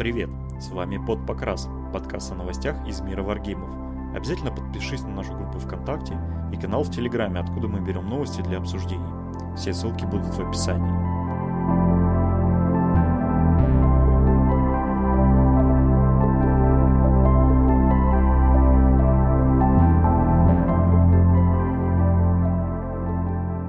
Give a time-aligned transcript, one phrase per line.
[0.00, 0.30] Привет!
[0.58, 3.68] С вами Под Покрас, подкаст о новостях из мира варгеймов.
[4.16, 6.18] Обязательно подпишись на нашу группу ВКонтакте
[6.54, 9.04] и канал в Телеграме, откуда мы берем новости для обсуждений.
[9.58, 10.88] Все ссылки будут в описании.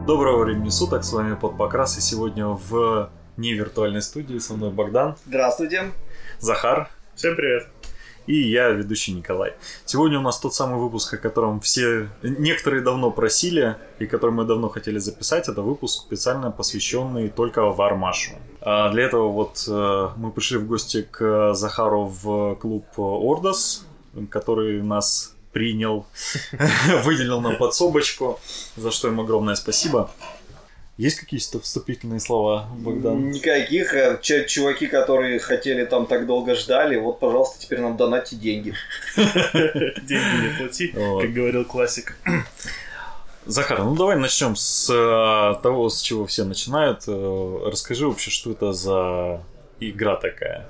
[0.07, 4.71] Доброго времени суток, с вами Под Покрас, и сегодня в не виртуальной студии со мной
[4.71, 5.15] Богдан.
[5.25, 5.91] Здравствуйте.
[6.39, 6.89] Захар.
[7.15, 7.67] Всем привет.
[8.27, 9.53] И я, ведущий Николай.
[9.85, 14.45] Сегодня у нас тот самый выпуск, о котором все, некоторые давно просили, и который мы
[14.45, 15.49] давно хотели записать.
[15.49, 18.33] Это выпуск, специально посвященный только Вармашу.
[18.61, 23.85] А для этого вот э, мы пришли в гости к Захару в клуб Ордос,
[24.29, 26.05] который нас принял,
[27.03, 28.39] выделил нам подсобочку,
[28.77, 30.11] за что им огромное спасибо.
[31.01, 33.31] Есть какие-то вступительные слова, Богдан?
[33.31, 33.95] Никаких.
[33.95, 38.75] Э, Ч- чуваки, которые хотели там так долго ждали, вот, пожалуйста, теперь нам донатьте деньги.
[39.15, 42.15] Деньги не плати, как говорил классик.
[43.47, 47.05] Захар, ну давай начнем с э, того, с чего все начинают.
[47.07, 49.41] Э, Расскажи вообще, что это за
[49.79, 50.69] игра такая.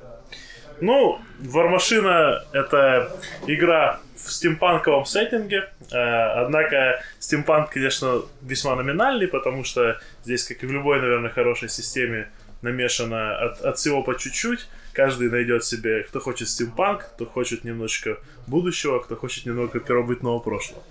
[0.82, 3.16] Ну, Вармашина— это
[3.46, 5.70] игра в стимпанковом сеттинге.
[5.92, 11.70] Э, Однако стимпанк, конечно, весьма номинальный, потому что здесь, как и в любой, наверное, хорошей
[11.70, 12.30] системе,
[12.64, 14.68] намешано от, от всего по чуть-чуть.
[14.94, 20.84] Каждый найдет себе, кто хочет стимпанк, кто хочет немножечко будущего, кто хочет немного первобытного прошлого.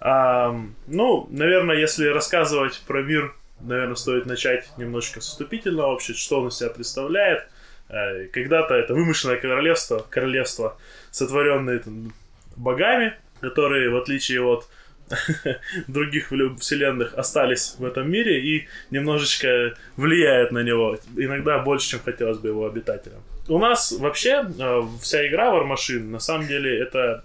[0.00, 6.40] Ам, ну, наверное, если рассказывать про мир, наверное, стоит начать немножечко с вступительного вообще, что
[6.40, 7.46] он из себя представляет.
[7.92, 10.76] Э, Когда-то это вымышленное королевство, королевство,
[11.10, 12.12] сотворенное там
[12.56, 14.66] богами, которые, в отличие от
[15.88, 22.38] других вселенных, остались в этом мире и немножечко влияют на него, иногда больше, чем хотелось
[22.38, 23.20] бы его обитателям.
[23.48, 27.22] У нас вообще э, вся игра War Machine, на самом деле, это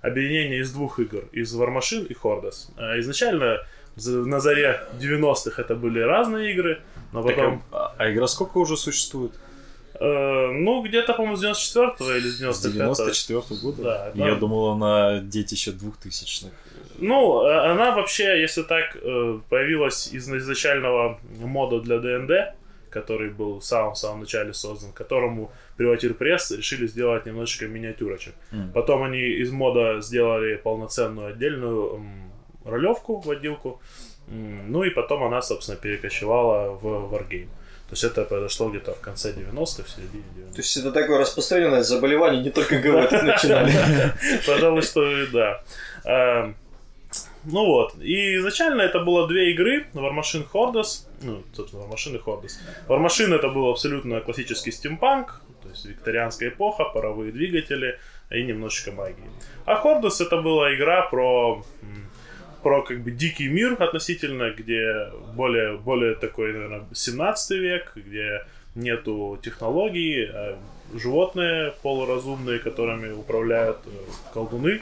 [0.00, 2.70] объединение из двух игр, из War Machine и Hordes.
[2.76, 3.58] Э, Изначально
[3.96, 6.80] на заре 90-х это были разные игры,
[7.12, 7.62] но Так, потом...
[7.72, 9.32] а, а игра сколько уже существует?
[10.04, 12.94] Э, ну, где-то, по-моему, с 94-го или с С 95-го.
[12.94, 13.82] 94 года?
[13.82, 14.40] Да, Я да.
[14.40, 16.50] думал, она детище 2000-х.
[16.98, 22.54] Ну, э, она вообще, если так, э, появилась из изначального мода для ДНД,
[22.90, 28.34] который был в самом-самом начале создан, которому Приватир Пресс решили сделать немножечко миниатюрочек.
[28.52, 28.72] М.
[28.74, 32.02] Потом они из мода сделали полноценную отдельную
[32.64, 33.80] ролевку в отделку.
[34.28, 36.84] М, Ну и потом она, собственно, перекочевала в
[37.14, 37.48] Wargame.
[37.92, 40.52] То есть это произошло где-то в конце 90-х, в середине 90-х.
[40.52, 43.70] То есть это такое распространенное заболевание, не только ГВ так начинали.
[44.46, 45.62] Пожалуй, что да.
[46.06, 46.54] А,
[47.44, 47.96] Ну вот.
[48.00, 49.88] И изначально это было две игры.
[49.92, 51.06] War Machine Hordes.
[51.20, 52.52] Ну, собственно, War Machine и Hordes.
[52.88, 55.42] War Machine это был абсолютно классический стимпанк.
[55.62, 57.98] То есть викторианская эпоха, паровые двигатели
[58.30, 59.30] и немножечко магии.
[59.66, 61.62] А Hordes это была игра про
[62.62, 69.38] про как бы дикий мир относительно, где более, более такой, наверное, 17 век, где нету
[69.42, 70.58] технологий, а
[70.94, 73.90] животные полуразумные, которыми управляют э,
[74.32, 74.80] колдуны.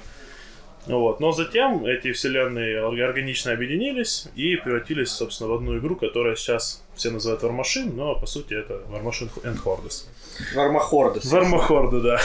[0.86, 1.20] Вот.
[1.20, 7.10] Но затем эти вселенные органично объединились и превратились, собственно, в одну игру, которая сейчас все
[7.10, 10.06] называют Machine, но по сути это Machine and Hordes.
[10.54, 11.24] Вармахордес.
[11.30, 12.20] Вармахорды, да.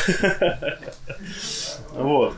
[1.91, 2.33] Вот.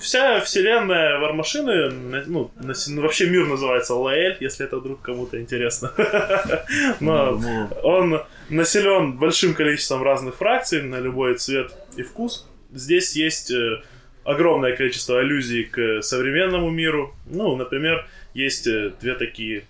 [0.00, 1.90] Вся вселенная Вармашины,
[2.26, 5.92] ну, ну, вообще мир называется Лаэль, если это вдруг кому-то интересно.
[7.00, 12.46] Но Ну, он населен большим количеством разных фракций на любой цвет и вкус.
[12.72, 13.82] Здесь есть э,
[14.24, 17.14] огромное количество аллюзий к современному миру.
[17.26, 19.64] Ну, например, есть э, две такие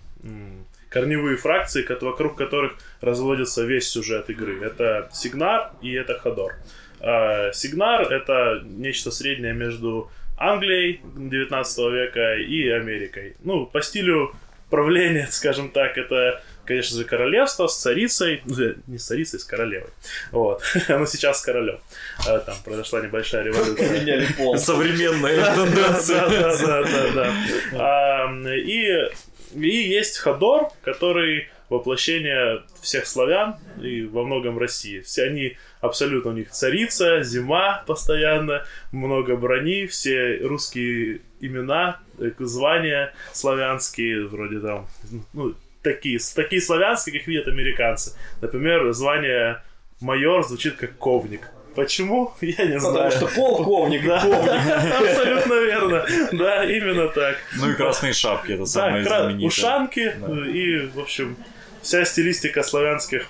[0.89, 4.61] корневые фракции, вокруг которых разводится весь сюжет игры.
[4.63, 6.55] Это Сигнар и это Ходор.
[6.99, 13.35] А, Сигнар— это нечто среднее между Англией 19 века и Америкой.
[13.43, 14.33] Ну, по стилю
[14.69, 19.43] правления, скажем так, это, конечно же, королевство с царицей, ну, э, не с царицей, с
[19.43, 19.89] королевой.
[20.31, 20.63] Вот.
[20.87, 21.79] Оно сейчас с королем.
[22.27, 24.57] А, Там произошла небольшая революция.
[24.57, 26.29] Современная тенденция.
[26.29, 27.33] да, да, да, да.
[27.75, 29.09] А, И
[29.53, 34.99] и есть Ходор, который воплощение всех славян и во многом России.
[34.99, 43.13] Все они абсолютно у них царица, зима постоянно, много брони, все русские имена, э, звания
[43.31, 44.87] славянские, вроде там,
[45.33, 48.15] ну, такие, такие славянские, как видят американцы.
[48.41, 49.61] Например, звание
[49.99, 51.49] майор звучит как ковник.
[51.75, 52.33] Почему?
[52.41, 53.11] Я не Потому знаю.
[53.11, 55.01] что полковник, Да, ковник.
[55.09, 56.05] абсолютно верно.
[56.33, 57.37] Да, именно так.
[57.57, 59.47] Ну и красные шапки, это Да, самое кра- знаменитое.
[59.47, 60.27] ушанки Да.
[60.27, 61.37] э, и, в общем,
[61.81, 63.27] вся стилистика славянских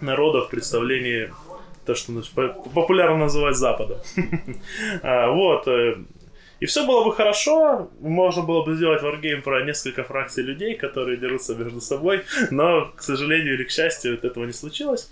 [0.00, 1.30] народов в представлении
[1.86, 3.98] то, что по- популярно называть Западом.
[5.02, 5.66] А, Вот.
[6.60, 11.16] И все было бы хорошо, можно было бы сделать варгейм про несколько фракций людей, которые
[11.16, 15.10] дерутся между собой, но, к сожалению или к счастью, этого не случилось.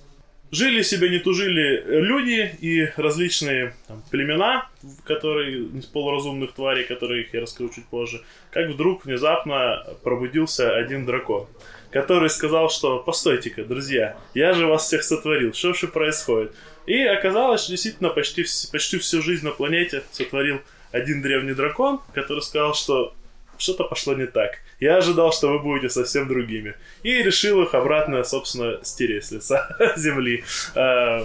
[0.53, 4.69] Жили себе, не тужили люди и различные там, племена,
[5.05, 8.23] которые из полуразумных тварей, которых я расскажу чуть позже,
[8.53, 11.49] как вдруг внезапно пробудился один дракон,
[11.91, 16.55] который сказал, что «Постойте-ка, друзья, я же вас всех сотворил, что же происходит?»
[16.87, 20.61] И оказалось, что действительно почти, почти всю жизнь на планете сотворил
[20.97, 23.15] один древний дракон, который сказал, что
[23.59, 24.59] что-то пошло не так.
[24.81, 26.75] Я ожидал, что вы будете совсем другими.
[27.03, 30.45] И решил их обратно, собственно, стереть с лица земли.
[30.75, 31.25] Э,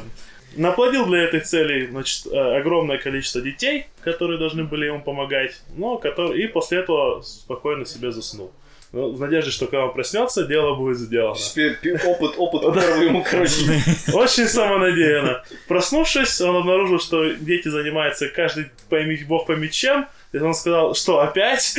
[0.56, 5.98] Наплодил для этой цели значит, э, огромное количество детей, которые должны были ему помогать, но
[5.98, 6.44] которые...
[6.44, 8.52] и после этого спокойно себе заснул.
[8.94, 11.38] Ну, в надежде, что когда он проснется, дело будет сделано.
[11.38, 13.82] Теперь опыт, опыт первый ему, короче.
[14.14, 15.44] Очень самонадеянно.
[15.70, 20.08] Проснувшись, он обнаружил, что дети занимаются каждый пойми, бог пойми чем.
[20.34, 21.78] И он сказал, что опять?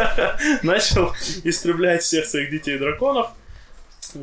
[0.62, 1.12] Начал
[1.44, 3.30] истреблять всех своих детей драконов,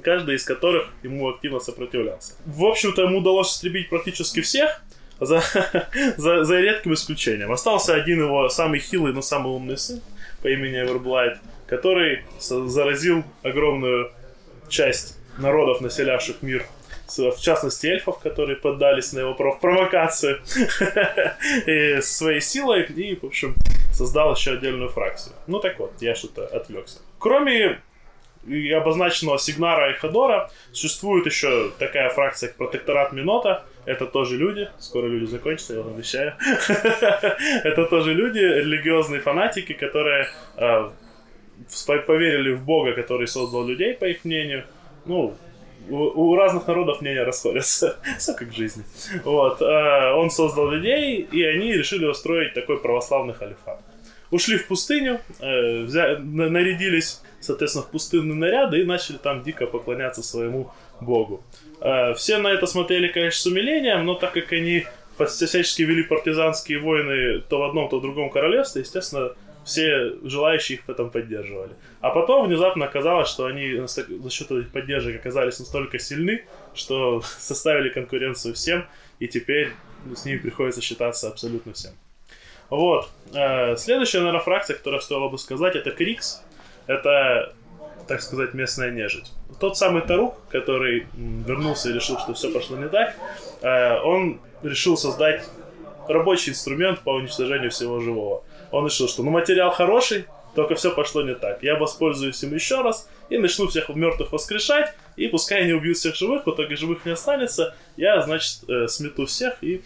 [0.03, 2.33] каждый из которых ему активно сопротивлялся.
[2.45, 4.81] В общем-то, ему удалось истребить практически всех,
[5.19, 5.41] за,
[6.17, 7.51] за, за редким исключением.
[7.51, 10.01] Остался один его самый хилый, но самый умный сын
[10.41, 11.39] по имени Эверблайт,
[11.69, 14.11] который заразил огромную
[14.69, 16.65] часть народов, населявших мир,
[17.07, 20.39] в частности эльфов, которые поддались на его пров- провокацию
[21.65, 23.55] и своей силой, и, в общем,
[23.93, 25.35] создал еще отдельную фракцию.
[25.47, 26.99] Ну так вот, я что-то отвлекся.
[27.17, 27.79] Кроме
[28.47, 33.65] и обозначенного Сигнара и Ходора, существует еще такая фракция, как Протекторат Минота.
[33.85, 34.69] Это тоже люди.
[34.79, 36.33] Скоро люди закончатся, я вам обещаю.
[37.63, 40.27] Это тоже люди, религиозные фанатики, которые
[40.57, 40.89] э,
[42.07, 44.63] поверили в Бога, который создал людей, по их мнению.
[45.05, 45.35] Ну,
[45.89, 47.97] у, у разных народов мнения расходятся.
[48.19, 48.83] Все как в жизни.
[49.23, 49.61] Вот.
[49.61, 53.79] э, Он создал людей, и они решили устроить такой православный халифат.
[54.31, 59.65] Ушли в пустыню, э, взя- на- нарядились, соответственно, в пустынные наряды и начали там дико
[59.65, 60.71] поклоняться своему
[61.01, 61.43] богу.
[61.81, 64.85] Э, Все на это смотрели, конечно, с умилением, но так как они
[65.27, 69.31] всячески вели партизанские войны то в одном, то в другом королевстве, естественно,
[69.69, 71.71] все желающие их в этом поддерживали.
[72.01, 76.43] А потом внезапно оказалось, что они за счет этих поддержек оказались настолько сильны,
[76.73, 78.85] что составили конкуренцию всем,
[79.19, 79.71] и теперь
[80.15, 81.91] с ними приходится считаться абсолютно всем.
[82.69, 83.09] Вот.
[83.33, 86.43] Э, Следующая, наверное, фракция, которую стоило бы сказать, это Крикс.
[86.87, 87.53] Это,
[88.07, 89.31] так сказать, местная нежить.
[89.59, 93.15] Тот самый Тарук, который вернулся и решил, что все пошло не так,
[93.61, 95.43] э, он решил создать
[96.07, 98.43] рабочий инструмент по уничтожению всего живого.
[98.71, 100.25] Он решил, что ну материал хороший,
[100.55, 101.63] только все пошло не так.
[101.63, 106.15] Я воспользуюсь им еще раз и начну всех мертвых воскрешать, и пускай они убьют всех
[106.15, 109.81] живых, в итоге живых не останется, я, значит, э, смету всех и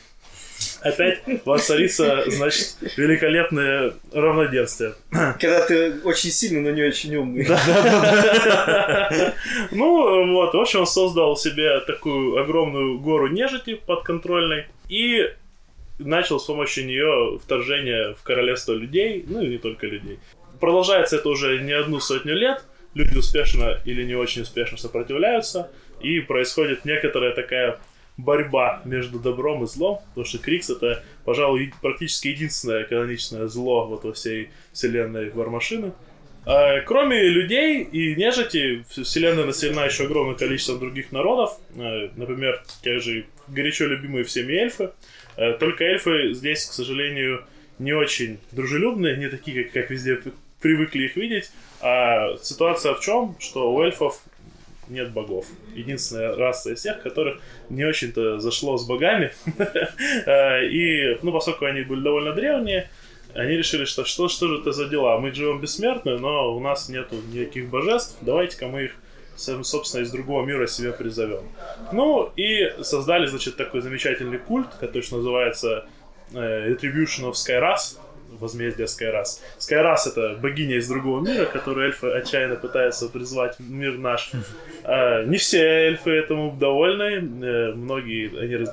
[0.82, 4.94] опять воцарится, значит, великолепное равноденствие.
[5.12, 7.48] Когда ты очень сильный, но не очень умный.
[9.72, 15.30] Ну, вот, в общем, он создал себе такую огромную гору нежити подконтрольной и
[16.00, 20.20] начал с помощью нее вторжение в королевство людей, ну и не только людей.
[20.60, 22.64] Продолжается это уже не одну сотню лет,
[22.94, 27.80] люди успешно или не очень успешно сопротивляются, и происходит некоторая такая
[28.18, 34.04] борьба между добром и злом, потому что Крикс это, пожалуй, практически единственное каноничное зло вот
[34.04, 35.94] во всей вселенной Вармашины.
[36.46, 41.58] А, Кроме людей и нежити, вселенная населена еще огромным количеством других народов.
[41.76, 44.92] Э, Например, те же горячо любимые всеми эльфы.
[45.38, 47.44] Э, Только эльфы здесь, к сожалению,
[47.80, 50.20] не очень дружелюбные, не такие, как, как везде
[50.62, 51.52] привыкли их видеть.
[51.82, 53.36] А ситуация в чем?
[53.40, 54.22] Что у эльфов
[54.90, 55.46] нет богов.
[55.76, 59.32] Единственная раса из всех, которых не очень-то зашло с богами.
[60.26, 62.90] Э, И, ну, поскольку они были довольно древние,
[63.34, 65.18] они решили, что что, что же это за дела?
[65.18, 68.16] Мы живем бесмертны, но у нас нету никаких божеств.
[68.22, 68.96] Давайте-ка мы их,
[69.36, 71.44] собственно, из другого мира себе призовем.
[71.92, 75.86] Ну, и создали, значит, такой замечательный культ, который называется
[76.34, 77.98] э, Retribution of Skyras,
[78.40, 79.42] возмездие Скайрас.
[79.58, 84.32] Скайрас это богиня из другого мира, которую эльфы отчаянно пытаются призвать в мир наш.
[84.84, 87.46] А, не все эльфы этому довольны.
[87.46, 88.66] Э, Многие они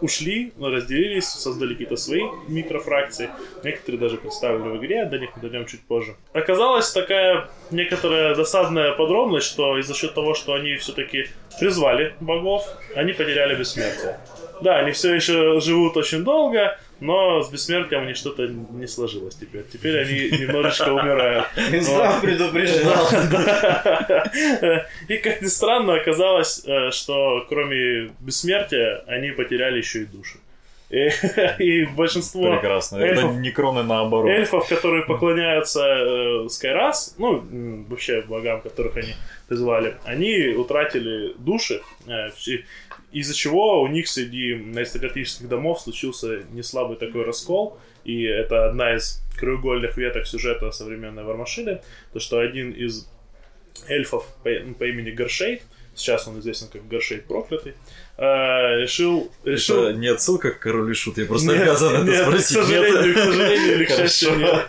[0.00, 3.30] ушли, разделились, создали какие-то свои микрофракции.
[3.62, 6.16] Некоторые даже представлены в игре, до них мы дойдем чуть позже.
[6.32, 11.26] Оказалась такая некоторая досадная подробность, что из-за счет того, что они все-таки
[11.58, 14.18] призвали богов, они потеряли бессмертие.
[14.60, 19.34] Да, они все еще живут очень долго, но с бессмертием у них что-то не сложилось
[19.34, 19.64] теперь.
[19.72, 21.46] Теперь они немножечко умирают.
[21.70, 23.06] Минздрав предупреждал.
[23.30, 24.86] Да.
[25.08, 30.38] И как ни странно, оказалось, э, что кроме бессмертия они потеряли еще и души.
[30.88, 31.08] И,
[31.58, 32.98] и большинство Прекрасно.
[32.98, 34.30] Это эльфов, не кроны наоборот.
[34.30, 37.44] эльфов, которые поклоняются э, Скайрас, ну,
[37.88, 39.14] вообще богам, которых они
[39.48, 42.30] призвали, они утратили души, э,
[43.12, 49.22] из-за чего у них среди аристократических домов случился неслабый такой раскол, и это одна из
[49.38, 51.80] краеугольных веток сюжета современной Вармашины,
[52.12, 53.08] то, что один из
[53.88, 55.62] эльфов по, по имени Горшейд,
[55.94, 57.74] сейчас он известен как Горшейд Проклятый,
[58.16, 58.22] э,
[58.80, 59.30] решил...
[59.44, 62.58] решил Это не отсылка к королю шут, я просто нет, обязан это нет, спросить.
[62.58, 64.66] К сожалению, к сожалению или к счастью, нет.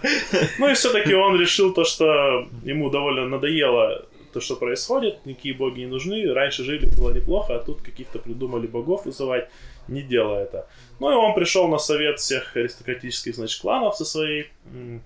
[0.60, 4.06] Ну и все-таки он решил то, что ему довольно надоело
[4.38, 8.67] то, что происходит, никакие боги не нужны, раньше жили, было неплохо, а тут каких-то придумали
[8.67, 9.50] богов вызывать,
[9.88, 10.67] не делая это.
[11.00, 15.01] Ну и он пришел на совет всех аристократических, значит, кланов со своей м,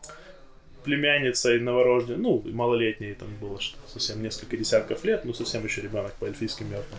[0.84, 6.12] племянницей новорожденной, ну, малолетней там было что совсем несколько десятков лет, ну, совсем еще ребенок
[6.20, 6.98] по эльфийским меркам.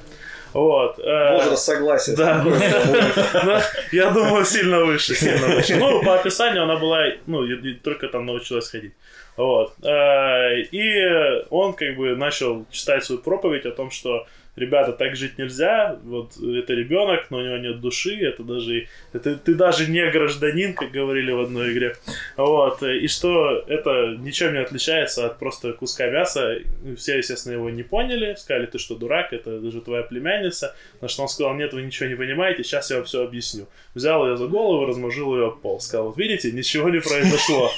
[0.54, 0.98] Вот.
[0.98, 2.14] э, Возраст согласен.
[2.16, 3.62] да,
[3.92, 5.76] я думаю, сильно выше, сильно выше.
[5.76, 7.42] Ну, по описанию она была, ну,
[7.82, 8.92] только там научилась ходить.
[9.36, 9.74] Вот.
[9.82, 15.38] Э, И он как бы начал читать свою проповедь о том, что ребята, так жить
[15.38, 20.08] нельзя, вот это ребенок, но у него нет души, это даже, это, ты даже не
[20.10, 21.96] гражданин, как говорили в одной игре,
[22.36, 26.58] вот, и что это ничем не отличается от просто куска мяса,
[26.96, 31.22] все, естественно, его не поняли, сказали, ты что, дурак, это даже твоя племянница, на что
[31.22, 33.66] он сказал, нет, вы ничего не понимаете, сейчас я вам все объясню.
[33.94, 37.70] Взял ее за голову, размажил ее об пол, сказал, вот видите, ничего не произошло.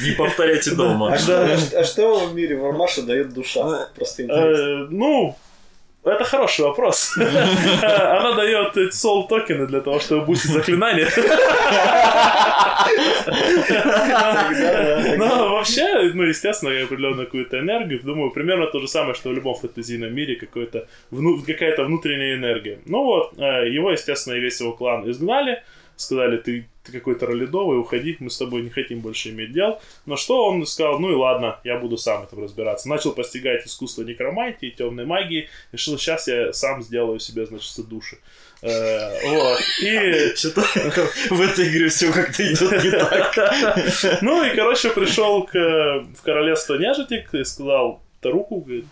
[0.00, 1.12] Не повторяйте дома.
[1.12, 3.88] А что, а а что в мире Вармаша дает душа?
[3.94, 4.84] Просто интересно.
[4.84, 5.36] Э, Ну,
[6.02, 7.14] это хороший вопрос.
[7.18, 11.06] Она дает эти soul токены для того, чтобы бустить заклинания.
[15.16, 18.00] Ну, вообще, ну, естественно, определенную какую-то энергию.
[18.02, 22.78] Думаю, примерно то же самое, что в любом фэнтезийном мире какая-то внутренняя энергия.
[22.86, 25.62] Ну вот, э, его, естественно, и весь его клан изгнали.
[25.96, 29.80] Сказали, ты, ты какой-то ролидовый, уходи, мы с тобой не хотим больше иметь дел.
[30.06, 32.88] Но что он сказал, ну и ладно, я буду сам этом разбираться.
[32.88, 35.48] Начал постигать искусство некромантии, темной магии.
[35.72, 38.18] Решил, сейчас я сам сделаю себе, значит, души.
[38.62, 39.60] Э, Вот.
[39.82, 40.60] И Что-то
[41.30, 44.20] в этой игре все как-то идет не так.
[44.22, 48.84] Ну и, короче, пришел к, в королевство нежити и сказал Таруку, говорит,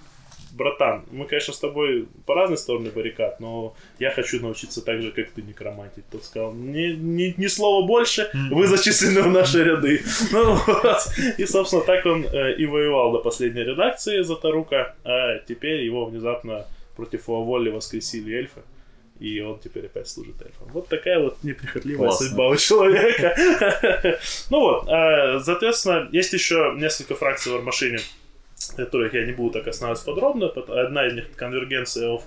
[0.59, 5.12] братан, мы, конечно, с тобой по разной стороны баррикад, но я хочу научиться так же,
[5.12, 6.05] как ты, некромантить.
[6.11, 10.03] Тот сказал, ни, ни, ни слова больше, вы зачислены в наши ряды.
[10.33, 10.99] Ну вот.
[11.38, 16.07] И, собственно, так он э, и воевал до последней редакции за Тарука, а теперь его
[16.07, 18.61] внезапно против его воли воскресили эльфы.
[19.21, 20.69] И он теперь опять служит эльфам.
[20.73, 22.27] Вот такая вот неприхотливая Классно.
[22.27, 24.19] судьба у человека.
[24.50, 27.57] Ну вот, а, соответственно, есть еще несколько фракций в
[28.59, 30.47] Армашине, которых я не буду так останавливаться подробно.
[30.47, 32.23] Одна из них конвергенция of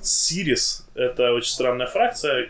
[0.00, 0.86] Сирис.
[0.94, 2.48] Это очень странная фракция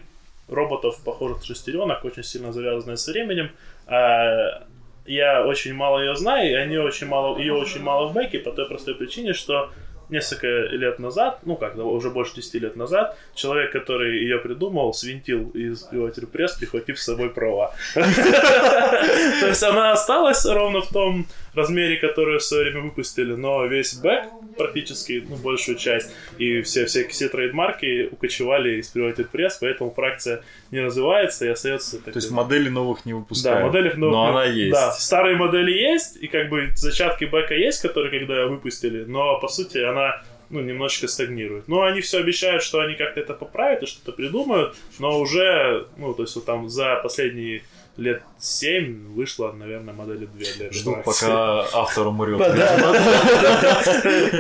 [0.49, 3.51] роботов, похожих на шестеренок, очень сильно завязанная со временем.
[3.87, 4.65] А,
[5.07, 8.53] Я очень мало ее знаю, и они очень мало, ее очень мало в бэке по
[8.53, 9.71] той простой причине, что
[10.11, 15.49] несколько лет назад, ну как, уже больше 10 лет назад, человек, который ее придумал, свинтил
[15.51, 17.75] из Pivot пресс, прихватив с собой права.
[17.95, 23.95] То есть она осталась ровно в том размере, который в свое время выпустили, но весь
[23.95, 29.91] бэк практически, ну, большую часть, и все, все, все трейдмарки укочевали из Pivot пресс, поэтому
[29.91, 31.99] фракция не развивается и остается...
[32.01, 33.67] То есть модели новых не Да, выпускают.
[33.67, 34.15] моделях новых.
[34.15, 34.73] Но она есть.
[34.73, 39.49] Да, старые модели есть, и как бы зачатки бэка есть, которые когда выпустили, но по
[39.49, 41.67] сути она ну, немножечко стагнирует.
[41.67, 46.13] Но они все обещают, что они как-то это поправят и что-то придумают, но уже, ну,
[46.15, 47.63] то есть вот там за последние
[47.97, 52.39] лет 7 вышло, наверное, модели 2 для Жду, пока автор умрет.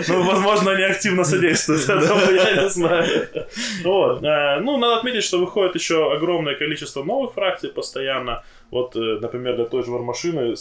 [0.08, 3.28] Ну, возможно, они активно содействуют этому, я не знаю.
[3.84, 4.22] Вот.
[4.22, 8.42] э, Ну, надо отметить, что выходит еще огромное количество новых фракций постоянно.
[8.70, 10.54] Вот, э, например, для той же Вармашины,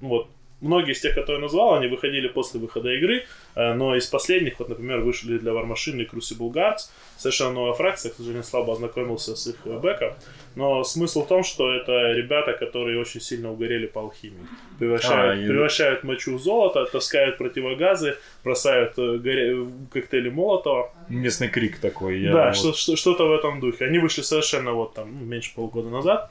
[0.00, 0.28] ну, вот,
[0.60, 3.24] многие из тех, которые я назвал, они выходили после выхода игры,
[3.56, 8.16] э, но из последних, вот, например, вышли для Вармашины Crucible Guards, совершенно новая фракция, к
[8.16, 10.12] сожалению, слабо ознакомился с их бэком,
[10.56, 14.46] но смысл в том, что это ребята, которые очень сильно угорели по алхимии.
[14.78, 20.92] Превращают, А, превращают мочу в золото, таскают противогазы, бросают э, горя- коктейли Молотова.
[21.08, 22.20] Местный крик такой.
[22.20, 23.84] я да, вот- что- что- что-то в этом духе.
[23.86, 26.30] Они вышли совершенно вот там ну, меньше полгода назад.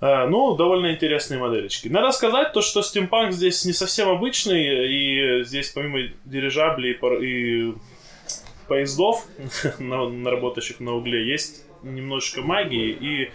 [0.00, 1.88] А, ну, довольно интересные моделечки.
[1.88, 4.92] Надо сказать то, что стимпанк здесь не совсем обычный,
[5.40, 7.74] и здесь помимо дирижаблей и
[8.68, 9.24] поездов,
[9.80, 13.30] на, на работающих на угле, есть немножечко магии и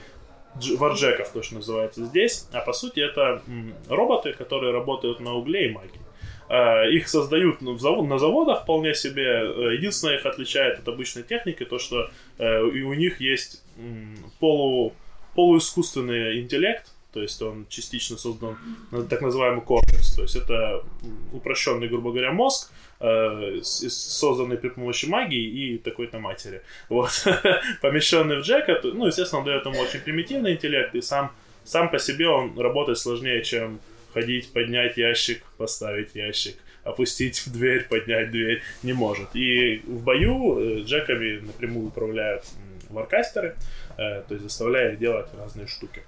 [0.59, 2.47] дж- варджеков, то, что называется здесь.
[2.53, 3.41] А по сути это
[3.89, 6.01] роботы, которые работают на угле и магии.
[6.49, 7.77] А, Их создают на
[8.19, 9.23] заводах вполне себе.
[9.25, 13.63] Э, Единственное, их отличает от обычной техники, то, что э, и у них есть
[14.39, 14.93] полу,
[15.35, 18.57] полуискусственный интеллект, то есть он частично создан
[19.09, 20.15] так называемый корпус.
[20.15, 20.83] То есть это
[21.31, 26.61] упрощенный, грубо говоря, мозг, э, созданный при помощи магии и такой-то матери.
[26.89, 27.11] Вот.
[27.81, 31.31] Помещенный в Джека, ну, естественно, он дает ему очень примитивный интеллект, и сам,
[31.63, 33.79] сам по себе он работает сложнее, чем
[34.13, 39.35] ходить, поднять ящик, поставить ящик, опустить в дверь, поднять дверь, не может.
[39.35, 42.43] И в бою э, Джеками напрямую управляют
[42.89, 43.55] варкастеры,
[43.97, 46.03] э, то есть заставляя делать разные штуки.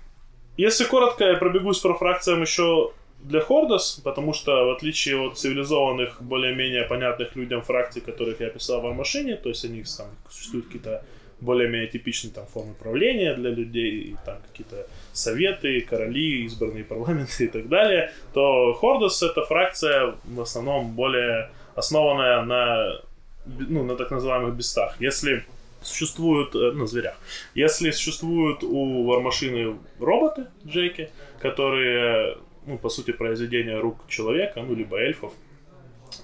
[0.57, 6.21] Если коротко, я пробегусь по фракциям еще для Хордос, потому что в отличие от цивилизованных,
[6.21, 10.67] более-менее понятных людям фракций, которых я писал в машине, то есть у них там существуют
[10.67, 11.03] какие-то
[11.41, 17.47] более-менее типичные там формы правления для людей, и там какие-то советы, короли, избранные парламенты и
[17.47, 23.01] так далее, то Хордос это фракция в основном более основанная на,
[23.45, 24.95] ну, на так называемых бестах.
[24.99, 25.45] Если
[25.85, 27.17] существуют, э, ну, зверях.
[27.53, 34.97] Если существуют у вармашины роботы, Джеки, которые, ну, по сути, произведение рук человека, ну, либо
[34.97, 35.33] эльфов,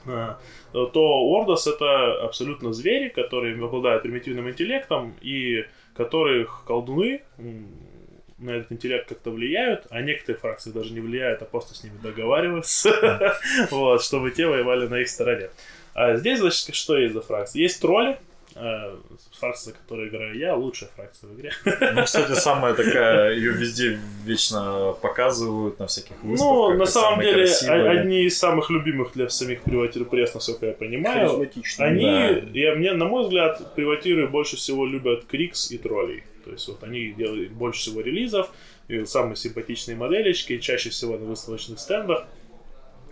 [0.05, 0.39] а,
[0.71, 5.65] то Ордос это абсолютно звери, которые обладают примитивным интеллектом и
[5.95, 7.21] которых колдуны
[8.41, 11.97] на этот интеллект как-то влияют, а некоторые фракции даже не влияют, а просто с ними
[12.01, 13.37] договариваются,
[13.71, 15.49] вот, чтобы те воевали на их стороне.
[15.93, 17.61] А здесь, значит, что есть за фракции?
[17.61, 18.17] Есть тролли, э,
[19.39, 21.51] фракция, за которую играю я, лучшая фракция в игре.
[21.93, 26.69] Ну, кстати, самая такая, ее везде вечно показывают на всяких выставках.
[26.73, 27.89] Ну, на самом деле, красивые.
[27.89, 31.49] о- одни из самых любимых для самих приватир пресс, насколько я понимаю.
[31.79, 32.27] Они, Да.
[32.53, 36.23] я, мне, на мой взгляд, приватиры больше всего любят Крикс и троллей.
[36.45, 38.49] То есть вот они делают больше всего релизов,
[38.87, 42.25] и самые симпатичные моделечки, чаще всего на выставочных стендах.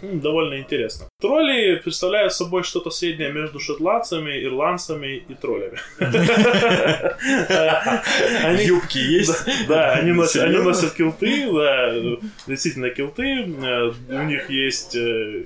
[0.02, 1.08] Довольно интересно.
[1.22, 5.78] Тролли представляют собой что-то среднее между шотландцами, ирландцами и троллями.
[8.64, 9.46] Юбки есть?
[9.68, 11.94] да, они носят, килты, да,
[12.48, 13.46] действительно килты.
[13.62, 15.46] Э, У них есть, э,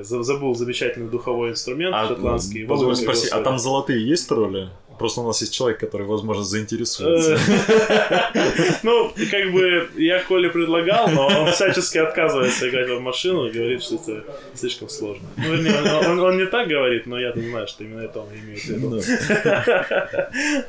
[0.00, 2.64] забыл замечательный духовой инструмент А, шотландский.
[2.96, 4.70] спросить, его а там золотые есть тролли?
[5.02, 7.36] Просто у нас есть человек, который, возможно, заинтересуется.
[8.84, 13.82] Ну, как бы я Коле предлагал, но он всячески отказывается играть в машину и говорит,
[13.82, 15.26] что это слишком сложно.
[15.36, 18.68] Ну, вернее, он, не так говорит, но я-то знаю, что именно это он имеет в
[18.68, 19.00] виду.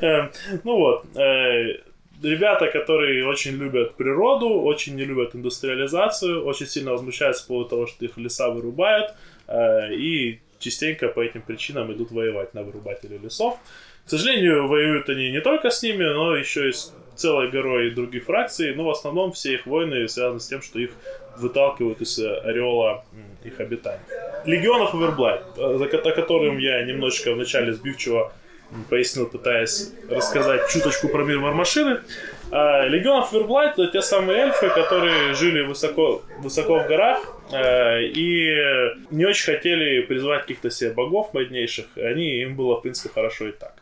[0.00, 0.30] Эм,
[0.64, 1.78] Ну вот, э,
[2.20, 7.86] ребята, которые очень любят природу, очень не любят индустриализацию, очень сильно возмущаются по поводу того,
[7.86, 9.14] что их леса вырубают,
[9.46, 13.58] э, и частенько по этим причинам идут воевать на вырубателей лесов.
[14.06, 18.24] К сожалению, воюют они не только с ними, но еще и с целой горой других
[18.24, 20.90] фракций, но в основном все их войны связаны с тем, что их
[21.38, 23.04] выталкивают из э, ореола
[23.44, 24.00] их обитаний.
[24.44, 28.32] Легионов Оверблайт, э, ко- о котором я немножечко в начале сбивчиво
[28.90, 32.00] пояснил, пытаясь рассказать чуточку про мир Вармашины.
[32.50, 37.20] А, Легионов Оверблайт это те самые эльфы, которые жили высоко, высоко в горах
[37.52, 38.54] э, и
[39.10, 41.86] не очень хотели призвать каких-то себе богов моднейших.
[41.96, 43.74] Они, им было, в принципе, хорошо и так.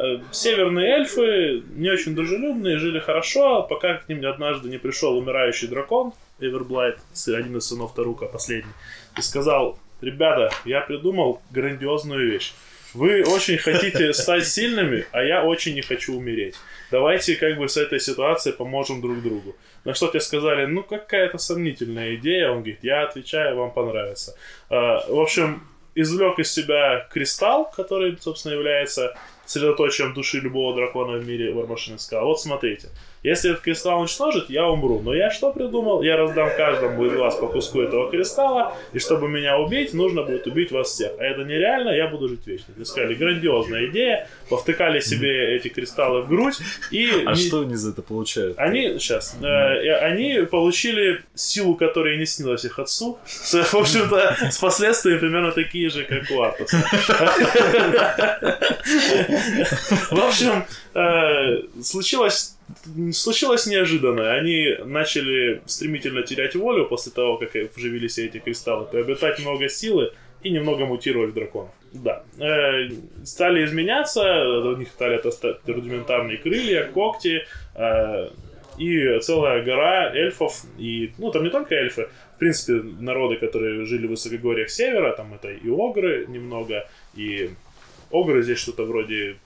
[0.00, 5.68] Э, Северные эльфы не очень дружелюбные, жили хорошо, пока к ним однажды не пришел умирающий
[5.68, 8.72] дракон, Эверблайт, один из сынов Тарука, последний,
[9.18, 12.54] и сказал, ребята, я придумал грандиозную вещь.
[12.94, 16.54] Вы очень хотите стать сильными, а я очень не хочу умереть.
[16.90, 19.54] Давайте как бы с этой ситуацией поможем друг другу.
[19.84, 22.50] На что тебе сказали, ну какая-то сомнительная идея.
[22.50, 24.34] Он говорит, я отвечаю, вам понравится.
[24.70, 25.62] А, В общем,
[25.94, 29.14] извлек из себя кристалл, который, собственно, является
[29.50, 32.88] средоточием души любого дракона в мире Вармашин сказал, вот смотрите,
[33.22, 35.02] если этот кристалл уничтожит, я умру.
[35.04, 36.02] Но я что придумал?
[36.02, 40.46] Я раздам каждому из вас по куску этого кристалла, и чтобы меня убить, нужно будет
[40.46, 41.12] убить вас всех.
[41.18, 42.72] А это нереально, я буду жить вечно.
[42.76, 46.56] Мне сказали, грандиозная идея, повтыкали себе эти кристаллы в грудь,
[46.90, 47.24] и...
[47.26, 48.58] А не- что они за это получают?
[48.58, 53.18] они, сейчас, они получили силу, которая не снилась их отцу.
[53.26, 56.78] С, в общем-то, с последствиями примерно такие же, как у Артуса.
[60.10, 62.56] В общем, э, случилось
[63.12, 64.32] случилось неожиданно.
[64.32, 70.50] Они начали стремительно терять волю после того, как вживились эти кристаллы, приобретать много силы и
[70.50, 71.70] немного мутировать в драконов.
[71.92, 72.22] Да.
[72.38, 72.88] Э,
[73.24, 78.30] стали изменяться, у них стали отрастать рудиментарные крылья, когти, э,
[78.78, 84.06] и целая гора эльфов, и, ну, там не только эльфы, в принципе, народы, которые жили
[84.06, 87.50] в высокогорьях севера, там это и огры немного, и
[88.10, 89.36] огры, здесь что-то вроде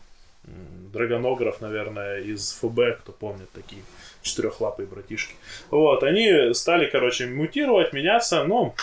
[0.92, 3.82] драгонограф, наверное, из ФБ, кто помнит такие
[4.22, 5.34] четырехлапые братишки.
[5.70, 8.74] Вот, они стали, короче, мутировать, меняться, но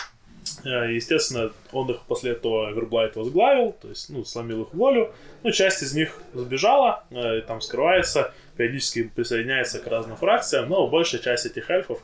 [0.64, 5.12] э, Естественно, он их после этого Эверблайт возглавил, то есть, ну, сломил их волю.
[5.42, 11.20] Ну, часть из них сбежала, э, там скрывается, периодически присоединяется к разным фракциям, но большая
[11.20, 12.00] часть этих эльфов,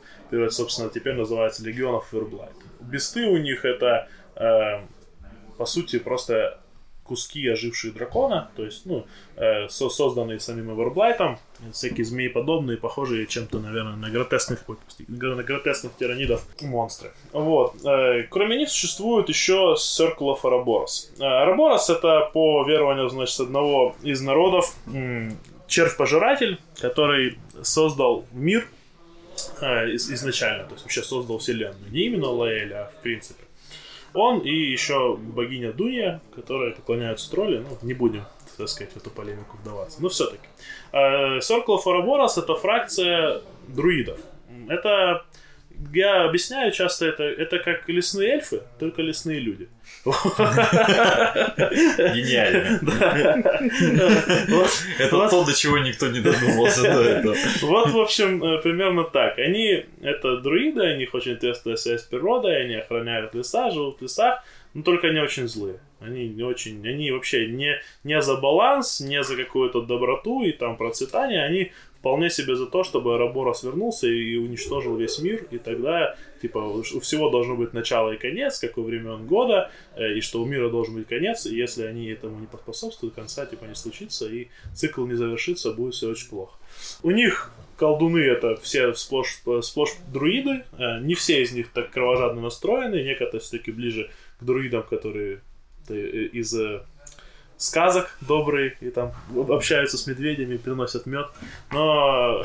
[0.50, 2.54] собственно, теперь называется Легионов Эверблайт.
[2.80, 4.80] Бесты у них это, э,
[5.58, 6.58] по сути, просто
[7.08, 11.38] куски ожившие дракона, то есть, ну, э, со созданные самим Эверблайтом,
[11.72, 14.64] всякие змеи-подобные, похожие чем-то, наверное, на гротескных,
[15.08, 17.10] на гротескных тиранидов монстры.
[17.32, 17.74] Вот.
[17.84, 21.10] Э, кроме них существует еще Circle of Ouroboros.
[21.18, 24.74] Э, Ouroboros это, по верованию, значит, одного из народов,
[25.66, 28.68] червь-пожиратель, который создал мир
[29.60, 31.90] э, изначально, то есть вообще создал вселенную.
[31.90, 33.47] Не именно Лаэль, а в принципе.
[34.14, 37.58] Он и еще богиня Дуня, которая поклоняются тролли.
[37.58, 38.24] Ну, не будем,
[38.56, 40.02] так сказать, в эту полемику вдаваться.
[40.02, 40.46] Но все-таки.
[40.92, 44.18] Э, Circle of Ouroboros это фракция друидов.
[44.68, 45.24] Это
[45.92, 49.68] я объясняю часто это, это как лесные эльфы, только лесные люди.
[52.14, 52.80] Гениально.
[54.98, 57.36] Это то, до чего никто не додумался до этого.
[57.62, 59.38] Вот, в общем, э, примерно так.
[59.38, 64.02] Они, это друиды, они них очень тестовая связь с природой, они охраняют леса, живут в
[64.02, 64.42] лесах,
[64.74, 65.80] но только они очень злые.
[66.00, 70.76] Они не очень, они вообще не, не за баланс, не за какую-то доброту и там
[70.76, 71.72] процветание, они
[72.08, 77.00] вполне себе за то, чтобы Араборос вернулся и уничтожил весь мир, и тогда, типа, у
[77.00, 80.70] всего должно быть начало и конец, как у времен года, э, и что у мира
[80.70, 85.04] должен быть конец, и если они этому не поспособствуют, конца, типа, не случится, и цикл
[85.04, 86.56] не завершится, будет все очень плохо.
[87.02, 92.40] У них колдуны это все сплошь, сплошь друиды, э, не все из них так кровожадно
[92.40, 95.42] настроены, некоторые все-таки ближе к друидам, которые
[95.90, 95.94] э,
[96.32, 96.56] из
[97.58, 99.12] сказок добрые и там
[99.48, 101.26] общаются с медведями, приносят мед.
[101.70, 102.42] Но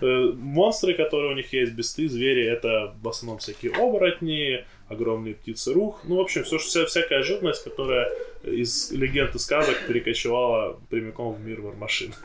[0.00, 6.00] монстры, которые у них есть, бесты, звери, это в основном всякие оборотни, огромные птицы рух.
[6.04, 8.12] Ну, в общем, все, вся, всякая живность, которая
[8.44, 12.14] из легенд и сказок перекочевала прямиком в мир вармашин.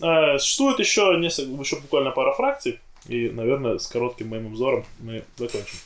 [0.00, 5.22] А, существует еще, несколько, еще буквально пара фракций, и, наверное, с коротким моим обзором мы
[5.36, 5.78] закончим.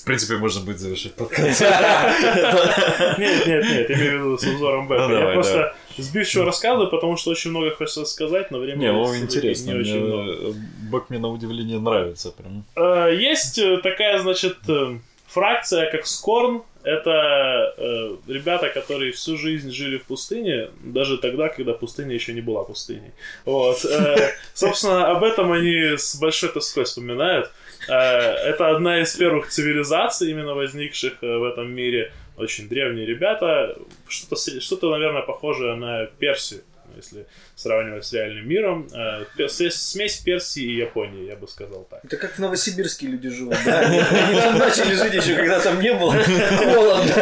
[0.00, 1.60] В принципе, можно будет завершить подкаст.
[3.18, 5.08] Нет, нет, нет, имею в виду с узором Бэка.
[5.08, 9.16] Ну, я просто сбивчиво рассказываю, потому что очень много хочется сказать, но времени не, ну,
[9.16, 9.72] интересно.
[9.72, 10.54] Не очень много.
[10.90, 12.64] Бэк мне на удивление нравится прям.
[12.76, 16.62] Э, есть э, такая, значит, э, фракция, как Скорн.
[16.82, 22.40] Это э, ребята, которые всю жизнь жили в пустыне, даже тогда, когда пустыня еще не
[22.40, 23.12] была пустыней.
[23.44, 23.84] Вот.
[23.84, 27.50] Э, собственно, об этом они с большой тоской вспоминают.
[27.88, 32.12] Э, это одна из первых цивилизаций, именно возникших э, в этом мире.
[32.36, 33.76] Очень древние ребята.
[34.08, 36.62] Что-то, что наверное, похожее на Персию
[36.96, 38.88] если сравнивать с реальным миром.
[38.92, 42.04] Э, смесь Персии и Японии, я бы сказал так.
[42.04, 43.80] Это как в Новосибирске люди живут, да?
[43.80, 44.00] Они
[44.40, 47.14] там начали жить еще, когда там не было холодно,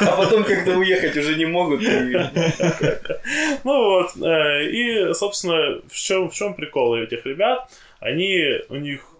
[0.00, 1.82] а потом как-то уехать уже не могут.
[3.64, 7.70] Ну вот, и, собственно, в чем, в чем прикол этих ребят?
[8.00, 9.11] Они, у них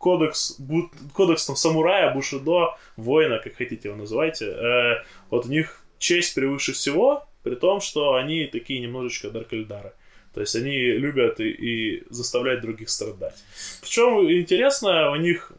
[0.00, 0.58] кодекс,
[1.12, 6.72] кодекс там, самурая, бушидо, воина, как хотите его называйте, э, вот у них честь превыше
[6.72, 9.92] всего, при том, что они такие немножечко Даркельдары.
[10.32, 13.34] То есть они любят и, и заставлять других страдать.
[13.82, 15.52] Причем интересно, у них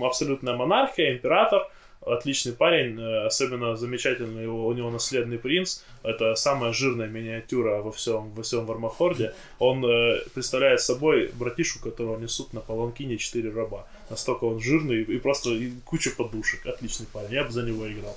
[0.00, 1.70] абсолютная монархия, император–
[2.06, 5.80] отличный парень, э, особенно замечательный его, у него наследный принц.
[6.02, 9.32] Это самая жирная миниатюра во всем, во всем Вармахорде.
[9.58, 13.86] Он э, представляет собой братишу, которого несут на паланкине четыре раба.
[14.10, 16.66] Настолько он жирный и просто и куча подушек.
[16.66, 18.16] Отличный парень, я бы за него играл.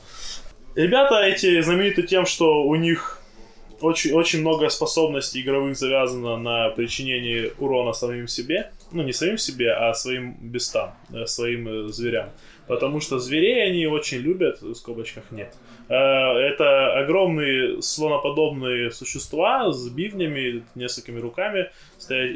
[0.76, 3.22] Ребята эти знамениты тем, что у них
[3.82, 8.72] очень, очень много способностей игровых завязано на причинении урона самим себе.
[8.92, 12.30] Ну, не самим себе, а своим бестам, э, своим зверям
[12.68, 15.54] потому что зверей они очень любят, в скобочках нет.
[15.90, 21.72] Э, это огромные слоноподобные существа с бивнями, несколькими руками.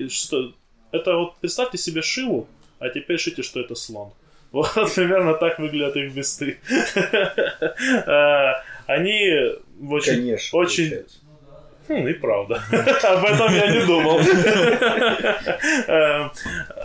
[0.10, 0.54] Что...
[0.92, 2.48] Это вот представьте себе Шиву,
[2.80, 4.14] а теперь шите, что это слон.
[4.52, 6.58] Вот примерно так выглядят их бесты.
[8.06, 8.54] Э,
[8.88, 9.56] они
[9.90, 11.18] очень, Конечно, очень, получается.
[11.88, 12.62] Хм, и правда.
[12.72, 14.20] Об этом я не думал.
[15.88, 16.32] Эм,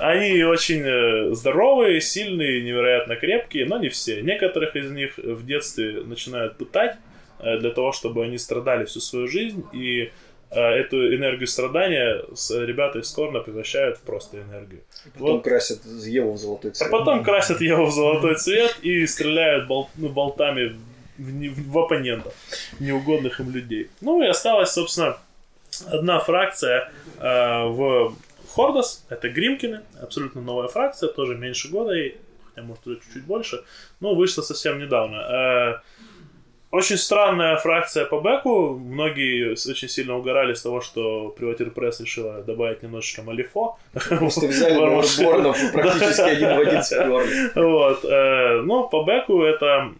[0.01, 4.23] они очень э, здоровые, сильные, невероятно крепкие, но не все.
[4.23, 6.97] Некоторых из них в детстве начинают пытать
[7.41, 10.11] э, для того, чтобы они страдали всю свою жизнь, и
[10.51, 14.81] э, эту энергию страдания ребята из Корна превращают в просто энергию.
[15.05, 15.45] И потом вот.
[15.45, 16.89] красят Еву в золотой цвет.
[16.89, 20.77] А потом красят Еву в золотой цвет и стреляют бол- ну, болтами
[21.19, 22.35] в, в оппонентов,
[22.81, 23.91] неугодных им людей.
[24.01, 25.17] Ну и осталась, собственно,
[25.87, 28.15] одна фракция э, в
[28.55, 32.17] Хордос, это Гримкины, абсолютно новая фракция, тоже меньше года, ей,
[32.49, 33.63] хотя может уже чуть-чуть больше,
[34.01, 35.17] но вышла совсем недавно.
[35.17, 35.81] Э,
[36.73, 38.77] очень странная фракция по бэку.
[38.77, 43.79] Многие очень сильно угорали с того, что Приватир Пресс решила добавить немножечко малифо.
[43.93, 44.79] Просто взяли
[45.25, 47.51] Борнов и практически один в один.
[47.55, 48.05] Вот.
[48.05, 49.93] э, Ну, по бэку это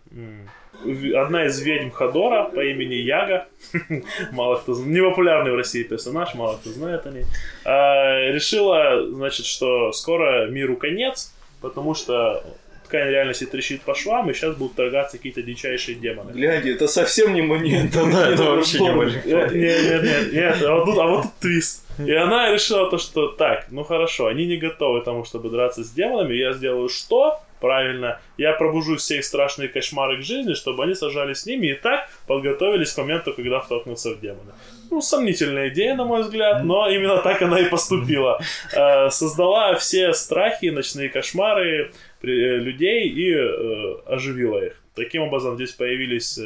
[1.15, 3.47] одна из ведьм Хадора по имени Яга.
[4.33, 4.93] Мало кто знает.
[4.93, 7.25] Непопулярный в России персонаж, мало кто знает о ней.
[7.65, 12.45] А, Решила, значит, что скоро миру конец, потому что
[12.87, 16.33] ткань реальности трещит по швам, и сейчас будут торгаться какие-то дичайшие демоны.
[16.33, 17.91] Гляньте, это совсем не монет.
[17.93, 19.15] Да, это вообще не Борнов.
[19.15, 19.29] Малифо.
[19.29, 21.85] Нет, нет, нет, нет, нет, а вот тут, а вот тут твист.
[21.99, 25.83] И она решила то, что так, ну хорошо, они не готовы к тому, чтобы драться
[25.83, 27.41] с демонами, я сделаю что?
[27.61, 31.75] Правильно, я пробужу все их страшные кошмары к жизни, чтобы они сажались с ними и
[31.75, 34.53] так подготовились к моменту, когда вторгнутся в демоны.
[34.91, 38.41] Ну, сомнительная идея, на мой взгляд, но именно так она и поступила.
[38.75, 41.93] Э, Создала все страхи, ночные кошмары
[42.23, 44.81] э, людей и э, оживила их.
[44.95, 46.39] Таким образом, здесь появились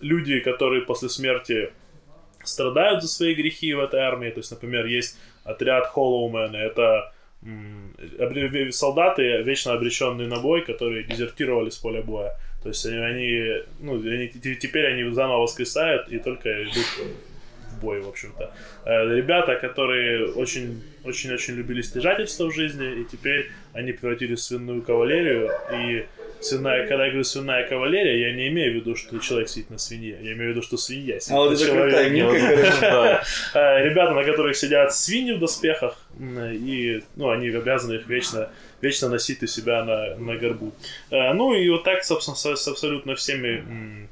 [0.00, 1.70] люди, которые после смерти
[2.44, 4.30] страдают за свои грехи в этой армии.
[4.30, 6.56] То есть, например, есть отряд Холлоумены.
[6.56, 7.13] Это
[8.72, 12.32] солдаты, вечно обреченные на бой, которые дезертировали с поля боя.
[12.62, 16.86] То есть они, ну, они теперь они заново воскресают и только идут
[17.70, 18.54] в бой, в общем-то.
[18.86, 24.80] Э, Ребята, которые очень, очень-очень любили стяжательство в жизни, и теперь они превратились в свиную
[24.82, 25.50] кавалерию.
[25.72, 26.06] И
[26.40, 29.78] свиная, когда я говорю свиная кавалерия, я не имею в виду, что человек сидит на
[29.78, 30.18] свинье.
[30.22, 32.10] Я имею в виду, что свинья сидит А вот на это человеке.
[32.70, 33.24] крутая.
[33.54, 33.78] Да.
[33.78, 39.08] Э, ребята, на которых сидят свиньи в доспехах, и ну, они обязаны их вечно, вечно
[39.08, 40.72] носить у себя на, на горбу.
[41.10, 43.64] Э, Ну и вот так, собственно, с, абсолютно всеми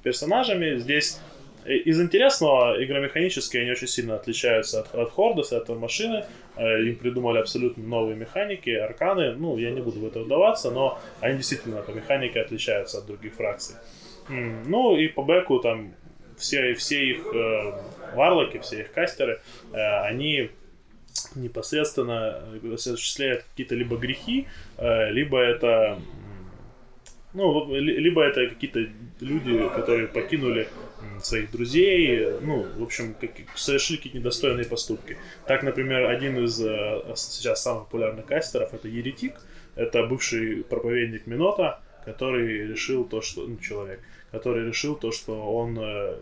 [0.02, 0.78] персонажами.
[0.78, 1.18] Здесь
[1.64, 6.24] из интересного игромеханически они очень сильно отличаются от, от Хордоса, от машины.
[6.58, 9.32] Им придумали абсолютно новые механики, арканы.
[9.32, 13.34] Ну, я не буду в это вдаваться, но они действительно по механике отличаются от других
[13.34, 13.76] фракций.
[14.28, 15.94] Ну и по бэку там
[16.36, 17.72] все, все их э,
[18.14, 19.40] варлоки, все их кастеры,
[19.72, 20.50] э, они
[21.34, 24.46] непосредственно э, осуществляют какие-то либо грехи,
[24.78, 25.98] э, либо это
[27.34, 28.86] ну, ли- либо это какие-то
[29.20, 30.68] люди, которые покинули
[31.26, 35.16] своих друзей, э, ну, в общем, как- совершили какие-то недостойные поступки.
[35.46, 39.34] Так, например, один из э, сейчас самых популярных кастеров это Еретик,
[39.74, 45.78] это бывший проповедник Минота, который решил то, что ну, человек, который решил то, что он
[45.78, 46.16] э,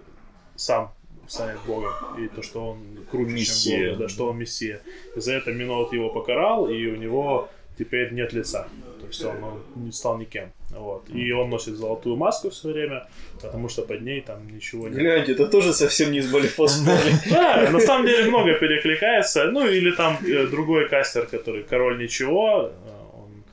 [0.57, 0.93] сам
[1.27, 3.79] станет богом и то, что он круче, Мессия.
[3.79, 4.81] чем бог, да, что он мессия.
[5.17, 8.69] И за это Минот его покарал, и у него теперь нет лица.
[9.01, 10.51] То есть он, он не стал никем.
[10.71, 11.11] Вот.
[11.11, 13.09] И он носит золотую маску все время,
[13.41, 14.99] потому что под ней там ничего нет.
[14.99, 16.81] Гляньте, это тоже совсем не из Балифос
[17.31, 19.51] Да, на самом деле много перекликается.
[19.51, 23.45] Ну, или там э, другой кастер, который король ничего, э, он,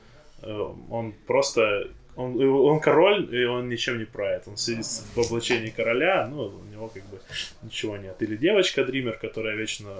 [0.42, 1.88] э, он просто...
[2.16, 4.42] Он, он король, и он ничем не правит.
[4.48, 7.20] Он сидит в облачении короля, ну, у него как бы
[7.62, 8.16] ничего нет.
[8.18, 9.90] Или девочка Дример, которая вечно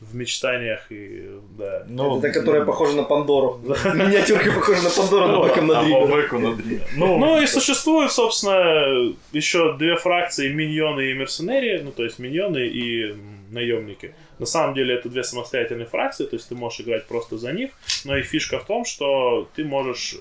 [0.00, 1.84] в мечтаниях и, да.
[1.86, 3.60] Ну, Это которая похожа на Пандору.
[3.94, 6.86] Миниатюрка похожа на Пандору, но боком на а на Дример.
[6.96, 13.14] Ну и существуют, собственно, еще две фракции миньоны и мерценерии, ну то есть миньоны и
[13.50, 14.14] наемники.
[14.38, 17.70] На самом деле это две самостоятельные фракции, то есть ты можешь играть просто за них,
[18.04, 20.16] но их фишка в том, что ты можешь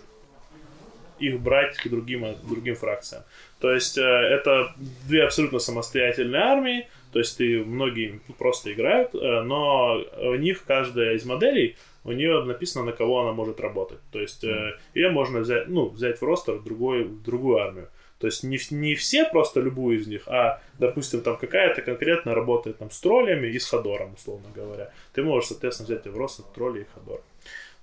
[1.19, 3.23] их брать к другим, другим фракциям.
[3.59, 4.73] То есть э, это
[5.07, 11.15] две абсолютно самостоятельные армии, то есть ты, многие просто играют, э, но у них каждая
[11.15, 14.00] из моделей, у нее написано, на кого она может работать.
[14.12, 17.89] То есть э, ее можно взять, ну, взять в ростер в, другой, в другую армию.
[18.19, 22.78] То есть не, не все просто любую из них, а, допустим, там какая-то конкретно работает
[22.78, 24.91] там с троллями и с Ходором, условно говоря.
[25.13, 27.22] Ты можешь, соответственно, взять в ростер тролли и Ходор.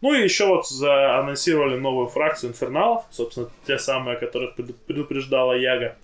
[0.03, 5.55] Ну и еще вот заанонсировали новую фракцию инферналов, собственно, те самые, о которых преду- предупреждала
[5.55, 5.97] Яга.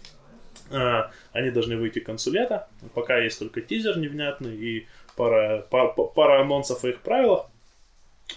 [0.73, 2.69] Э, Они должны выйти к концу лета.
[2.95, 7.47] Пока есть только тизер невнятный и пара, пара, пара анонсов о их правилах.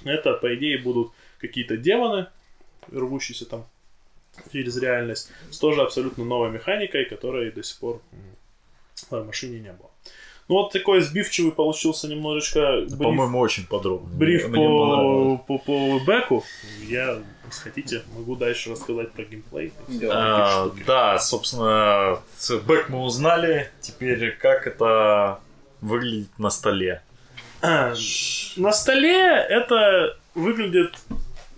[0.03, 2.27] Это, по идее, будут какие-то демоны,
[2.91, 3.65] рвущиеся там
[4.51, 8.01] через реальность, с тоже абсолютно новой механикой, которой до сих пор
[9.09, 9.89] в машине не было.
[10.47, 14.09] Ну вот такой сбивчивый получился немножечко бриф, По-моему, очень подробно.
[14.15, 16.43] бриф Мне по, по, по бэку.
[16.87, 17.17] Я,
[17.55, 19.73] если хотите, могу дальше рассказать про геймплей.
[20.09, 23.71] А, да, собственно, бэк мы узнали.
[23.81, 25.39] Теперь как это
[25.81, 27.01] выглядит на столе?
[27.61, 29.17] На столе
[29.49, 30.95] это выглядит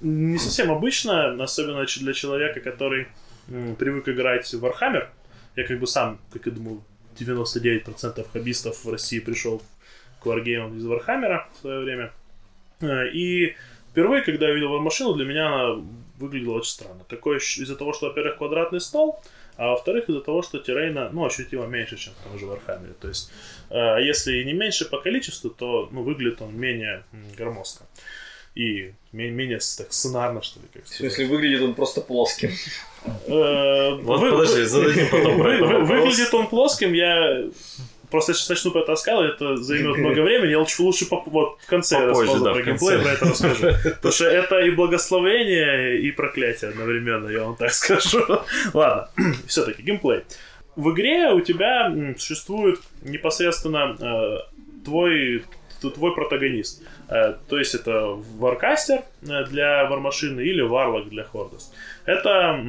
[0.01, 3.07] не совсем обычно, особенно для человека, который
[3.47, 5.07] привык играть в Warhammer,
[5.55, 6.83] я как бы сам, как я думаю,
[7.19, 9.61] 99% хоббистов в России пришел
[10.21, 12.11] к Wargame из Warhammer в свое время.
[12.81, 13.55] Э, И
[13.97, 15.83] впервые, когда я видел вармашину, для меня она
[16.19, 17.03] выглядела очень странно.
[17.09, 19.19] Такое из-за того, что, во-первых, квадратный стол,
[19.55, 22.93] а во-вторых, из-за того, что террейна, ну, ощутимо меньше, чем в том же Warhammer.
[23.01, 23.31] То есть,
[23.71, 27.03] э, если и не меньше по количеству, то, ну, выглядит он менее
[27.37, 27.85] громоздко.
[28.53, 32.51] И ме- менее так сценарно, что ли, как В смысле, выглядит он просто плоским.
[33.25, 35.37] Э, Вот подожди, зададим потом.
[35.87, 37.43] Выглядит он плоским, я
[38.09, 41.57] просто сейчас начну про это рассказывать, это займет много времени, я лучше, лучше поп- вот
[41.61, 43.67] в конце Попозже, рассказа да, про геймплей про это расскажу.
[43.83, 48.23] Потому что это и благословение, и проклятие одновременно, я вам так скажу.
[48.73, 49.09] Ладно,
[49.47, 50.23] все-таки геймплей.
[50.75, 55.43] В игре у тебя существует непосредственно э, твой
[55.81, 56.83] твой протагонист.
[57.09, 61.71] Э, То есть это варкастер э, для вармашины или варлок для хордос.
[62.05, 62.59] Это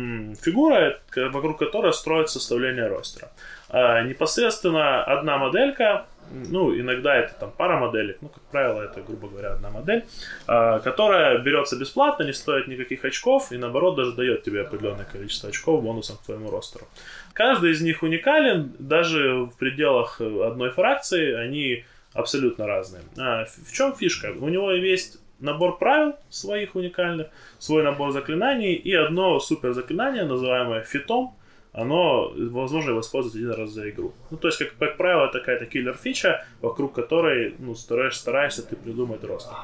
[0.43, 3.31] фигура, вокруг которой строится составление ростера.
[3.71, 9.29] А, Непосредственно одна моделька, ну, иногда это там пара моделек, ну, как правило, это, грубо
[9.29, 10.05] говоря, одна модель,
[10.47, 15.49] а, которая берется бесплатно, не стоит никаких очков, и наоборот даже дает тебе определенное количество
[15.49, 16.87] очков бонусом к твоему ростеру.
[17.33, 23.03] Каждый из них уникален, даже в пределах э, одной фракции они абсолютно разные.
[23.19, 24.33] А, в чем фишка?
[24.39, 27.29] У него есть набор правил своих уникальных,
[27.59, 31.38] свой набор заклинаний и одно супер заклинание, называемое фитом,
[31.73, 34.13] оно возможно его использовать один раз за игру.
[34.31, 38.77] Ну, то есть, как, как правило, это какая-то киллер-фича, вокруг которой ну, стараешься, стараешься ты
[38.77, 39.55] придумать ростер.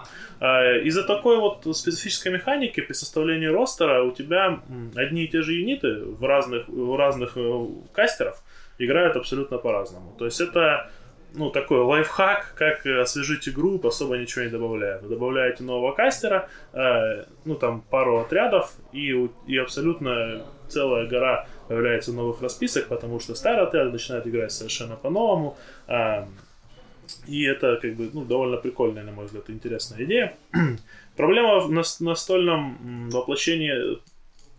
[0.40, 4.60] А, из-за такой вот специфической механики при составлении ростера у тебя
[4.94, 8.42] одни и те же юниты в разных, у разных э, кастеров
[8.78, 10.14] играют абсолютно по-разному.
[10.18, 10.90] То есть это
[11.34, 15.00] ну, такой лайфхак, как освежить игру, особо ничего не добавляя.
[15.00, 22.12] Вы добавляете нового кастера, э, ну, там, пару отрядов, и, и абсолютно целая гора появляется
[22.12, 25.56] новых расписок, потому что старые отряды начинают играть совершенно по-новому.
[25.86, 26.28] а,
[27.26, 30.36] и это, как бы, ну, довольно прикольная, на мой взгляд, интересная идея.
[31.16, 33.98] Проблема в нас- настольном воплощении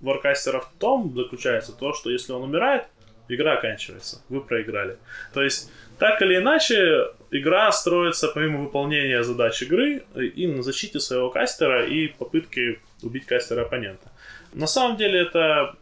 [0.02, 2.84] варкастера в том заключается то, что если он умирает,
[3.28, 4.98] игра оканчивается, вы проиграли.
[5.34, 11.30] То есть, так или иначе, игра строится помимо выполнения задач игры и на защите своего
[11.30, 14.12] кастера и попытке убить кастера оппонента.
[14.54, 15.76] На самом деле это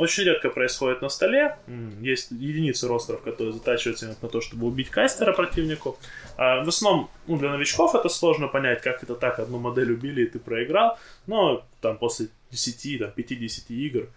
[0.00, 1.56] очень редко происходит на столе.
[2.00, 5.98] Есть единицы ростеров, которые затачиваются именно на то, чтобы убить кастера противнику.
[6.36, 10.22] А в основном, ну, для новичков это сложно понять, как это так, одну модель убили
[10.22, 10.98] и ты проиграл.
[11.26, 14.08] Но там после 10, там, 5-10 игр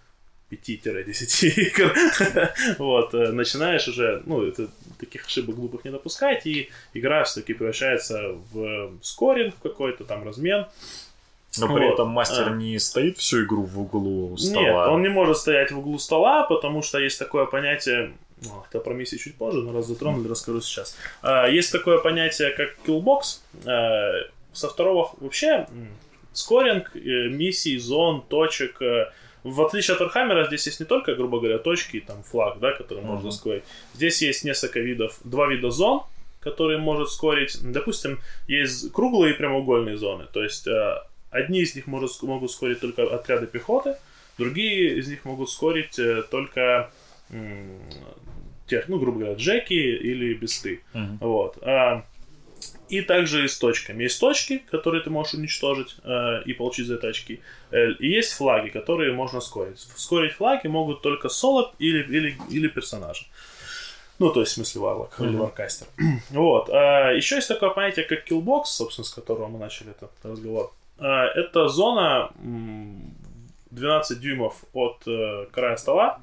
[0.52, 1.94] 5-10 игр,
[2.78, 4.70] вот, э, начинаешь уже, ну, это,
[5.00, 10.68] таких ошибок глупых не допускать, и игра все-таки превращается в скоринг какой-то, там, размен.
[11.60, 11.94] Но при Вот.
[11.94, 12.52] этом мастер А.
[12.52, 14.62] не стоит всю игру в углу стола.
[14.62, 18.80] Нет, он не может стоять в углу стола, потому что есть такое понятие, ну, это
[18.80, 20.98] про миссии чуть позже, но раз затронули, расскажу сейчас.
[21.22, 23.40] А, Есть такое понятие, как killbox.
[23.66, 24.12] А,
[24.52, 25.68] Со второго вообще
[26.34, 28.82] скоринг э, миссий, зон, точек.
[28.82, 29.12] э,
[29.44, 32.72] В отличие от Warhammer, здесь есть не только, грубо говоря, точки и там флаг, да,
[32.72, 33.32] который можно Мгм.
[33.32, 33.64] скорить.
[33.94, 36.02] Здесь есть несколько видов, два вида зон,
[36.40, 37.58] которые может скорить.
[37.62, 40.26] Допустим, есть круглые и прямоугольные зоны.
[40.34, 40.96] То есть э,
[41.34, 43.96] одни из них может, могут скорить только отряды пехоты,
[44.38, 46.92] другие из них могут скорить э, только
[48.68, 50.82] тех, ну, грубо говоря, джеки или бесты.
[50.94, 51.18] Мгм.
[51.20, 51.58] Вот.
[51.62, 52.06] А,
[52.90, 54.04] и также и с точками.
[54.04, 57.42] Есть точки, которые ты можешь уничтожить э, и получить за это очки.
[57.72, 59.80] Э, и есть флаги, которые можно скорить.
[59.96, 63.26] Скорить флаги могут только соло или, или, или персонажи.
[64.20, 65.40] Ну, то есть, в смысле, варлок или Мгм.
[65.40, 65.88] варкастер.
[66.30, 66.70] Вот.
[66.70, 70.72] А, еще есть такое понятие, как killbox, собственно, с которого мы начали этот разговор.
[71.04, 73.14] А, это зона м,
[73.72, 76.20] 12 дюймов от э, края стола,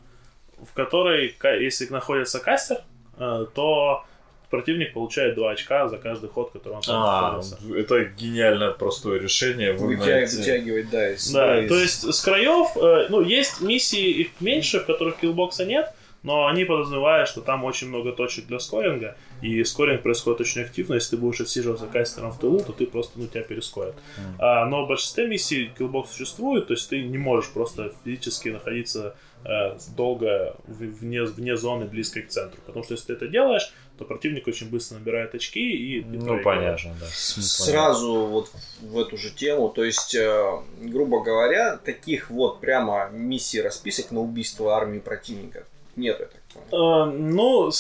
[0.59, 2.79] в которой, если находится кастер,
[3.19, 4.05] э, то
[4.51, 7.59] противник получает 2 очка за каждый ход, который он там А, находится.
[7.77, 9.73] это гениально простое решение.
[9.75, 9.97] Вы.
[9.97, 14.81] Вытягивать, да, из Да, из- то есть с краев, э, ну, есть миссии, их меньше,
[14.81, 19.65] в которых киллбокса нет, но они подразумевают, что там очень много точек для скоринга, и
[19.65, 20.95] скоринг происходит очень активно.
[20.95, 23.95] Если ты будешь отсиживаться кастером в тылу, то ты просто, ну, тебя перескорят.
[24.39, 29.15] А, но в большинстве миссий killbox существует, то есть ты не можешь просто физически находиться
[29.45, 32.61] э, долго вне, вне зоны близкой к центру.
[32.67, 36.11] Потому что если ты это делаешь, то противник очень быстро набирает очки и, и Ну,
[36.41, 36.45] проигрывает.
[36.45, 37.07] понятно, да.
[37.11, 43.61] Сразу вот в эту же тему, то есть, э, грубо говоря, таких вот прямо миссий
[43.61, 45.65] расписок на убийство армии противника
[46.01, 46.41] нет, я так
[46.71, 47.07] понял.
[47.07, 47.71] Э, Ну,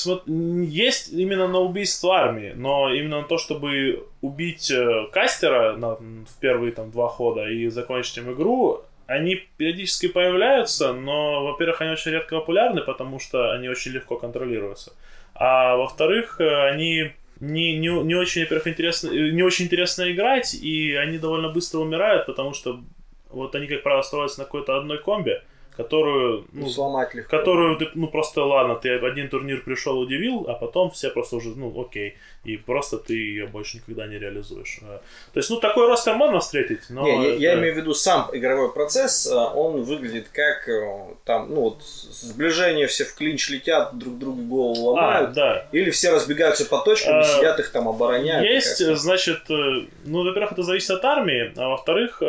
[0.67, 6.39] есть именно на убийство армии, но именно на то, чтобы убить э, кастера на- в
[6.41, 12.13] первые там два хода и закончить им игру, они периодически появляются, но, во-первых, они очень
[12.13, 14.93] редко популярны, потому что они очень легко контролируются.
[15.35, 17.11] А во-вторых, э, они
[17.41, 21.81] не, не, не очень, во-первых, интересно, э, не очень интересно играть, и они довольно быстро
[21.81, 22.81] умирают, потому что
[23.31, 25.43] вот они, как правило, строятся на какой-то одной комбе,
[25.77, 27.37] которую, ну, сломать легко.
[27.37, 31.51] которую ты, ну, просто, ладно, ты один турнир пришел, удивил, а потом все просто уже,
[31.51, 34.81] ну, окей, и просто ты ее больше никогда не реализуешь.
[34.83, 34.99] Э,
[35.33, 37.05] то есть, ну, такой ростер можно встретить, но...
[37.05, 37.39] Не, это...
[37.39, 41.61] я, я имею в виду сам игровой процесс, э, он выглядит как э, там, ну,
[41.63, 45.67] вот, сближение, все в клинч летят, друг другу голову ломают, а, да.
[45.73, 48.45] или все разбегаются по точкам а, сидят их там обороняют.
[48.47, 52.23] Есть, значит, ну, во-первых, это зависит от армии, а во-вторых,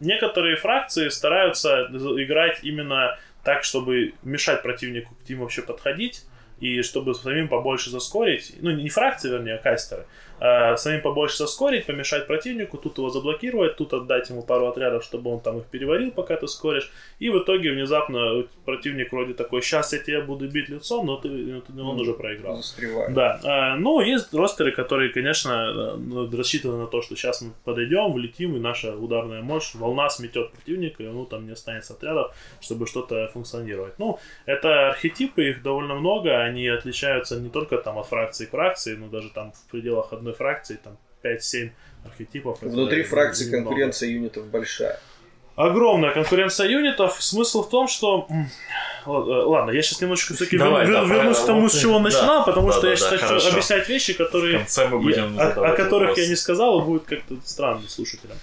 [0.00, 6.24] некоторые фракции стараются играть именно так, чтобы мешать противнику к ним вообще подходить,
[6.60, 10.04] и чтобы самим побольше заскорить, ну не фракции, вернее, а кастеры,
[10.40, 15.30] э, самим побольше заскорить, помешать противнику, тут его заблокировать, тут отдать ему пару отрядов, чтобы
[15.32, 16.90] он там их переварил, пока ты скоришь.
[17.18, 21.28] И в итоге внезапно противник вроде такой, сейчас я тебя буду бить лицом, но ты,
[21.28, 22.56] ну, ты он уже проиграл.
[22.56, 23.14] Застревает.
[23.14, 23.40] Да.
[23.44, 28.56] Э, ну, есть ростеры, которые, конечно, ну, рассчитаны на то, что сейчас мы подойдем, влетим,
[28.56, 33.28] и наша ударная мощь, волна сметет противника, и ну там не останется отрядов, чтобы что-то
[33.28, 33.98] функционировать.
[33.98, 38.94] Ну, это архетипы, их довольно много, они отличаются не только там от фракции к фракции,
[38.94, 41.70] но даже там в пределах одной одной фракции, там 5-7
[42.04, 42.58] архетипов.
[42.62, 44.18] Внутри фракции конкуренция много.
[44.18, 44.98] юнитов большая.
[45.56, 47.22] Огромная конкуренция юнитов.
[47.22, 48.26] Смысл в том, что...
[49.04, 52.40] Э, ладно, я сейчас немножечко все-таки Давай, вер, да, вернусь к тому, с чего начинал,
[52.40, 53.48] да, потому да, что да, я сейчас да, хочу хорошо.
[53.50, 54.56] объяснять вещи, которые...
[54.56, 56.18] В конце мы будем я, о, о которых вопрос.
[56.18, 58.38] я не сказал, и будет как-то странно слушателям.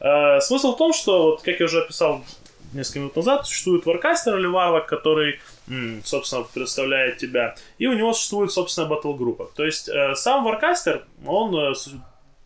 [0.00, 2.24] Э, смысл в том, что, вот, как я уже описал
[2.72, 5.40] несколько минут назад, существует варкастер или варвак, который,
[6.04, 9.50] собственно, представляет тебя, и у него существует, собственно, батл-группа.
[9.54, 11.74] То есть э, сам варкастер, он э,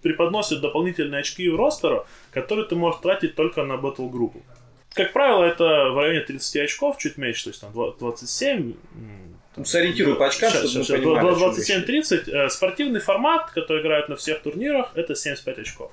[0.02, 4.42] преподносит дополнительные очки в ростеру, которые ты можешь тратить только на батл-группу.
[4.94, 8.74] Как правило, это в районе 30 очков, чуть меньше, то есть там 27,
[9.56, 12.30] ну, сориентируй по очкам, сейчас, чтобы сейчас, мы 27-30.
[12.30, 15.92] Э, спортивный формат, который играет на всех турнирах, это 75 очков.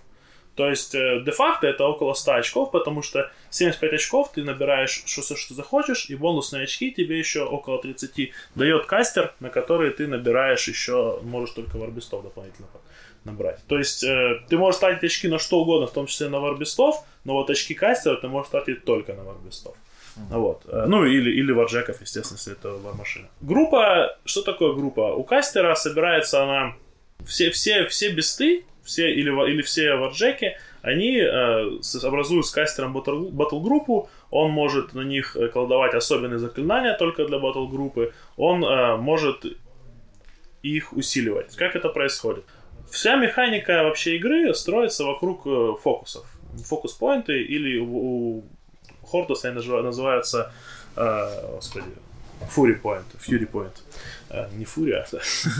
[0.55, 5.35] То есть, э, де-факто это около 100 очков, потому что 75 очков ты набираешь что,
[5.35, 10.67] что захочешь, и бонусные очки тебе еще около 30 дает кастер, на который ты набираешь
[10.67, 12.67] еще, можешь только варбистов дополнительно
[13.23, 13.59] набрать.
[13.67, 17.03] То есть, э, ты можешь тратить очки на что угодно, в том числе на варбистов,
[17.23, 19.75] но вот очки кастера ты можешь тратить только на варбистов.
[20.15, 20.39] Uh-huh.
[20.39, 20.63] Вот.
[20.67, 23.27] Э, ну, или, или варджеков, естественно, если это вармашина.
[23.41, 25.15] Группа, что такое группа?
[25.15, 26.75] У кастера собирается она...
[27.25, 34.09] Все, все, все бесты, все или, или все варджеки, они э, образуют с кастером батл-группу,
[34.29, 39.45] он может на них э, колдовать особенные заклинания только для батл-группы, он э, может
[40.61, 41.55] их усиливать.
[41.55, 42.43] Как это происходит?
[42.91, 46.25] Вся механика вообще игры строится вокруг э, фокусов.
[46.65, 48.43] Фокус-поинты или у, у
[49.05, 50.53] Хортуса они называются,
[50.95, 51.87] э, господи,
[52.81, 53.73] Point, Fury Point.
[54.35, 55.05] А, не фурия,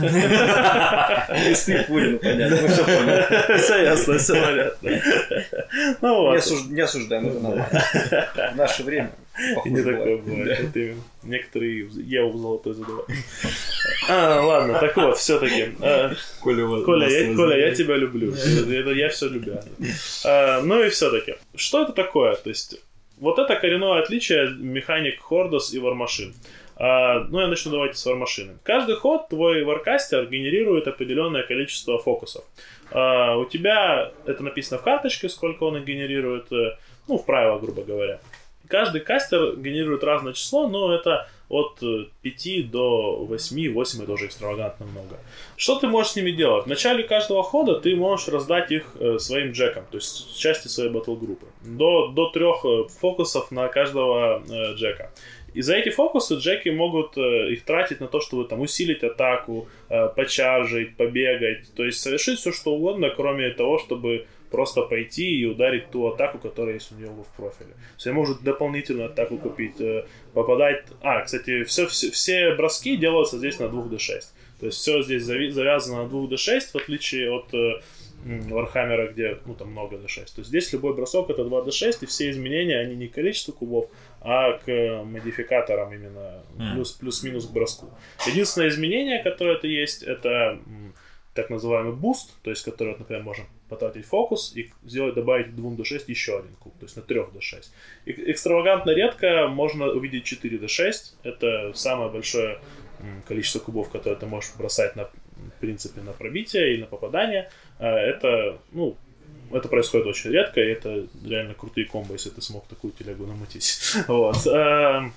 [0.01, 3.57] а Лесные фури, ну понятно, мы все поняли.
[3.59, 4.89] Все ясно, все понятно.
[6.01, 6.43] Ну вот.
[6.69, 7.83] Не осуждаем, это нормально.
[8.53, 9.11] В наше время
[9.65, 10.75] не такое бывает.
[11.21, 13.05] Некоторые Еву золотой задавали.
[14.09, 15.75] А, ладно, так вот, все-таки.
[15.79, 18.33] А, Коля, Коля, я, Коля, я тебя люблю.
[18.33, 19.59] Это я все люблю.
[20.25, 21.35] А, ну и все-таки.
[21.55, 22.33] Что это такое?
[22.35, 22.81] То есть,
[23.19, 26.33] вот это коренное отличие механик Хордос и Вармашин.
[26.75, 28.57] А, ну, я начну давайте с вармашины.
[28.63, 32.43] Каждый ход твой варкастер генерирует определенное количество фокусов.
[32.91, 37.61] А, у тебя это написано в карточке, сколько он их генерирует, э, ну, в правилах,
[37.61, 38.19] грубо говоря.
[38.67, 41.79] Каждый кастер генерирует разное число, но это от
[42.21, 45.17] 5 э, до 8, 8 это уже экстравагантно много.
[45.57, 46.65] Что ты можешь с ними делать?
[46.65, 50.89] В начале каждого хода ты можешь раздать их э, своим джекам, то есть части своей
[50.89, 51.45] батл-группы.
[51.61, 52.65] До, до трех
[52.99, 54.41] фокусов на каждого
[54.75, 55.11] джека.
[55.53, 59.67] И за эти фокусы джеки могут э, их тратить на то, чтобы там усилить атаку,
[59.89, 65.45] э, почаржить, побегать, то есть совершить все что угодно, кроме того, чтобы просто пойти и
[65.45, 67.71] ударить ту атаку, которая есть у него в профиле.
[67.71, 70.85] То есть он может дополнительную атаку купить, э, попадать...
[71.01, 74.21] А, кстати, все, все, все броски делаются здесь на 2D6.
[74.59, 77.53] То есть все здесь завязано на 2D6, в отличие от
[78.25, 80.25] Вархаммера, где ну, там много D6.
[80.35, 83.89] То есть здесь любой бросок это 2D6, и все изменения, они не количество кубов,
[84.23, 86.43] а к модификаторам именно
[86.73, 87.89] плюс, плюс-минус к броску.
[88.25, 90.59] Единственное изменение, которое это есть, это
[91.33, 95.71] так называемый буст, то есть который, например, можем потратить фокус и сделать, добавить к 2
[95.71, 97.65] d6 еще один куб, то есть на 3 d6.
[98.05, 100.93] И экстравагантно редко можно увидеть 4 d6,
[101.23, 102.59] это самое большое
[103.27, 105.09] количество кубов, которое ты можешь бросать на
[105.57, 107.49] в принципе на пробитие или на попадание.
[107.79, 108.97] А, это, ну,
[109.53, 113.79] это происходит очень редко, и это реально крутые комбо, если ты смог такую телегу намутить.
[114.07, 114.45] Вот.
[114.47, 115.13] Эм,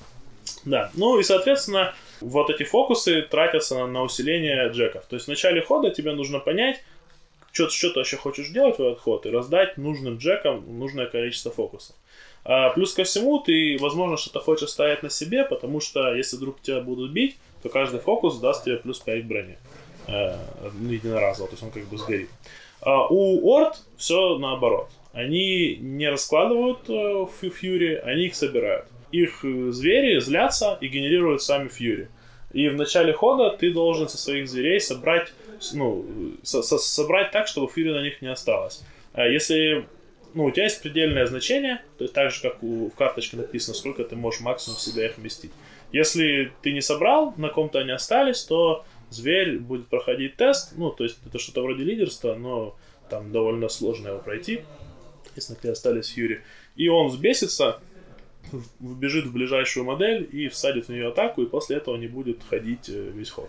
[0.65, 5.07] да, ну и, соответственно, вот эти фокусы тратятся на, усиление джеков.
[5.07, 6.83] То есть в начале хода тебе нужно понять,
[7.53, 11.51] что, что ты вообще хочешь делать в этот ход, и раздать нужным джекам нужное количество
[11.51, 11.97] фокусов.
[12.45, 16.61] А плюс ко всему, ты, возможно, что-то хочешь ставить на себе, потому что если вдруг
[16.63, 19.59] тебя будут бить, то каждый фокус даст тебе плюс 5 брони.
[20.07, 20.37] Э,
[20.81, 22.31] единоразово, то есть он как бы сгорит.
[22.87, 24.89] А у Орд все наоборот.
[25.13, 28.87] Они не раскладывают э, фьюри, они их собирают.
[29.11, 32.09] Их э, звери злятся и генерируют сами фьюри.
[32.53, 35.33] И в начале хода ты должен со своих зверей собрать,
[35.75, 36.07] ну,
[36.45, 38.85] со со собрать так, чтобы фьюри на них не осталось.
[39.15, 39.85] А если
[40.35, 43.75] ну, у тебя есть предельное значение, то есть так же, как у, в карточке написано,
[43.75, 45.51] сколько ты можешь максимум в себя их вместить.
[45.91, 48.85] Если ты не собрал, на ком-то они остались, то
[49.17, 52.77] зверь будет проходить тест, ну, то есть это что-то вроде лидерства, но
[53.11, 54.61] там довольно сложно его пройти,
[55.35, 56.43] если на тебе остались Фьюри.
[56.77, 57.81] И он взбесится,
[58.81, 62.89] вбежит в ближайшую модель и всадит в нее атаку, и после этого не будет ходить
[62.89, 63.49] э, весь ход.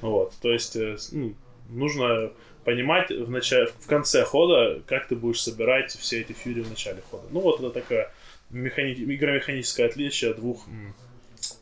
[0.00, 1.34] Вот, то есть э, ну,
[1.68, 2.32] нужно
[2.64, 7.02] понимать в, начале, в конце хода, как ты будешь собирать все эти фьюри в начале
[7.10, 7.24] хода.
[7.30, 8.12] Ну вот это такая
[8.50, 8.92] механи...
[8.92, 10.94] игромеханическое отличие двух м-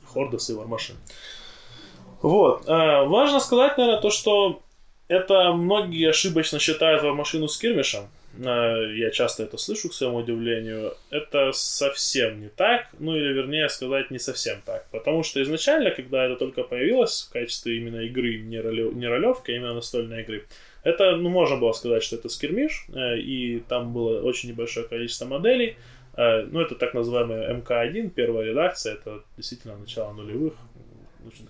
[0.07, 0.97] Хордос и Вармашин.
[2.23, 2.65] Вот.
[2.67, 4.63] А, важно сказать, наверное, то, что
[5.09, 8.09] это многие ошибочно считают Вармашину скирмишем.
[8.45, 10.95] А, я часто это слышу, к своему удивлению.
[11.11, 14.87] Это совсем не так, ну или вернее сказать, не совсем так.
[14.91, 19.51] Потому что изначально, когда это только появилось в качестве именно игры, не, ролев, не ролевки,
[19.51, 20.47] а именно настольной игры,
[20.85, 25.27] это, ну, можно было сказать, что это скирмиш, э, и там было очень небольшое количество
[25.27, 25.77] моделей.
[26.17, 30.55] Э, ну, это так называемая МК-1, первая редакция, это действительно начало нулевых.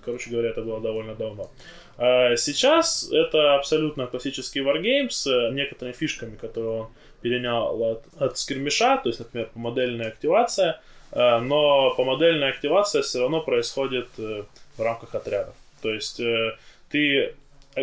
[0.04, 1.50] Короче говоря, это было довольно давно.
[1.96, 6.88] А сейчас это абсолютно классический Wargame с некоторыми фишками, которые он
[7.20, 10.80] перенял от, от скирмиша, то есть, например, по модельная активация,
[11.12, 14.46] э, но по модельная активация все равно происходит в
[14.78, 15.54] рамках отрядов.
[15.82, 16.20] То есть
[16.90, 17.34] ты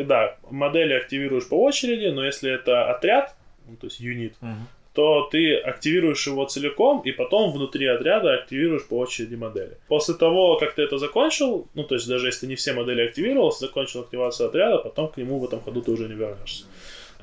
[0.04, 3.36] да, модели активируешь по очереди, но если это отряд,
[3.68, 4.50] ну, то есть юнит, угу.
[4.96, 9.78] То ты активируешь его целиком, и потом внутри отряда активируешь по очереди модели.
[9.90, 13.60] После того, как ты это закончил, ну, то есть даже если не все модели активировались,
[13.60, 16.64] закончил активацию отряда, потом к нему в этом ходу ты уже не вернешься.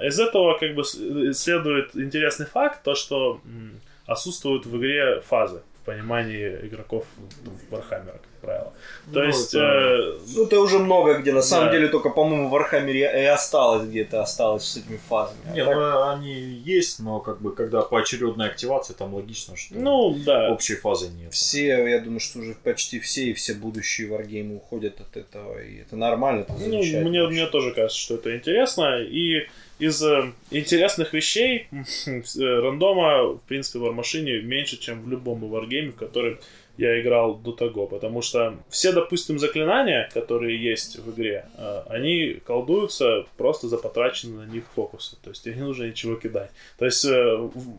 [0.01, 3.41] Из этого как бы следует интересный факт, то что
[4.07, 7.05] отсутствуют в игре фазы понимании игроков
[7.71, 8.73] Warhammer, как правило.
[9.13, 9.55] То ну, есть...
[9.55, 9.65] Это...
[9.65, 10.19] Э...
[10.35, 11.33] Ну, это уже много где.
[11.33, 11.73] На самом да.
[11.73, 15.41] деле, только, по-моему, в Warhammer и осталось где-то, осталось с этими фазами.
[15.47, 15.77] А Нет, так...
[15.77, 20.51] ну, они есть, но как бы, когда поочередная активация, там логично, что ну, да.
[20.51, 21.33] общей фазы нет.
[21.33, 25.81] Все, я думаю, что уже почти все и все будущие варгеймы уходят от этого, и
[25.81, 29.49] это нормально, это ну, мне, мне тоже кажется, что это интересно, и
[29.83, 31.67] из э, интересных вещей
[32.07, 36.39] э, рандома, в принципе, в Вармашине меньше, чем в любом варгейме, в который
[36.79, 42.41] я играл до того, потому что все, допустим, заклинания, которые есть в игре, э, они
[42.47, 46.51] колдуются просто за потраченные на них фокусы, то есть тебе не нужно ничего кидать.
[46.79, 47.05] То есть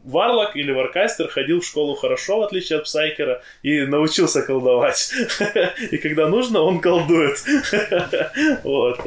[0.03, 5.13] Варлок или Варкастер ходил в школу хорошо, в отличие от Псайкера, и научился колдовать.
[5.91, 7.37] И когда нужно, он колдует.
[8.63, 8.99] Вот.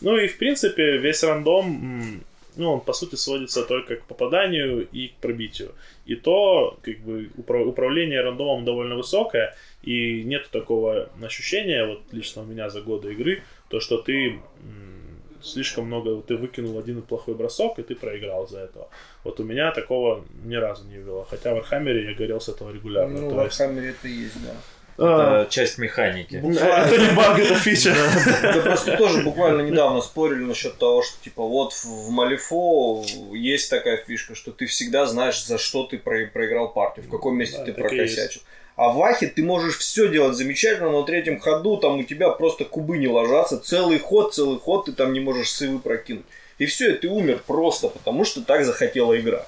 [0.00, 2.24] Ну и, в принципе, весь рандом,
[2.56, 5.72] ну, он, по сути, сводится только к попаданию и к пробитию.
[6.06, 12.44] И то, как бы, управление рандомом довольно высокое, и нет такого ощущения, вот лично у
[12.44, 14.40] меня за годы игры, то, что ты
[15.42, 18.88] слишком много, ты выкинул один плохой бросок, и ты проиграл из-за этого.
[19.24, 21.24] Вот у меня такого ни разу не было.
[21.24, 23.20] Хотя в Вархаммере я горел с этого регулярно.
[23.20, 24.54] Ну, в Вархаммере это есть, да.
[24.98, 26.34] Это а, часть механики.
[26.44, 27.94] Это не баг, это фича.
[28.42, 33.98] Это просто тоже буквально недавно спорили насчет того, что типа вот в Малифо есть такая
[33.98, 38.40] фишка, что ты всегда знаешь, за что ты проиграл партию, в каком месте ты прокосячил.
[38.74, 42.30] А в Вахе ты можешь все делать замечательно, но на третьем ходу там у тебя
[42.30, 46.26] просто кубы не ложатся, целый ход, целый ход ты там не можешь сейвы прокинуть.
[46.58, 49.46] И все, и ты умер просто, потому что так захотела игра.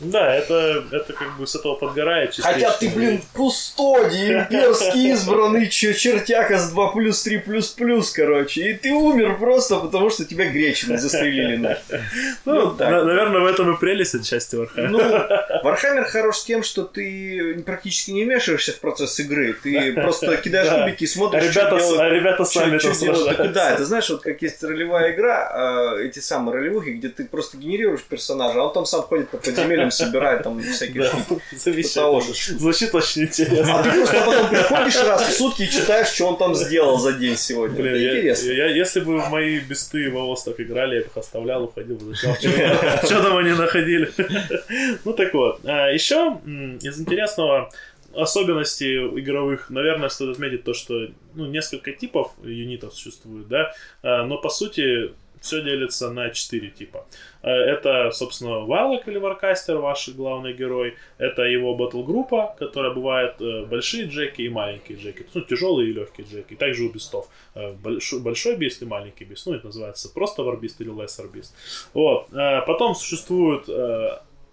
[0.00, 6.58] Да, это, это как бы с этого подгорает Хотя ты, блин, кустодий, имперский избранный чертяка
[6.58, 8.70] с 2 плюс 3 плюс плюс, короче.
[8.70, 11.80] И ты умер просто потому, что тебя гретчины застрелили нахер.
[12.44, 12.90] Ну, ну так.
[12.90, 14.90] наверное, в этом и прелесть отчасти Вархаммера.
[14.90, 19.54] Ну, Вархаммер хорош тем, что ты практически не вмешиваешься в процесс игры.
[19.62, 22.00] Ты просто кидаешь кубики и смотришь, а что делают.
[22.00, 23.52] А ребята сами что, делают.
[23.52, 27.56] Да, это знаешь, вот как есть ролевая игра, а, эти самые ролевухи, где ты просто
[27.56, 31.10] генерируешь персонажа, а он там сам ходит по подземельям начинаем собирать там всякие.
[31.52, 32.58] Замечательно.
[32.58, 33.78] Звучит очень интересно.
[33.80, 37.12] А ты просто потом приходишь раз в сутки и читаешь, что он там сделал за
[37.12, 37.76] день сегодня.
[37.76, 38.50] Блин, я- интересно.
[38.52, 42.34] я- если бы мои бесты в АОС так играли, я бы их оставлял, уходил, изучал,
[43.04, 44.10] что там они находили.
[45.04, 45.60] Ну так вот.
[45.64, 46.38] А, Еще
[46.82, 47.70] из интересного
[48.14, 53.72] особенностей игровых, наверное, стоит отметить то, что ну, несколько типов юнитов существует, да,
[54.02, 57.06] А, но по сути все делится на четыре типа.
[57.42, 60.96] Э, Это, собственно, Варлок или Варкастер, ваш главный герой.
[61.18, 65.26] Это его батл-группа, которая бывает э, большие джеки и маленькие джеки.
[65.34, 66.54] Ну, тяжелые и легкие джеки.
[66.54, 67.28] Также у бестов.
[67.54, 69.46] Э, Большой, большой и маленький бист.
[69.46, 71.54] Ну, это называется просто варбист или лессер бист.
[71.94, 72.28] Вот.
[72.66, 73.68] Потом существуют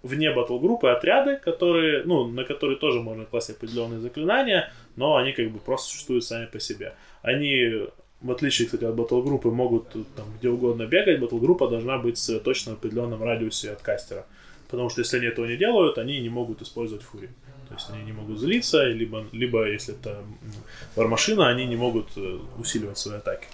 [0.03, 5.49] вне батл-группы отряды, которые, ну, на которые тоже можно класть определенные заклинания, но они как
[5.51, 6.93] бы просто существуют сами по себе.
[7.21, 7.87] Они
[8.21, 12.75] в отличие, кстати, от батл-группы, могут там где угодно бегать, батл-группа должна быть точно в
[12.79, 14.25] определенном радиусе от кастера.
[14.69, 17.29] Потому что если они этого не делают, они не могут использовать фури.
[17.69, 20.23] То есть они не могут злиться, либо, либо если это
[20.95, 23.47] вармашина, они не могут э, усиливать свои атаки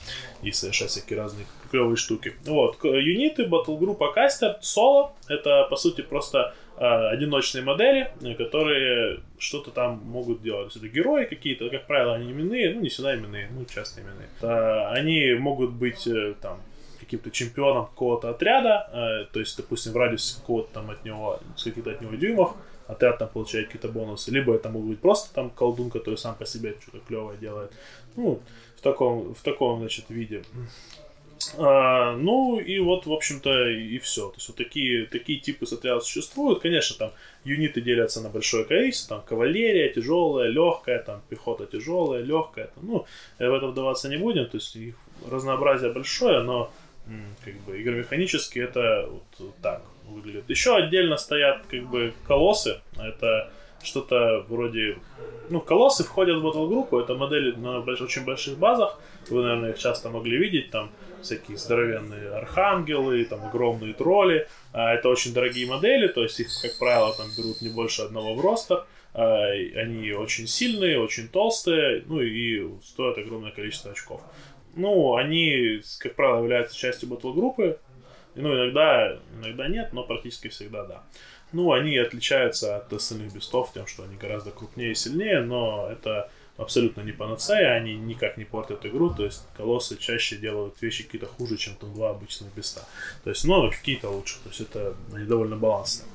[0.44, 2.34] и совершать всякие разные клевые штуки.
[2.46, 2.78] Вот.
[2.84, 10.42] Юниты, батл-группа кастер, соло, это по сути просто одиночные модели, э, которые что-то там могут
[10.42, 10.76] делать.
[10.76, 14.30] Это герои какие-то, как правило, они именные, ну не всегда именные, ну часто именные.
[14.42, 16.60] А, Они могут быть э, там
[17.00, 21.64] каким-то чемпионом какого-то отряда, э, то есть, допустим, в радиусе какого-то там от него, с
[21.64, 22.56] каких-то от него дюймов,
[22.88, 26.46] отряд там получает какие-то бонусы, либо это могут быть просто там колдун, который сам по
[26.46, 27.72] себе что-то клевое делает.
[28.16, 28.42] Ну,
[28.78, 30.44] в таком, в таком, значит, виде.
[31.58, 34.30] А, ну и вот, в общем-то, и все.
[34.30, 36.62] То есть вот такие, такие типы отрядов существуют.
[36.62, 37.12] Конечно, там
[37.44, 39.18] юниты делятся на большое количество.
[39.18, 42.68] Там кавалерия тяжелая, легкая, там пехота тяжелая, легкая.
[42.68, 43.06] Там, ну,
[43.40, 44.46] э, в это вдаваться не будем.
[44.46, 44.96] То есть их
[45.30, 46.72] разнообразие большое, но
[47.44, 50.50] как бы игромеханически это вот так выглядит.
[50.50, 52.80] Еще отдельно стоят как бы колоссы.
[52.98, 53.52] Это
[53.84, 54.98] что-то вроде...
[55.50, 57.00] Ну, колоссы входят в батл-группу.
[57.00, 59.00] Это модели на больш- очень больших базах.
[59.30, 60.72] Вы, наверное, их часто могли видеть.
[60.72, 60.92] Там
[61.24, 64.48] всякие здоровенные архангелы, там огромные тролли.
[64.72, 68.36] А, Это очень дорогие модели, то есть их, как правило, там берут не больше одного
[68.36, 68.86] в ростер.
[69.14, 74.22] А, Они очень сильные, очень толстые, ну и стоят огромное количество очков.
[74.76, 77.78] Ну, они, как правило, являются частью батл-группы.
[78.36, 81.04] Ну, иногда, иногда нет, но практически всегда да.
[81.52, 86.32] Ну, они отличаются от остальных бестов тем, что они гораздо крупнее и сильнее, но это
[86.58, 91.28] абсолютно не панацея, они никак не портят игру, то есть колоссы чаще делают вещи какие-то
[91.28, 92.82] хуже, чем там два обычных беста.
[93.24, 96.10] То есть, ну, какие-то лучше, то есть это они довольно балансные.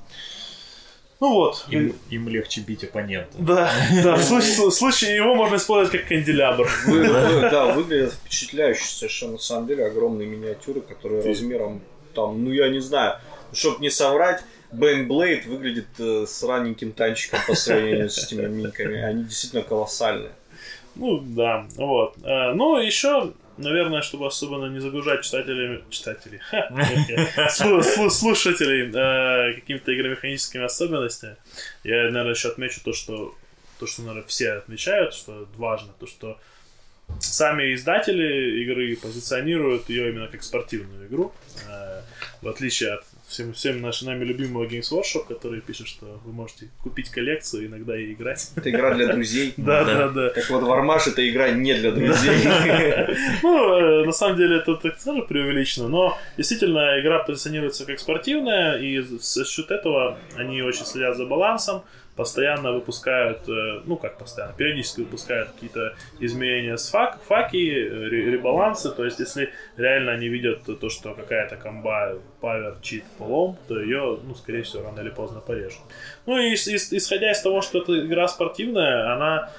[1.21, 1.67] Ну вот.
[1.69, 3.37] Им, им легче бить оппонента.
[3.39, 3.69] Да,
[4.05, 6.71] да, в случае, в случае его можно использовать как канделябр.
[6.87, 11.83] Вы- вы- да, выглядят впечатляюще совершенно, на самом деле, огромные миниатюры, которые размером
[12.15, 13.19] там, ну я не знаю,
[13.53, 14.43] чтобы не соврать,
[14.73, 19.01] Бэйнблейд выглядит э, раненьким танчиком по сравнению с этими минками.
[19.01, 20.33] Они действительно колоссальные.
[20.95, 22.17] Ну, да, вот.
[22.23, 26.41] Э, Ну, еще, наверное, чтобы особенно не загружать читателей, читателей,
[28.11, 31.37] слушателей э, какими-то игромеханическими особенностями,
[31.85, 33.35] я, наверное, еще отмечу то, что
[33.79, 36.39] то, что, наверное, все отмечают, что важно, то, что
[37.21, 41.33] сами издатели игры позиционируют ее именно как спортивную игру,
[41.69, 42.01] э,
[42.43, 46.71] в отличие от всем, всем нашим нами любимого Games Workshop, который пишет, что вы можете
[46.83, 48.51] купить коллекцию, иногда и играть.
[48.57, 49.55] Это игра для друзей.
[49.69, 50.31] Да, да, да.
[50.31, 52.39] Так вот, Вармаш это игра не для друзей.
[53.43, 58.79] Ну, э, на самом деле это так тоже преувеличено, но действительно игра позиционируется как спортивная,
[58.79, 61.83] и за счет этого они очень следят за балансом,
[62.19, 68.31] постоянно выпускают, э, ну как постоянно, периодически выпускают какие-то изменения с фак, факи, э, ре-
[68.33, 73.81] ребалансы, то есть если реально они видят то, что какая-то комба павер чит полом, то
[73.81, 75.81] ее, ну, скорее всего, рано или поздно порежут.
[76.27, 79.51] Ну и ис- ис- исходя из того, что эта игра спортивная, она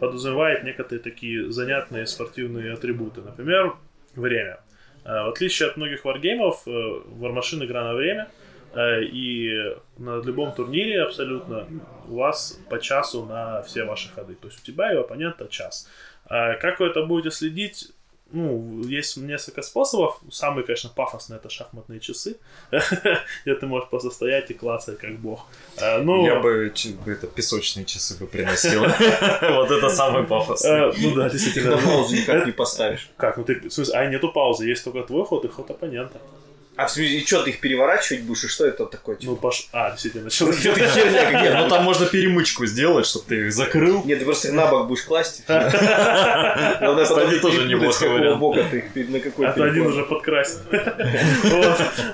[0.00, 3.20] подразумевает некоторые такие занятные спортивные атрибуты.
[3.20, 3.74] Например,
[4.16, 4.58] время.
[5.04, 8.28] Э, В отличие от многих варгеймов, Вармашин игра на время,
[8.74, 11.66] и на любом турнире абсолютно
[12.08, 14.34] у вас по часу на все ваши ходы.
[14.34, 15.88] То есть у тебя и у оппонента час.
[16.26, 17.90] А Как вы это будете следить?
[18.34, 20.18] Ну, есть несколько способов.
[20.30, 22.38] Самый, конечно, пафосный это шахматные часы,
[23.44, 25.46] где ты можешь просто стоять и клацать как бог.
[25.78, 26.72] А, Ну, Я бы
[27.06, 28.82] это песочные часы бы приносил.
[29.42, 30.70] Вот это самый пафосный.
[30.70, 31.76] э, ну да, На действительно.
[31.76, 33.10] паузу никак не поставишь.
[33.18, 33.36] Как?
[33.36, 36.18] Ну ты, в смысле, а нету паузы, есть только твой ход и ход оппонента.
[36.74, 39.18] А в смысле, и что, ты их переворачивать будешь, и что это такое?
[39.22, 39.68] Ну, пош...
[39.72, 41.42] А, действительно, что Это херня.
[41.42, 44.02] Нет, ну там можно перемычку сделать, чтобы ты их закрыл.
[44.04, 45.44] Нет, ты просто их на бок будешь класть.
[45.46, 48.40] Кстати, тоже с какого вариант.
[48.40, 49.94] бока ты их, на какой Это один переклад.
[49.94, 50.58] уже подкрасит.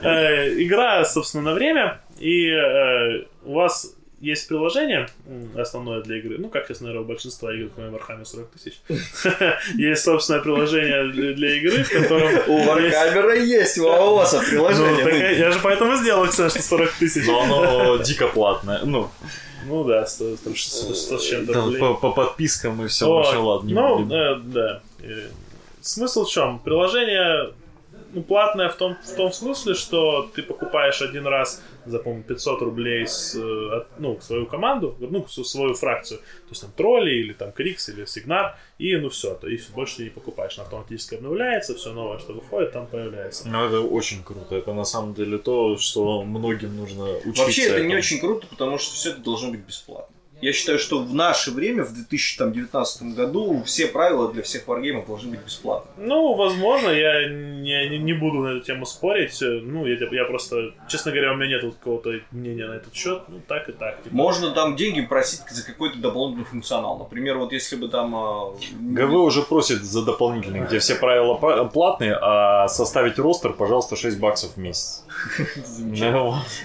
[0.02, 5.08] Э, Игра, собственно, на время, и э, у вас есть приложение
[5.56, 8.80] основное для игры, ну, как сейчас, наверное, у большинства игр, кроме Warhammer 40 тысяч.
[9.76, 12.28] Есть собственное приложение для игры, в котором...
[12.48, 15.38] У есть- Варкамера есть, у АОСа Ну, так приложение.
[15.38, 17.26] я же поэтому сделал, кстати, что 40 тысяч.
[17.26, 18.80] Но оно дико платное.
[18.84, 19.08] Ну,
[19.66, 23.68] Ну да, 100 там 100 100 с чем-то по, по подпискам и все, вообще ладно.
[23.68, 24.12] не Ну, будем.
[24.12, 24.82] э, да.
[25.02, 25.28] Э,
[25.80, 26.58] Смысл в чем?
[26.58, 27.52] Приложение
[28.12, 32.62] ну, платное в том, в том смысле, что ты покупаешь один раз за, по 500
[32.62, 37.52] рублей с, э, ну, свою команду, ну, свою фракцию, то есть там тролли или там
[37.52, 41.74] Крикс или Сигнар, и ну все, то есть больше ты не покупаешь, она автоматически обновляется,
[41.74, 43.48] все новое, что выходит, там появляется.
[43.48, 44.54] Ну, это очень круто.
[44.54, 47.42] Это на самом деле то, что многим нужно учиться.
[47.42, 47.98] Вообще это не этому.
[47.98, 50.17] очень круто, потому что все это должно быть бесплатно.
[50.40, 55.30] Я считаю, что в наше время, в 2019 году, все правила для всех варгеймов должны
[55.30, 55.90] быть бесплатны.
[55.96, 59.38] Ну, возможно, я не, не, буду на эту тему спорить.
[59.40, 63.22] Ну, я, я просто, честно говоря, у меня нет какого-то мнения на этот счет.
[63.28, 64.02] Ну, так и так.
[64.02, 64.14] типа.
[64.14, 66.98] Можно там деньги просить за какой-то дополнительный функционал.
[66.98, 68.14] Например, вот если бы там...
[68.14, 71.34] а, ГВ уже просит за дополнительный, где все правила
[71.64, 75.04] платные, а составить ростер, пожалуйста, 6 баксов в месяц.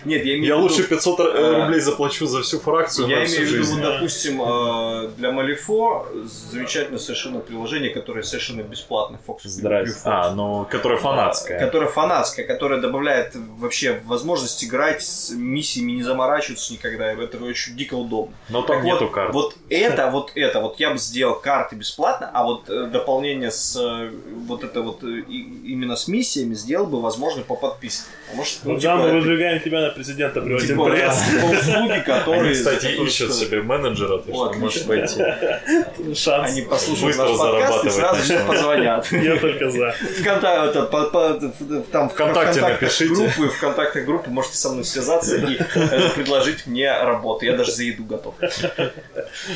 [0.06, 3.48] Нет, я имею Я лучше 500 р- а, рублей заплачу за всю фракцию Я имею
[3.48, 6.08] в виду, допустим, э, для Малифо
[6.52, 9.20] замечательное совершенно приложение, которое совершенно бесплатно.
[9.28, 10.02] Fox Здрасте.
[10.06, 11.60] А, ну, которая фанатская.
[11.60, 17.12] Которая фанатская, которая добавляет вообще возможность играть с миссиями, не заморачиваться никогда.
[17.12, 18.36] Это очень дико удобно.
[18.50, 19.34] Но там Так нету вот, карт.
[19.34, 23.76] Вот это, вот это, вот я бы сделал карты бесплатно, а вот э, дополнение с
[23.80, 24.12] э,
[24.46, 28.08] вот это вот э, именно с миссиями сделал бы возможно по подписке.
[28.34, 31.22] Что, ну, типа, мы выдвигаем тебя на президента при один типа, пресс.
[31.42, 32.42] да, услуги, которые...
[32.44, 35.20] Они, кстати, ищут себе менеджера, ты что можешь пойти.
[36.16, 36.52] Шанс.
[36.52, 39.08] Они послушают Быстро наш подкаст и сразу же позвонят.
[39.12, 39.92] Я только за.
[40.20, 41.54] Вконтакте, по- по-
[41.92, 43.14] там, Вконтакте напишите.
[43.14, 47.46] группы, в группы можете со мной связаться и э, предложить мне работу.
[47.46, 48.36] Я даже за еду готов.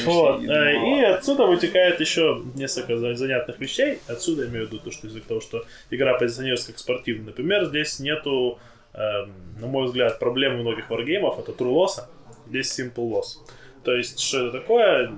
[0.05, 0.43] Вот.
[0.43, 3.99] Э, И отсюда вытекает еще несколько за- занятных вещей.
[4.07, 7.25] Отсюда я имею в виду то, что из-за того, что игра позиционируется как спортивная.
[7.27, 8.59] Например, здесь нету,
[8.98, 11.39] на мой взгляд, проблем многих варгеймов.
[11.39, 12.03] Это true LoS,
[12.48, 13.38] здесь simple LoS.
[13.84, 15.12] То есть, что это такое?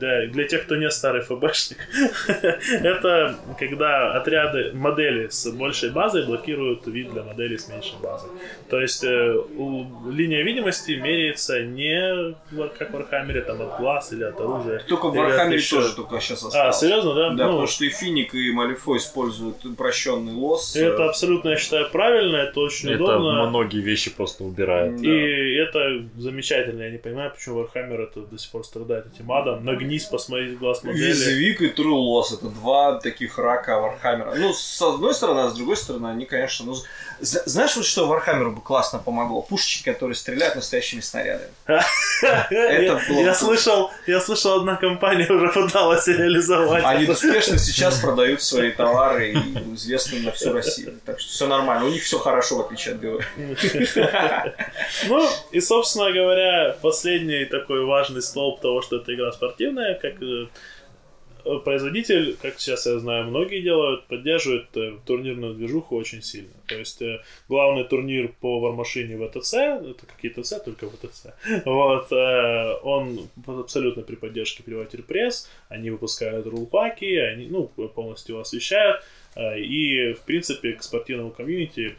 [0.00, 1.78] Для, для тех, кто не старый ФБшник,
[2.82, 8.30] это когда отряды, модели с большей базой блокируют вид для моделей с меньшей базой.
[8.68, 14.12] То есть э, у- линия видимости меряется не в- как в Вархаммере, там от глаз
[14.12, 14.80] или от оружия.
[14.88, 16.78] Только в Вархаммере еще- тоже только сейчас А, осталось.
[16.78, 17.30] серьезно, да?
[17.30, 20.74] Да, Ну, потому что и Финик, и Малифо используют упрощенный LoS.
[20.76, 23.46] Это абсолютно, я считаю, правильно, это очень Это удобно.
[23.46, 25.00] многие вещи просто убирает.
[25.02, 26.82] И это замечательно.
[26.82, 29.64] Я не понимаю, почему Warhammer это до сих пор страдает этим адом.
[29.84, 31.08] Нагнись, посмотри в глаз модели.
[31.08, 34.34] WYSIWYG и LoS это два таких рака Вархаммера.
[34.34, 36.74] Ну, с одной стороны, а с другой стороны, они, конечно, ну,
[37.20, 39.42] знаешь, вот что Вархаммеру бы классно помогло?
[39.42, 41.50] Пушечки, которые стреляют настоящими снарядами.
[42.22, 46.84] Я, Это было я бы- слышал, я слышал, одна компания уже пыталась реализовать.
[46.84, 51.00] Они успешно сейчас продают свои товары и известны на всю Россию.
[51.04, 51.86] Так что все нормально.
[51.86, 53.24] У них все хорошо, в отличие от ГВ.
[55.08, 60.46] Ну, и, собственно говоря, последний такой важный столб того, что эта игра спортивная, как э,
[61.64, 66.52] производитель, как сейчас я знаю, многие делают, поддерживает э, турнирную движуху очень сильно.
[66.66, 71.26] То есть э, главный турнир по вармашине ВТЦ, это какие ТЦ, только ВТЦ,
[71.64, 79.02] вот, э, он абсолютно при поддержке Приватер Пресс, они выпускают рулпаки, они, ну, полностью освещают,
[79.36, 81.96] э, и, в принципе, к спортивному комьюнити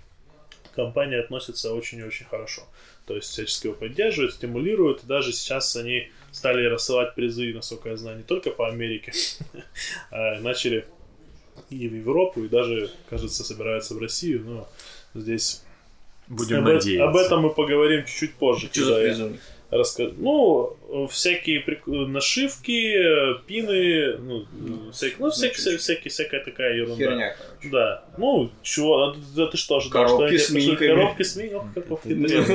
[0.76, 2.64] компания относится очень и очень хорошо.
[3.06, 5.04] То есть всячески его поддерживают, стимулируют.
[5.04, 9.14] И даже сейчас они стали рассылать призы, насколько я знаю, не только по Америке,
[10.12, 10.86] а начали
[11.70, 14.44] и в Европу, и даже, кажется, собираются в Россию.
[14.44, 14.68] Но
[15.14, 15.64] здесь
[16.28, 17.08] Будем об, надеяться.
[17.08, 18.68] об этом мы поговорим чуть-чуть позже.
[18.70, 19.40] Что за когда я призы?
[19.78, 20.76] Раска- Ну,
[21.12, 22.94] всякие прик- нашивки,
[23.48, 24.46] пины, ну,
[24.92, 26.96] всякие, ну, всякие, Значит, всякие, всякая такая ерунда.
[27.06, 27.70] Херня, короче.
[27.72, 28.04] Да.
[28.18, 30.06] Ну, чего, а да ты что ожидал?
[30.06, 30.88] Коробки что с миниками.
[30.88, 31.36] Коробки с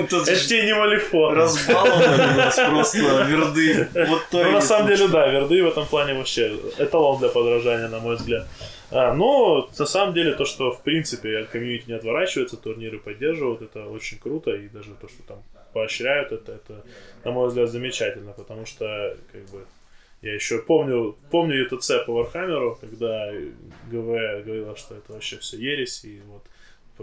[0.08, 1.34] тут Это тебе не малифон.
[1.34, 2.98] Разбалованы у нас просто
[3.28, 3.88] верды.
[4.08, 7.88] Вот то Ну, на самом деле, да, верды в этом плане вообще эталон для подражания,
[7.88, 8.46] на мой взгляд.
[8.92, 13.62] А, но на самом деле то, что в принципе от комьюнити не отворачивается, турниры поддерживают,
[13.62, 15.42] это очень круто, и даже то, что там
[15.72, 16.84] поощряют это, это,
[17.24, 19.64] на мой взгляд, замечательно, потому что, как бы,
[20.22, 23.30] я еще помню, помню ЕТЦ по Вархаммеру, когда
[23.90, 26.42] ГВ говорила, что это вообще все ересь, и вот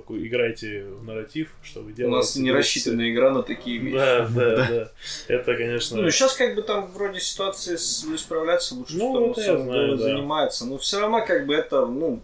[0.09, 2.17] играйте в нарратив, что вы У делаете.
[2.17, 3.95] нас не рассчитана игра на такие вещи.
[3.95, 4.91] Да, да, да.
[5.27, 5.99] Это, конечно...
[6.01, 10.03] Ну, сейчас как бы там вроде ситуации справляться лучше, Ну, что это я знаю, да.
[10.03, 10.65] занимается.
[10.67, 12.21] Но все равно как бы это, ну,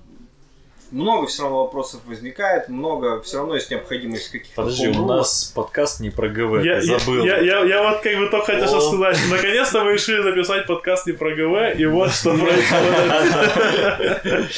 [0.93, 5.17] много все равно вопросов возникает, много, все равно есть необходимость каких-то Подожди, у хоум-рулов.
[5.17, 7.25] нас подкаст не про ГВ, Я, ты забыл.
[7.25, 10.67] я, я, я вот как бы только хотел сейчас сказать, что наконец-то мы решили записать
[10.67, 14.51] подкаст не про ГВ, и вот что происходит.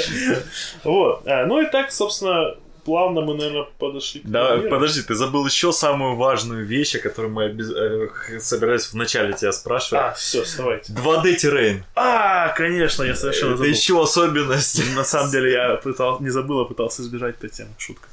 [0.83, 1.25] Вот.
[1.27, 2.55] А, Ну и так, собственно,
[2.85, 4.69] плавно мы, наверное, подошли к Да, турниру.
[4.69, 9.51] подожди, ты забыл еще самую важную вещь, о которой мы обез- э, собирались вначале тебя
[9.51, 10.03] спрашивать.
[10.03, 10.93] А, все, вставайте.
[10.93, 11.83] 2D террейн.
[11.95, 13.71] А, конечно, я совершенно Это забыл.
[13.71, 14.95] еще особенность.
[14.95, 17.71] На самом деле я пытал, не забыл, а пытался избежать этой темы.
[17.77, 18.07] Шутка.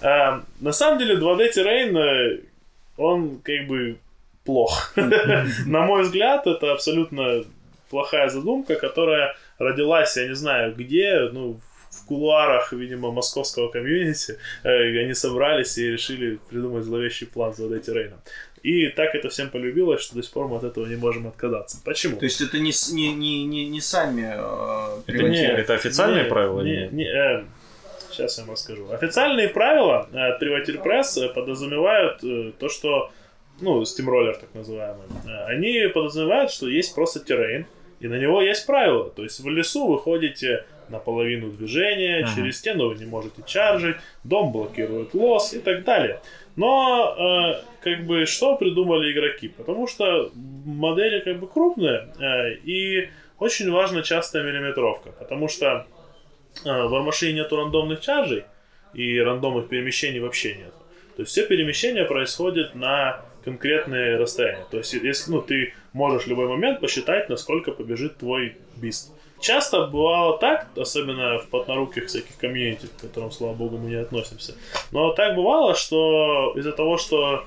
[0.00, 2.40] А, на самом деле 2D террейн, э,
[2.96, 3.98] он как бы
[4.44, 4.92] плох.
[5.66, 7.44] На мой взгляд, это абсолютно
[7.90, 11.73] плохая задумка, которая родилась, я не знаю где, ну, в
[12.06, 14.38] кулуарах, видимо, московского комьюнити.
[14.62, 18.18] Э, Они собрались и решили придумать зловещий план с 2D террейном.
[18.62, 21.76] И так это всем полюбилось, что до сих пор мы от этого не можем отказаться.
[21.84, 22.16] Почему?
[22.16, 26.30] То есть это не, не, не, не, не сами э, Это не, это официальные Не,
[26.30, 26.60] правила?
[26.62, 27.44] Не, не,
[28.10, 28.90] сейчас я вам расскажу.
[28.90, 33.10] Официальные правила э, от Privateer Press э, подразумевают э, то, что,
[33.60, 37.66] ну, Steamroller так называемый, э, они подразумевают, что есть просто террейн,
[38.00, 39.10] и на него есть правила.
[39.10, 42.34] То есть в лесу вы ходите на половину движения, Ага.
[42.34, 46.20] через стену вы не можете чаржить, дом блокирует лос и так далее.
[46.56, 49.48] Но, э, как бы, что придумали игроки?
[49.48, 53.08] Потому что модели, как бы, крупные, э, и
[53.38, 55.10] очень важна частая миллиметровка.
[55.12, 55.86] Потому что
[56.64, 58.44] э, в Warmachine нету рандомных чаржей,
[58.94, 60.72] и рандомных перемещений вообще нет.
[61.16, 64.64] То есть все перемещения происходят на конкретные расстояния.
[64.70, 69.12] То есть если ну, ты можешь в любой момент посчитать, насколько побежит твой бист.
[69.40, 74.54] Часто бывало так, особенно в поднаруких всяких комьюнити, к которым, слава богу, мы не относимся.
[74.90, 77.44] Но так бывало, что из-за того, что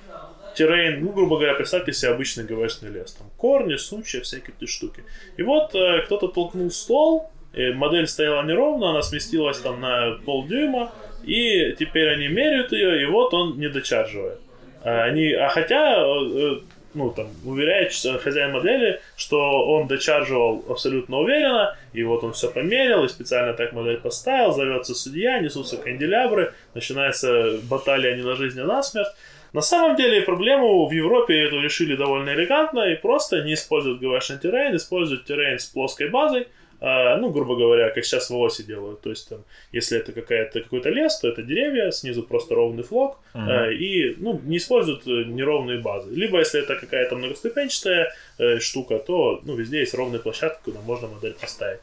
[0.55, 3.13] террейн, ну, грубо говоря, представьте себе обычный ГВшный лес.
[3.13, 5.03] Там корни, сучья, всякие эти штуки.
[5.37, 10.91] И вот э, кто-то толкнул стол, и модель стояла неровно, она сместилась там на полдюйма,
[11.23, 14.39] и теперь они меряют ее, и вот он не дочарживает.
[14.83, 16.55] А, Они, а хотя, э, э,
[16.97, 23.03] ну, там, уверяет хозяин модели, что он дочарживал абсолютно уверенно, и вот он все померил,
[23.05, 28.65] и специально так модель поставил, зовется судья, несутся канделябры, начинается баталия не на жизнь, а
[28.65, 29.07] на смерть.
[29.53, 34.39] На самом деле проблему в Европе эту решили довольно элегантно и просто не используют ГВшный
[34.39, 36.47] террейн, используют террейн с плоской базой,
[36.79, 39.01] ну, грубо говоря, как сейчас в ОСе делают.
[39.01, 43.19] То есть, там, если это какая-то, какой-то лес, то это деревья, снизу просто ровный флок,
[43.33, 46.13] а, и ну, не используют э, неровные базы.
[46.13, 51.07] Либо, если это какая-то многоступенчатая э, штука, то ну, везде есть ровная площадка, куда можно
[51.07, 51.79] модель поставить.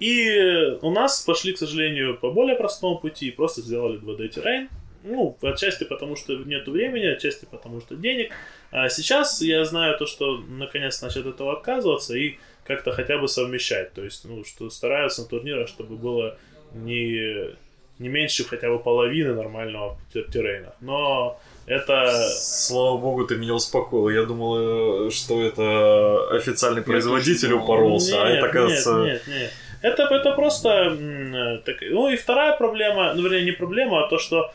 [0.00, 4.68] И у нас пошли, к сожалению, по более простому пути и просто сделали 2D террейн.
[5.04, 8.32] Ну, отчасти потому, что нет времени, отчасти потому, что денег.
[8.72, 12.36] А сейчас я знаю то, что наконец начали от этого отказываться и
[12.66, 13.92] как-то хотя бы совмещать.
[13.92, 16.36] То есть, ну, что стараются на турнирах, чтобы было
[16.74, 17.54] не,
[17.98, 20.74] не меньше хотя бы половины нормального тер- террейна.
[20.80, 22.10] Но это...
[22.30, 24.08] Слава богу, ты меня успокоил.
[24.08, 27.64] Я думал, э, что это официальный производитель тоже думал.
[27.64, 28.94] упоролся, а Нет, это, кажется...
[28.98, 29.50] Нет, нет, нет.
[29.82, 31.60] Это, это просто...
[31.64, 34.52] так- ну и вторая проблема, ну вернее не проблема, а то, что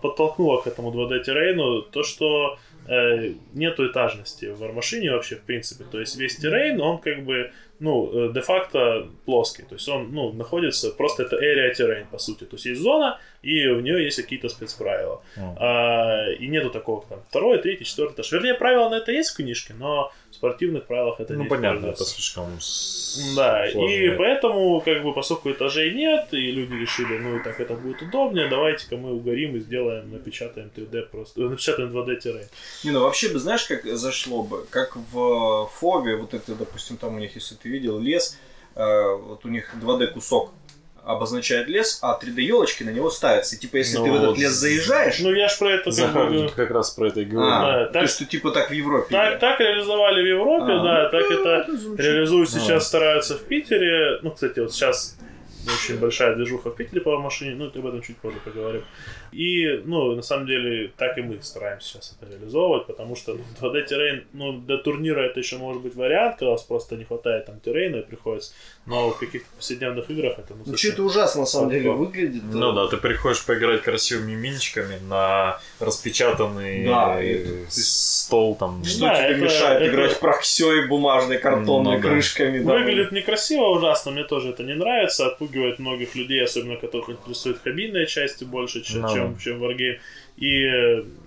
[0.00, 2.58] подтолкнуло к этому 2D террейну, то, что
[2.88, 5.84] э, нету этажности в Warmachine вообще, в принципе.
[5.90, 9.62] То есть весь террейн, он как бы, ну, э, де-факто плоский.
[9.62, 12.44] То есть он, ну, находится, просто это area terrain, по сути.
[12.44, 15.20] То есть есть зона, и в нее есть какие-то спецправила.
[15.36, 15.56] М.
[15.58, 18.32] А, и нету такого, там, второй, третий, четвертый этаж.
[18.32, 21.86] Вернее, правила на это есть в книжке, но в спортивных правилах это Ну, не понятно,
[21.86, 22.46] это слишком
[23.36, 23.92] Да, сложно.
[23.92, 28.00] и поэтому, как бы, поскольку этажей нет, и люди решили, ну и так это будет
[28.00, 32.46] удобнее, давайте-ка мы угорим и сделаем, напечатаем 3D просто, э, напечатаем 2D террейн.
[32.84, 34.64] Не, ну вообще бы, знаешь, как зашло бы?
[34.70, 38.38] Как в Фове, вот это, допустим, там у них, если ты видел, лес,
[38.74, 40.52] э, вот у них 2D кусок
[41.04, 43.56] обозначает лес, а 3D елочки на него ставятся.
[43.56, 45.92] И типа, если Ну ты в этот лес заезжаешь, Ну я ж про это как
[45.92, 47.52] Захар как раз про это и говорил.
[47.52, 49.08] а, да, то так- есть, что типа так в Европе.
[49.10, 49.38] Так, да.
[49.38, 51.96] так реализовали в Европе, А, да, ну, так это замечательно.
[52.02, 52.60] реализуют Ну.
[52.60, 54.18] сейчас, стараются в Питере.
[54.22, 55.16] Ну, кстати, вот сейчас
[55.66, 58.84] очень большая движуха в Питере по машине, ну, об этом чуть позже поговорим.
[59.32, 63.40] И, ну, на самом деле, так и мы стараемся сейчас это реализовывать, потому что ну,
[63.60, 67.04] 2D террейн, ну, для турнира это еще может быть вариант, когда у вас просто не
[67.04, 68.52] хватает там террейна и приходится,
[68.86, 72.42] но в каких-то повседневных играх это, ну, Ну, что это ужасно на самом деле выглядит.
[72.52, 78.84] Ну да, ты приходишь поиграть красивыми минчиками на распечатанный Да, э, стол там.
[78.84, 82.58] Что Да, тебе это- мешает это- играть проксей бумажной, картонной, Ну крышками?
[82.62, 82.74] да.
[82.74, 88.06] Выглядит некрасиво ужасно, мне тоже это не нравится, отпугивает многих людей, особенно которых интересует кабинная
[88.06, 89.14] части больше, чем, Ну.
[89.14, 89.98] чем, чем Wargame.
[90.38, 90.66] И,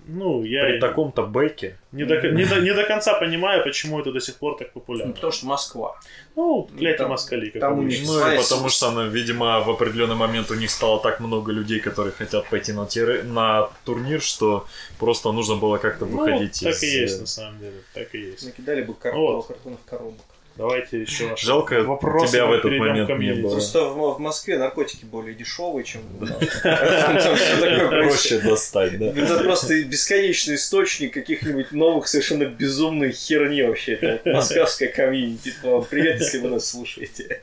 [0.07, 1.77] ну, я При таком-то бэке.
[1.91, 4.81] не, до, не, до, не до конца понимаю, почему это до сих пор так Ну,
[4.81, 5.13] популярно.
[5.13, 5.95] потому что Москва.
[6.35, 9.69] Ну, кляти там- москали, как там у них Ну и потому что, ну, видимо, в
[9.69, 14.21] определенный момент у них стало так много людей, которые хотят пойти на, тир- на турнир,
[14.21, 14.65] что
[14.99, 16.83] просто нужно было как-то Ну, выходить так из...
[16.83, 18.45] и есть, э, на самом деле, так и есть.
[18.45, 19.47] Накидали бы кар- Вот.
[19.47, 20.19] картонных коробок.
[20.57, 23.51] Давайте еще ваши Жалко, вопросы, тебя в этот момент не было.
[23.51, 26.37] Просто в, в Москве наркотики более дешевые, чем у нас.
[26.63, 28.39] Там всё такое проще.
[28.39, 29.07] Достать, да.
[29.07, 33.93] Это просто бесконечный источник каких-нибудь новых совершенно безумной херни вообще.
[33.93, 35.53] Это московская комьюнити.
[35.61, 37.41] Вам Привет, если вы нас слушаете.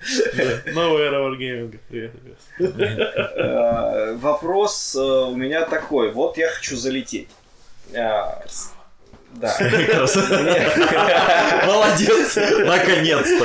[0.73, 1.79] Новая эра варгейминга.
[1.89, 2.13] Привет,
[2.59, 2.73] ребят.
[3.37, 6.13] Э, Вопрос э, у меня такой.
[6.13, 7.29] Вот я хочу залететь.
[9.35, 9.57] Да.
[11.67, 12.37] Молодец!
[12.37, 13.45] Наконец-то!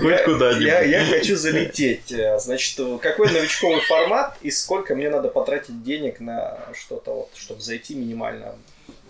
[0.00, 0.66] Хоть куда-нибудь.
[0.66, 2.12] Я, хочу залететь.
[2.12, 7.60] Э, Значит, какой новичковый формат и сколько мне надо потратить денег на что-то, вот, чтобы
[7.60, 8.54] зайти минимально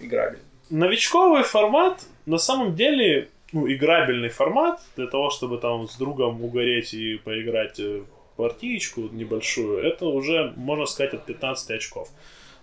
[0.00, 0.42] играбельно?
[0.70, 6.92] Новичковый формат, на самом деле, ну, играбельный формат, для того, чтобы там с другом угореть
[6.92, 8.02] и поиграть э,
[8.36, 12.08] партиечку небольшую, это уже, можно сказать, от 15 очков.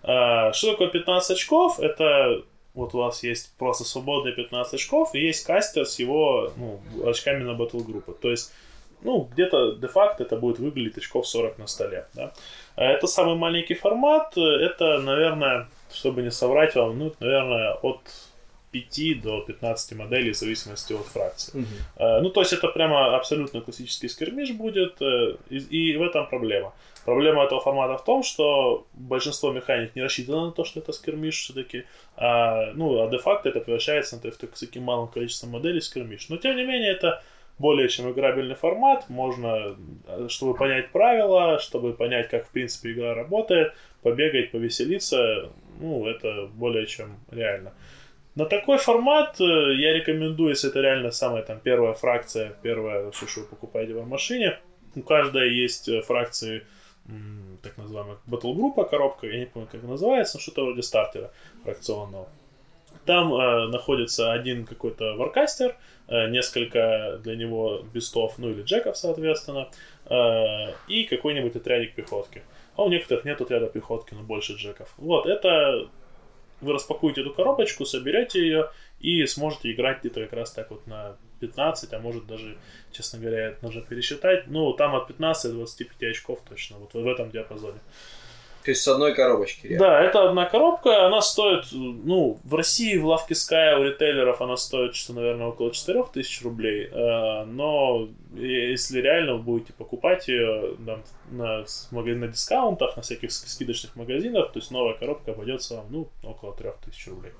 [0.04, 1.80] А, Что такое 15 очков?
[1.80, 2.44] Это
[2.74, 7.44] вот у вас есть просто свободные 15 очков, и есть кастер с его ну, очками
[7.44, 8.16] на батл группы.
[8.20, 8.52] То есть,
[9.02, 12.08] ну, где-то де-факто это будет выглядеть очков 40 на столе.
[12.14, 12.32] Да?
[12.76, 14.38] А Это самый маленький формат.
[14.38, 18.00] Это, наверное, чтобы не соврать вам, ну, наверное, от
[18.72, 21.66] 5 до 15 моделей в зависимости от фракции.
[21.98, 26.28] Э, Ну, то есть это прямо абсолютно классический скермиш будет, э, и, и в этом
[26.28, 26.74] проблема.
[27.06, 31.40] Проблема этого формата в том, что большинство механик не рассчитано на то, что это скермиш
[31.40, 31.86] все-таки,
[32.16, 36.30] а, ну, а де-факто это превращается на т- в таким малым количеством моделей скермиш.
[36.30, 37.22] Но, тем не менее, это
[37.60, 39.76] более чем играбельный формат, можно,
[40.08, 45.50] э, чтобы понять правила, чтобы понять, как, в принципе, игра работает, побегать, повеселиться,
[45.80, 47.74] ну, это более чем реально.
[48.36, 53.28] На такой формат э, я рекомендую, если это реально самая там первая фракция, первая все,
[53.28, 54.58] что вы покупаете в машине.
[54.96, 56.64] У каждой есть э, фракции
[57.62, 61.32] так называемая батл-группа, коробка, я не помню, как называется, но что-то вроде стартера
[61.64, 62.30] фракционного.
[63.06, 65.76] Там э, находится один какой-то варкастер,
[66.08, 69.70] э, несколько для него бестов, ну или джеков, соответственно,
[70.06, 72.44] э, и какой-нибудь отрядик пехотки.
[72.76, 74.94] А у некоторых нет отряда пехотки, но больше джеков.
[74.98, 75.90] Вот, это
[76.62, 81.18] вы распакуете эту коробочку, соберете ее и сможете играть где-то как раз так вот на
[81.48, 82.58] 15, а может даже,
[82.92, 84.48] честно говоря, это нужно пересчитать.
[84.48, 87.80] Ну, там от 15 до 25 очков точно, вот в этом диапазоне.
[88.64, 89.68] То есть с одной коробочки.
[89.68, 89.88] реально.
[89.88, 94.56] Да, это одна коробка, она стоит, ну, в России, в лавке Sky у ритейлеров она
[94.56, 101.04] стоит, что, наверное, около 4000 рублей, э, но если реально вы будете покупать ее там,
[101.32, 106.08] на, на дискаунтах, на всяких ски- скидочных магазинах, то есть новая коробка обойдется вам, ну,
[106.24, 107.34] около 3000 рублей.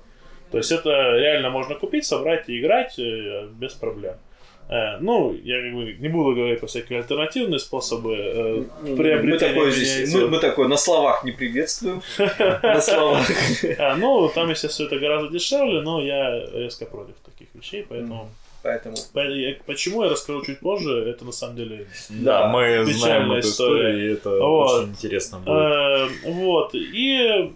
[0.54, 4.14] То есть это реально можно купить, собрать и играть э, без проблем.
[4.68, 9.52] Э, ну, я как бы не буду говорить про всякие альтернативные способы э, Мы приобретения.
[9.52, 12.02] такое здесь, мы, мы такое на словах не приветствуем.
[12.62, 13.26] На словах.
[13.78, 18.28] А, ну, там, естественно, это гораздо дешевле, но я резко против таких вещей, поэтому...
[18.62, 18.94] Поэтому
[19.66, 21.88] Почему я расскажу чуть позже, это на самом деле...
[22.10, 24.82] Да, мы знаем эту историю, и это Вот.
[24.82, 25.48] очень интересно будет.
[25.56, 27.52] Э, вот, и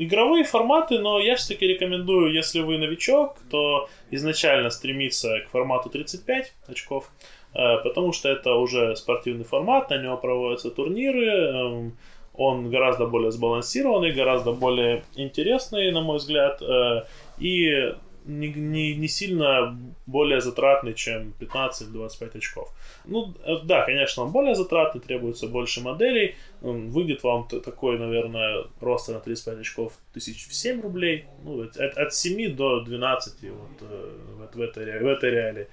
[0.00, 6.52] игровые форматы, но я все-таки рекомендую, если вы новичок, то изначально стремиться к формату 35
[6.68, 7.10] очков,
[7.54, 11.98] э, потому что это уже спортивный формат, на него проводятся турниры, эм,
[12.34, 17.04] он гораздо более сбалансированный, гораздо более интересный, на мой взгляд, э,
[17.38, 17.94] и
[18.24, 22.72] не, не, не сильно более затратный, чем 15-25 очков.
[23.04, 26.34] Ну, э, да, конечно, он более затратный, требуется больше моделей.
[26.60, 31.26] Выйдет вам такой, наверное, роста на 35 очков тысяч в 7 рублей.
[31.44, 34.10] Ну, от, от 7 до 12 вот, э,
[34.52, 35.68] в, в этой, в этой реалии.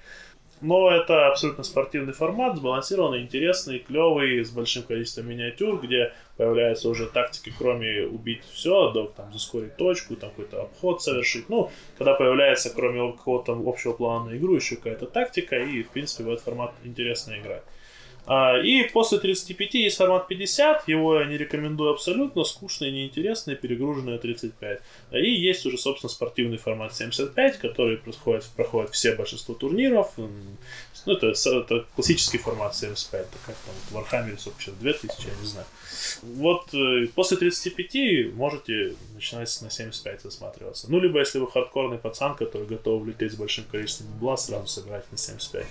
[0.60, 7.06] Но это абсолютно спортивный формат, сбалансированный, интересный, клевый, с большим количеством миниатюр, где появляются уже
[7.06, 11.48] тактики, кроме убить все, до там, заскорить точку, там какой-то обход совершить.
[11.48, 16.24] Ну, когда появляется, кроме какого-то общего плана на игру, еще какая-то тактика, и, в принципе,
[16.24, 17.64] в этот формат интересно играть.
[18.30, 24.18] А, И после 35 есть формат 50, его я не рекомендую абсолютно, скучный, неинтересный, перегруженный
[24.18, 24.80] 35.
[25.12, 30.12] И есть уже, собственно, спортивный формат 75, который проходит, проходит все большинство турниров.
[31.08, 35.46] Ну, это, это классический формат 75, это как там в сколько сейчас, 2000, я не
[35.46, 35.66] знаю.
[36.22, 40.86] Вот э, после 35 можете начинать на 75 засматриваться.
[40.90, 45.10] Ну, либо если вы хардкорный пацан, который готов лететь с большим количеством бабла, сразу собирать
[45.10, 45.64] на 75.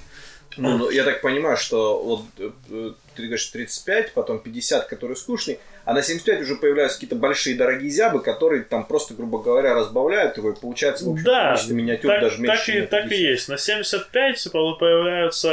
[0.58, 5.16] Ну, ну, я так понимаю, что вот э, э, ты говоришь 35, потом 50, который
[5.16, 9.74] скучный, а на 75 уже появляются какие-то большие дорогие зябы, которые там просто, грубо говоря,
[9.74, 13.06] разбавляют его, и получается, в общем, Да, количество миниатюр так, даже меньше, так, и, так
[13.06, 13.30] и 50.
[13.30, 13.50] есть.
[13.50, 14.48] На 75
[14.80, 15.50] появляются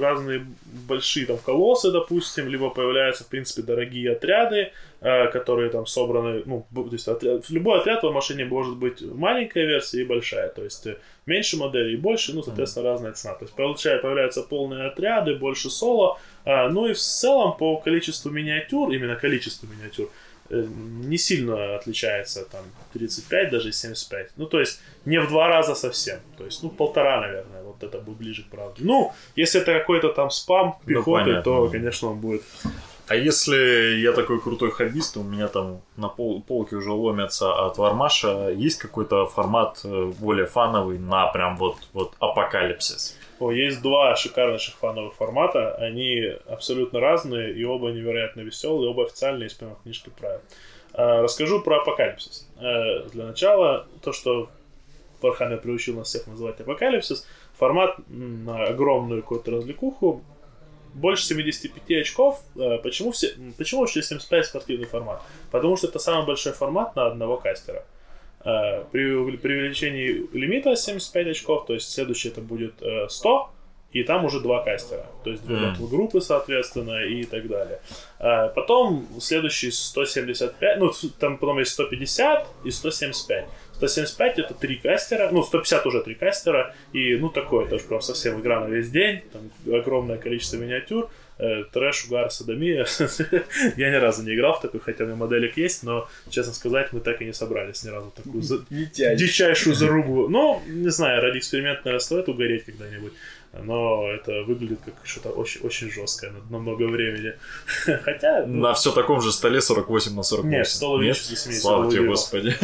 [0.00, 0.46] разные
[0.88, 6.66] большие там колоссы, допустим, либо появляются, в принципе, дорогие отряды, э, которые там собраны, ну,
[6.74, 10.86] то есть отряд- любой отряд в машине может быть маленькая версия и большая, то есть
[10.86, 10.96] э,
[11.26, 13.34] меньше моделей и больше, ну, соответственно, разная цена.
[13.34, 18.92] То есть получая, появляются полные отряды, больше соло, ну и в целом по количеству миниатюр,
[18.92, 20.08] именно количеству миниатюр,
[20.50, 20.64] э,
[21.04, 24.30] не сильно отличается там 35, даже 75.
[24.36, 26.20] Ну, то есть не в два раза совсем.
[26.38, 28.82] То есть, ну, полтора, наверное, вот это будет ближе к правде.
[28.84, 31.42] Ну, если это какой-то там спам Ну, пехоты, понятно.
[31.42, 32.42] то, конечно, он будет.
[33.08, 37.78] А если я такой крутой хоббист, у меня там на пол, полке уже ломятся от
[37.78, 43.16] Вармаша, есть какой-то формат э, более фановый на прям вот, вот апокалипсис?
[43.38, 45.74] О, есть два шикарнейших фановых формата.
[45.76, 50.40] Они абсолютно разные, и оба невероятно веселые, оба официальные из прямой книжки правил.
[50.94, 52.48] А, Расскажу про апокалипсис.
[52.58, 54.48] Э, Для начала, то, что
[55.20, 57.26] Warhammer приучил нас всех называть апокалипсис,
[57.58, 60.22] формат на огромную какую-то развлекуху,
[60.94, 62.40] больше 75 очков.
[62.56, 65.20] Э, Почему, все, почему вообще 75 спортивный формат?
[65.50, 67.84] Потому что это самый большой формат на одного кастера.
[68.46, 73.50] Э, При, при увеличении лимита 75 очков, то есть следующий это будет э, 100,
[73.92, 75.06] и там уже два кастера.
[75.24, 77.80] То есть две батл группы, соответственно, и так далее.
[78.20, 83.46] Э, Потом следующий 175, ну, там потом есть 150 и 175.
[83.76, 88.40] 175 это три кастера, ну, 150 уже три кастера, и, ну, такое тоже прям совсем
[88.40, 92.86] игра на весь день, там огромное количество миниатюр, э, трэш, угар, садомия.
[93.76, 96.92] Я ни разу не играл в такой, хотя у меня моделек есть, но, честно сказать,
[96.92, 98.64] мы так и не собрались ни разу такую за-
[99.16, 100.28] дичайшую зарубу.
[100.28, 103.12] Ну, не знаю, ради эксперимента, наверное, стоит угореть когда-нибудь.
[103.62, 107.34] Но это выглядит как что-то очень, очень жесткое на, на много времени.
[108.04, 110.50] Хотя, ну, На все таком же столе 48 на 48.
[110.58, 112.10] Нет, стол увеличится до 70 Слава тебе, дюймов.
[112.16, 112.56] Господи.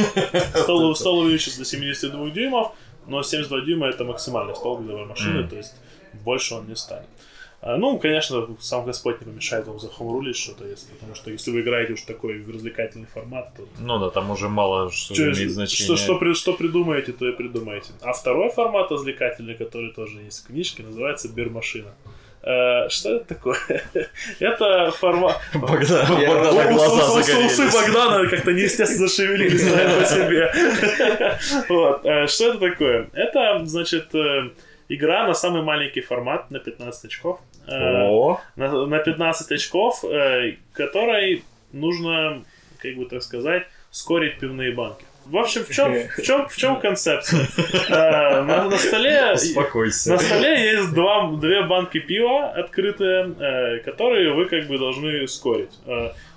[0.62, 2.72] стол, стол увеличится до 72 дюймов,
[3.06, 5.48] но 72 дюйма это максимальный стол для машины, Мгм.
[5.48, 5.74] то есть
[6.24, 7.08] больше он не станет.
[7.64, 11.60] А, Ну, конечно, сам Господь не помешает вам захомрулить что-то, если, потому что если вы
[11.60, 15.48] играете уж такой развлекательный формат, то Ну да, там уже мало что Чё, имеет что,
[15.50, 15.96] значение.
[15.96, 17.92] что, при- что придумаете, то и придумаете.
[18.02, 21.94] А второй формат развлекательный, который тоже есть в книжке, называется Бирмашина.
[22.44, 23.56] Э, Что это такое?
[24.40, 25.40] Это формат...
[25.54, 27.14] Богдан, глаза
[27.46, 27.70] Усы.
[27.72, 30.52] Богдана как-то неестественно шевелились сами по себе.
[32.04, 33.08] Э, Что это такое?
[33.12, 34.50] Это, значит, э,
[34.94, 37.40] игра на самый маленький формат, на 15 очков.
[37.66, 42.42] Э, О, на, на 15 очков, э, которой нужно,
[42.78, 45.04] как бы так сказать, скорить пивные банки.
[45.24, 47.46] В общем, в чем, в чем, в чем концепция?
[47.88, 50.12] Э, на, на столе успокойся.
[50.12, 55.70] на столе есть два, две банки пива открытые, которые вы как бы должны скорить.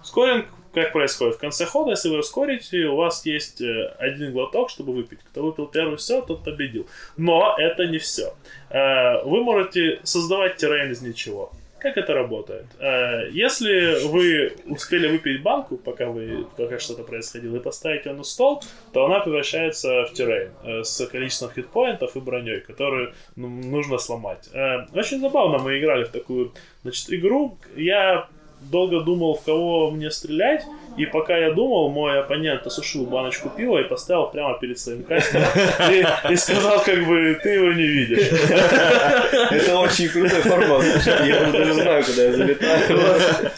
[0.03, 0.45] Скоринг
[0.75, 1.35] как происходит?
[1.35, 5.19] В конце хода, если вы скорите, у вас есть э, один глоток, чтобы выпить.
[5.31, 6.87] Кто выпил первый все, тот победил.
[7.17, 8.33] Но это не все.
[8.69, 11.51] Вы можете создавать террейн из ничего.
[11.85, 12.65] Как это работает?
[12.79, 18.23] Э, Если вы успели выпить банку, пока, вы, пока что-то происходило, и поставить ее на
[18.23, 23.99] стол, то она превращается в террейн э, с количеством хитпоинтов и броней, которую ну, нужно
[23.99, 24.49] сломать.
[24.51, 27.59] Э, Очень забавно, мы играли в такую значит, игру.
[27.75, 28.29] Я
[28.71, 30.63] долго думал, в кого мне стрелять,
[30.97, 35.43] и пока я думал, мой оппонент осушил баночку пива и поставил прямо перед своим кастером
[35.91, 38.27] и, и сказал, как бы, ты его не видишь.
[39.51, 40.83] Это очень крутой формат.
[41.25, 42.99] Я даже знаю, куда я залетаю.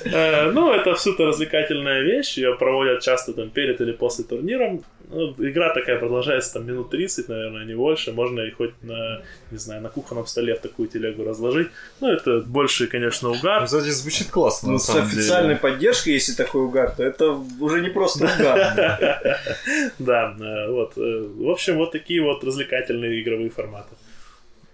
[0.05, 2.37] Э, Ну, это супер развлекательная вещь.
[2.37, 4.79] Ее проводят часто там перед или после турнира.
[5.09, 8.11] Ну, игра такая продолжается там минут 30, наверное, не больше.
[8.11, 11.69] Можно и хоть на, не знаю, на кухонном столе в такую телегу разложить.
[12.01, 13.63] Ну, это больше, конечно, угар.
[13.65, 15.59] Кстати, звучит классно, Ну, с официальной деле.
[15.61, 17.31] поддержкой, если такой угар, то это
[17.61, 18.75] уже не просто угар.
[19.99, 20.97] Да, э, вот.
[20.97, 23.95] э, В общем, вот такие вот развлекательные игровые форматы.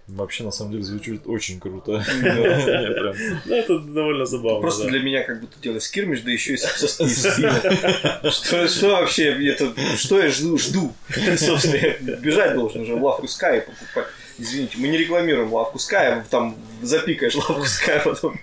[0.06, 2.04] Вообще, на самом деле, звучит очень круто.
[3.46, 4.60] Ну, это довольно забавно.
[4.60, 6.56] Просто для меня как будто делать скирмиш, да еще и.
[8.30, 10.92] Что, вообще, это, что я жду, жду.
[11.36, 14.06] Собственно, я бежать должен уже в лавку Sky покупать.
[14.38, 18.38] Извините, мы не рекламируем лавку Sky, а там запикаешь лавку Sky потом.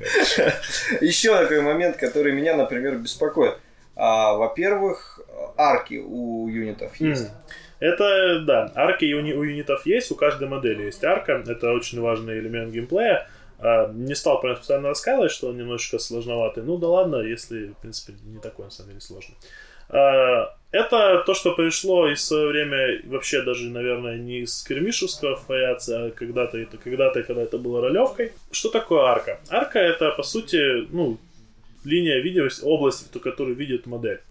[1.01, 3.55] Еще такой момент, который меня, например, беспокоит.
[3.95, 5.19] А, во-первых,
[5.57, 7.27] арки у юнитов есть.
[7.81, 11.99] Это, да, арки у, юни- у юнитов есть, у каждой модели есть арка, это очень
[11.99, 13.27] важный элемент геймплея.
[13.57, 16.63] А, Не стал прям специально рассказывать, что он немножечко сложноватый.
[16.63, 19.35] Ну да ладно, если, в принципе, не такой на самом деле сложный.
[19.89, 26.05] Э, это то, что пришло из свое время вообще даже, наверное, не из кермишевского фаяца,
[26.05, 28.31] а когда-то это когда-то, когда это было ролевкой.
[28.51, 29.39] Что такое арка?
[29.49, 31.17] Арка это, по сути, ну,
[31.83, 34.21] линия видимости, область, в которую видит модель.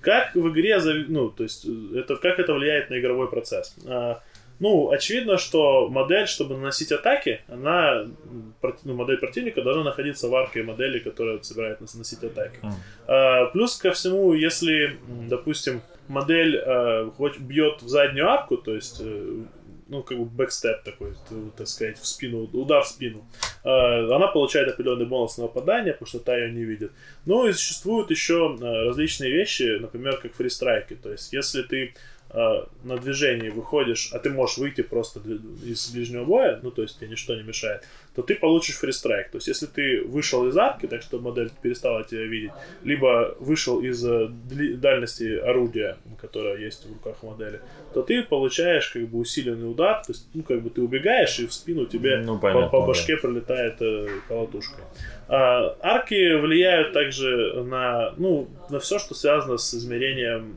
[0.00, 0.78] Как в игре,
[1.08, 3.74] ну, то есть, это, как это влияет на игровой процесс?
[3.86, 4.20] А,
[4.60, 8.06] ну, очевидно, что модель, чтобы наносить атаки, она,
[8.84, 12.58] ну, модель противника должна находиться в арке модели, которая собирается наносить атаки.
[12.62, 12.72] Mm.
[13.08, 14.98] А, плюс ко всему, если,
[15.28, 19.38] допустим, модель а, хоть бьет в заднюю арку, то есть э,
[19.90, 21.14] ну, как бы бэкстеп такой,
[21.56, 23.24] так сказать, в спину, удар в спину.
[23.64, 26.92] А, она получает определенный бонус на нападание, потому что та ее не видит.
[27.26, 30.94] Ну и существуют еще различные вещи, например, как фристрайки.
[30.94, 31.94] То есть, если ты
[32.32, 35.20] э, на движении выходишь, а ты можешь выйти просто
[35.64, 37.84] из ближнего боя, ну, то есть тебе ничто не мешает,
[38.14, 39.30] то ты получишь фристрайк.
[39.30, 42.52] То есть, если ты вышел из арки, так что модель перестала тебя видеть,
[42.82, 44.28] либо вышел из э,
[44.76, 47.60] дальности орудия, которое есть в руках модели,
[47.94, 51.46] то ты получаешь как бы усиленный удар, то есть, ну, как бы ты убегаешь, и
[51.46, 53.22] в спину тебе ну, понятно, по, по башке да.
[53.22, 54.84] пролетает э, колотушкой.
[55.28, 60.56] А, арки влияют также на, ну, на все, что связано с измерением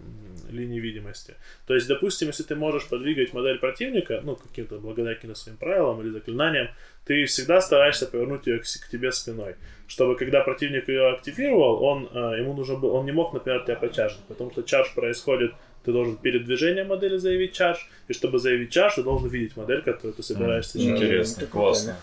[0.54, 1.36] линии видимости.
[1.68, 6.02] То есть, допустим, если ты можешь подвигать модель противника, ну, каким-то благодаря каким-то своим правилам
[6.02, 6.70] или заклинаниям,
[7.06, 9.56] ты всегда стараешься повернуть ее к, к тебе спиной,
[9.88, 13.76] чтобы когда противник ее активировал, он, э, ему нужно был, он не мог, например, тебя
[13.76, 15.52] почаржить, потому что чардж происходит
[15.84, 19.82] ты должен перед движением модели заявить чардж, и чтобы заявить чардж, ты должен видеть модель,
[19.82, 21.98] которую ты собираешься mm, Интересно, классно.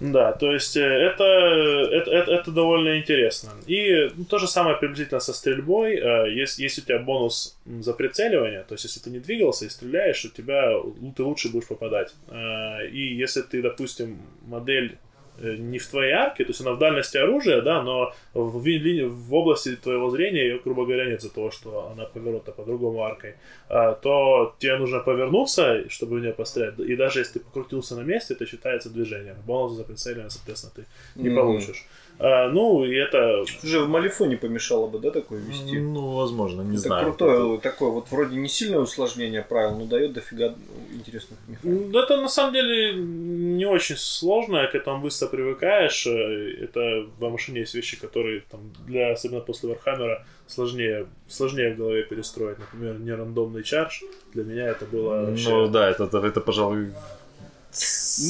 [0.00, 3.50] Да, то есть э, это, это, это, это довольно интересно.
[3.66, 5.96] И ну, то же самое приблизительно со стрельбой.
[5.96, 9.68] Э, есть, есть у тебя бонус за прицеливание, то есть если ты не двигался и
[9.68, 10.72] стреляешь, у тебя
[11.16, 12.14] ты лучше будешь попадать.
[12.28, 15.09] Э, и если ты, допустим, модель Э,
[15.40, 19.76] не в твоей арке, то есть она в дальности оружия, да, но в, в области
[19.76, 23.34] твоего зрения ее, грубо говоря, нет за того, что она повернута по-другому аркой,
[23.68, 26.78] а, то тебе нужно повернуться, чтобы в нее пострелять.
[26.78, 29.36] И даже если ты покрутился на месте, это считается движением.
[29.46, 30.86] Бонус за прицеливание, соответственно, ты
[31.20, 31.36] не mm-hmm.
[31.36, 31.86] получишь.
[32.22, 33.44] А, ну, и это...
[33.64, 35.78] Уже в Малифу не помешало бы, да, такое ввести?
[35.78, 37.04] Ну, возможно, не это знаю.
[37.06, 37.62] крутое, это...
[37.62, 40.54] такое вот вроде не сильное усложнение правил, но дает дофига
[40.92, 41.94] интересных механик.
[41.96, 46.06] Это на самом деле не очень сложно, к этому быстро привыкаешь.
[46.06, 52.02] Это в Вармашине есть вещи, которые там для, особенно после Вархаммера, сложнее, сложнее в голове
[52.02, 52.58] перестроить.
[52.58, 54.02] Например, не рандомный charge.
[54.34, 55.48] Для меня это было вообще...
[55.48, 56.88] Ну да, это, это, это пожалуй,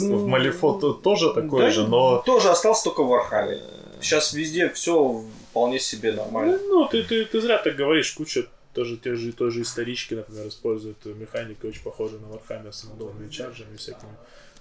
[0.01, 2.23] ну, в Малифо тоже такое да, же, но...
[2.27, 3.61] Тоже остался только в Вархаме.
[4.01, 6.59] Сейчас везде все вполне себе нормально.
[6.69, 10.49] Ну, ты, ты, ты зря так говоришь, куча тоже те же, той же исторички, например,
[10.49, 14.13] используют механики очень похожие на Warhammer с рандомными чаржами и всякими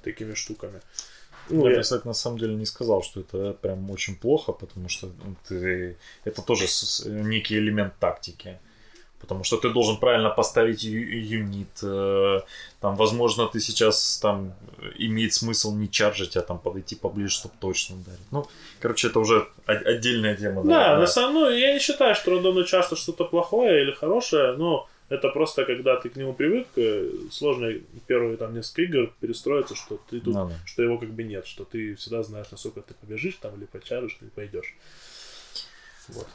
[0.04, 0.82] такими штуками.
[1.50, 5.08] Ну, я, кстати, на самом деле не сказал, что это прям очень плохо, потому что
[5.08, 5.98] ну, ты...
[6.24, 6.66] это тоже
[7.06, 8.60] некий элемент тактики.
[9.20, 11.84] Потому что ты должен правильно поставить юнит.
[11.84, 12.42] Э,
[12.80, 14.54] там, возможно, ты сейчас там
[14.98, 18.32] имеет смысл не чаржить, а там подойти поближе, чтобы точно ударить.
[18.32, 18.48] Ну,
[18.80, 20.64] короче, это уже отдельная тема.
[20.64, 24.88] Да, на самом ну, я не считаю, что рандомный чардж что-то плохое или хорошее, но
[25.10, 27.74] это просто когда ты к нему привык, э, сложно
[28.08, 30.56] первые там несколько игр перестроиться, что ты тут, ну, да.
[30.66, 34.18] что его как бы нет, что ты всегда знаешь, насколько ты побежишь там или почаришь,
[34.22, 34.76] или пойдешь.
[36.10, 36.28] Вот.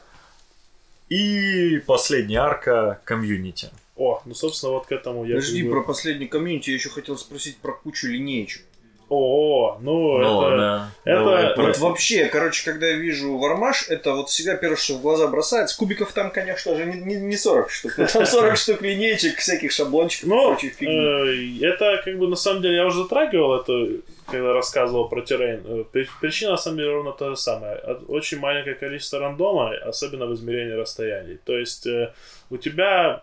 [1.09, 3.71] И последняя арка комьюнити.
[3.97, 5.37] О, ну, собственно, вот к этому я...
[5.37, 8.63] Подожди, про последний комьюнити я еще хотел спросить про кучу линеечек.
[9.11, 10.57] О, ну, ну это...
[10.57, 10.91] Да.
[11.05, 11.63] это...
[11.63, 15.77] Вот вообще, короче, когда я вижу вармаш, это вот всегда первое, что в глаза бросается.
[15.77, 19.73] Кубиков там, конечно же, не, не, не 40 штук, но там 40 штук линеечек, всяких
[19.73, 21.61] шаблончиков ну, и прочей фигни.
[21.63, 25.63] Э, это, как бы, на самом деле, я уже затрагивал это, когда рассказывал про террейн.
[25.67, 25.85] Э,
[26.21, 27.77] причина, на самом деле, ровно та же самая.
[28.09, 31.39] Очень маленькое количество рандома, особенно в измерении расстояний.
[31.45, 32.15] То есть, э,
[32.49, 33.23] у тебя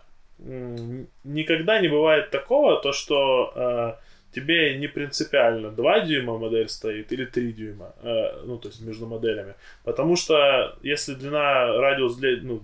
[1.24, 3.96] никогда не бывает такого, то, что
[4.32, 9.06] тебе не принципиально 2 дюйма модель стоит или 3 дюйма, э, ну, то есть между
[9.06, 9.54] моделями.
[9.84, 12.62] Потому что если длина, радиус для, ну,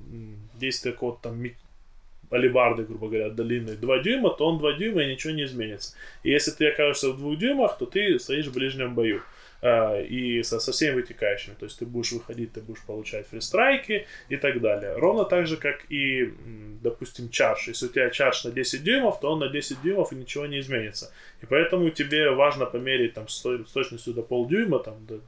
[0.59, 1.43] действия какого-то там
[2.31, 5.95] алибарды, грубо говоря, длинной 2 дюйма, то он 2 дюйма и ничего не изменится.
[6.23, 9.23] И если ты окажешься в 2 дюймах, то ты стоишь в ближнем бою.
[9.61, 11.55] А, и со, со всеми вытекающими.
[11.55, 14.95] То есть ты будешь выходить, ты будешь получать фристрайки и так далее.
[14.97, 16.33] Ровно так же, как и,
[16.83, 17.69] допустим, чардж.
[17.69, 20.61] Если у тебя чардж на 10 дюймов, то он на 10 дюймов и ничего не
[20.61, 21.13] изменится.
[21.43, 23.43] И поэтому тебе важно померить там с
[23.73, 25.21] точностью до полдюйма, там, до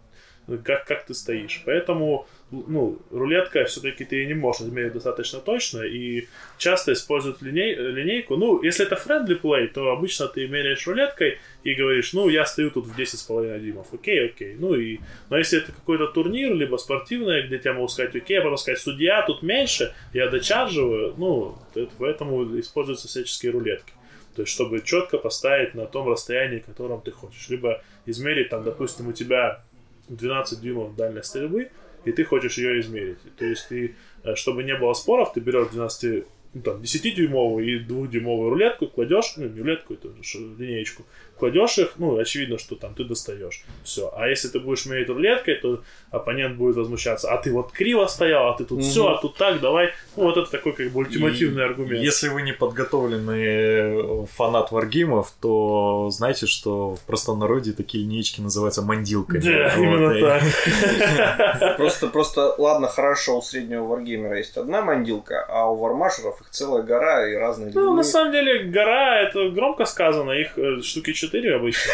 [0.59, 1.63] как, как ты стоишь.
[1.65, 6.27] Поэтому ну, рулетка все-таки ты не можешь измерить достаточно точно, и
[6.59, 8.37] часто используют линей, линейку.
[8.37, 12.71] Ну, если это friendly play, то обычно ты меряешь рулеткой и говоришь, ну, я стою
[12.71, 14.57] тут в 10,5 дюймов, окей, окей.
[14.59, 18.43] Ну, и, но если это какой-то турнир, либо спортивный, где тебя могут сказать, окей, а
[18.43, 23.93] потом сказать, судья, тут меньше, я дочарживаю, ну, это, поэтому используются всяческие рулетки.
[24.41, 27.51] То есть, чтобы четко поставить на том расстоянии, котором ты хочешь.
[27.51, 29.63] Либо измерить, там, допустим, у тебя
[30.09, 31.69] 12 дюймов дальность стрельбы,
[32.07, 33.19] и ты хочешь ее измерить.
[33.37, 37.85] То есть ты, э, чтобы не было споров, ты берешь 12 ну, там, 10-дюймовую и
[37.85, 41.05] 2-дюймовую рулетку, кладешь, ну, не рулетку, это линеечку,
[41.41, 43.65] кладешь их, ну, очевидно, что там ты достаешь.
[43.83, 44.13] Все.
[44.17, 47.33] А если ты будешь мерить рулеткой, то оппонент будет возмущаться.
[47.33, 48.87] А ты вот криво стоял, а ты тут угу.
[48.87, 49.91] все, а тут так, давай.
[50.17, 52.03] Ну, вот это такой как бы ультимативный и аргумент.
[52.03, 58.83] Если вы не подготовленный э, фанат варгеймов, то знаете, что в простонародье такие линейки называются
[58.83, 59.41] мандилками.
[59.41, 60.21] Да, вот, именно и...
[60.21, 61.77] так.
[61.77, 66.83] Просто, просто, ладно, хорошо, у среднего варгеймера есть одна мандилка, а у вармашеров их целая
[66.83, 71.57] гора и разные Ну, на самом деле, гора, это громко сказано, их э, штуки 4
[71.57, 71.91] обычно.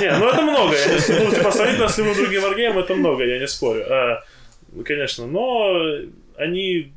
[0.00, 0.76] Не, ну это много.
[1.08, 3.84] Ну, типа, сравнительно с любым другим варгеймом, это много, я не спорю.
[3.88, 4.24] А,
[4.84, 5.80] конечно, но
[6.36, 6.92] они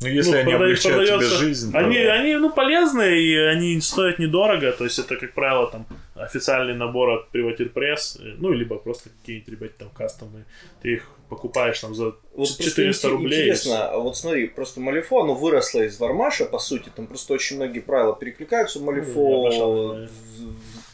[0.00, 1.76] ну, если ну, они облегчают тебе жизнь.
[1.76, 2.12] Они, то...
[2.12, 4.70] они, ну, полезные, и они стоят недорого.
[4.72, 5.86] То есть, это, как правило, там,
[6.18, 10.44] официальный набор от Privateer Press, э, ну, либо просто какие-нибудь, ребята, там, кастомные.
[10.82, 13.42] Ты их покупаешь там за вот 400 рублей.
[13.42, 17.56] Интересно, а вот смотри, просто Малифо, оно выросло из Вармаша, по сути, там просто очень
[17.56, 19.50] многие правила перекликаются в Малифо.
[19.50, 20.08] Ну,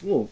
[0.01, 0.29] ну,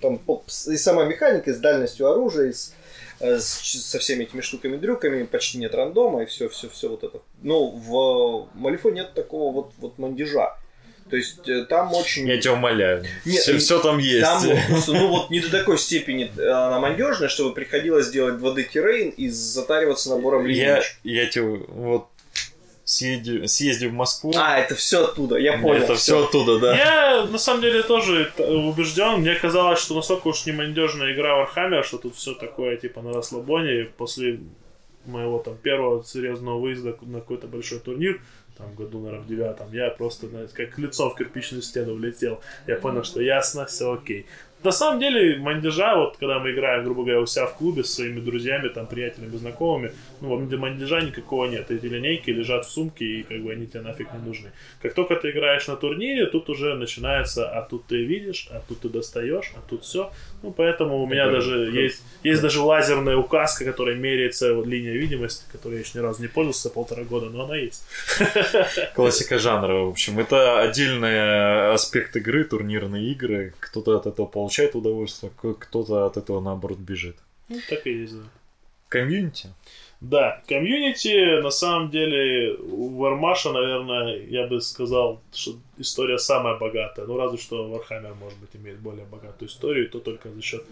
[0.00, 0.20] там
[0.68, 2.74] и сама механика, и с дальностью оружия, и с,
[3.20, 7.20] э, со всеми этими штуками-дрюками, почти нет рандома, и все, все, все вот это.
[7.42, 10.56] Но в Малифо нет такого вот, вот мандежа.
[11.10, 12.26] То есть э, там очень...
[12.28, 13.04] Я тебя умоляю.
[13.24, 14.22] Нет, все, все там есть.
[14.22, 18.62] Там просто, ну вот не до такой степени э, она мандежная, чтобы приходилось делать 2D
[18.64, 20.98] террейн и затариваться набором линейч.
[21.02, 22.06] Я, я тебе вот
[22.84, 24.32] съезди, съезди в Москву.
[24.36, 25.82] А, это все оттуда, я понял.
[25.82, 26.76] Это все оттуда, да.
[26.76, 29.20] Я на самом деле тоже убежден.
[29.20, 33.12] Мне казалось, что настолько уж не мандежная игра Warhammer, что тут все такое типа на
[33.12, 33.88] расслабоне.
[33.96, 34.40] После
[35.06, 38.20] моего там первого серьезного выезда на какой-то большой турнир,
[38.60, 42.40] там году, наверное, в девятом, я просто, знаете, как лицом в кирпичную стену влетел.
[42.66, 44.26] Я понял, что ясно, все окей.
[44.62, 47.94] На самом деле, мандежа, вот когда мы играем, грубо говоря, у себя в клубе с
[47.94, 51.70] своими друзьями, там, приятелями, знакомыми, ну, мандежа никакого нет.
[51.70, 54.50] Эти линейки лежат в сумке, и как бы они тебе нафиг не нужны.
[54.82, 58.80] Как только ты играешь на турнире, тут уже начинается, а тут ты видишь, а тут
[58.80, 60.12] ты достаешь, а тут все.
[60.42, 61.78] Ну, поэтому у меня это, даже это...
[61.78, 66.22] есть, есть даже лазерная указка, которая меряется вот, линия видимости, которой я еще ни разу
[66.22, 67.84] не пользовался полтора года, но она есть.
[68.94, 70.18] Классика жанра, в общем.
[70.18, 73.52] Это отдельный аспект игры, турнирные игры.
[73.60, 77.16] Кто-то от этого получает удовольствие, кто-то от этого наоборот бежит.
[77.48, 78.24] Ну, так и есть, да.
[78.88, 79.48] Комьюнити.
[80.00, 87.04] Да, комьюнити, на самом деле, у Вармаша, наверное, я бы сказал, что история самая богатая.
[87.06, 90.64] Ну, разве что Вархаммер, может быть, имеет более богатую историю, и то только за счет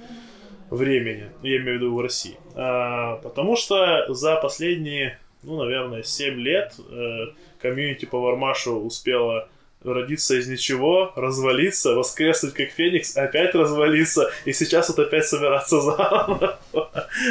[0.71, 1.31] времени.
[1.43, 2.39] Я имею в виду в России.
[2.55, 7.27] А, потому что за последние, ну, наверное, 7 лет э,
[7.61, 9.49] комьюнити по Вармашу успела
[9.85, 16.59] родиться из ничего, развалиться, воскреснуть как Феникс, опять развалиться, и сейчас вот опять собираться заново.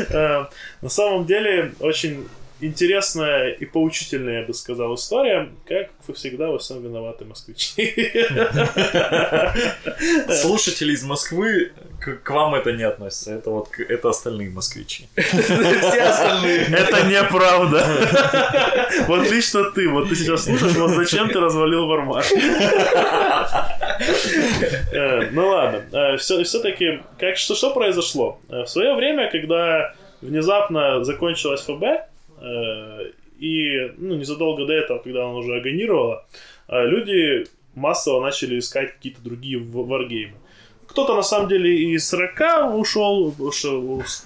[0.10, 0.48] Эм,
[0.82, 2.28] на самом деле, очень
[2.60, 7.94] интересная и поучительная, я бы сказал, история, как всегда во всем виноваты москвичи.
[10.42, 15.08] Слушатели из Москвы, к, к вам это не относится, это вот это остальные москвичи.
[15.16, 16.66] Все остальные.
[16.66, 17.86] Это неправда.
[19.08, 22.32] Вот лично ты, вот ты сейчас слушаешь, вот зачем ты развалил Вармаш?
[24.92, 28.40] Э, ну ладно, все-таки, как что, произошло?
[28.50, 32.17] Э, в свое время, когда внезапно закончилась ФБ, Э,
[33.40, 36.26] и ну, незадолго до этого, когда она уже агонировала,
[36.68, 37.46] э, люди
[37.76, 40.38] массово начали искать какие-то другие варгеймы.
[40.88, 43.36] Кто-то на самом деле из 40 ушел,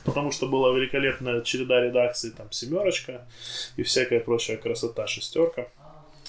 [0.05, 3.27] потому что была великолепная череда редакций, там семерочка
[3.77, 5.67] и всякая прочая красота, шестерка.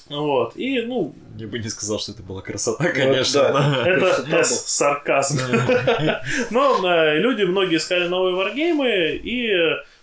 [0.09, 1.15] Вот, и, ну...
[1.39, 3.53] Я бы не сказал, что это была красота, конечно.
[3.53, 5.39] да, это сарказм.
[6.51, 9.53] Но э, люди многие искали новые варгеймы, и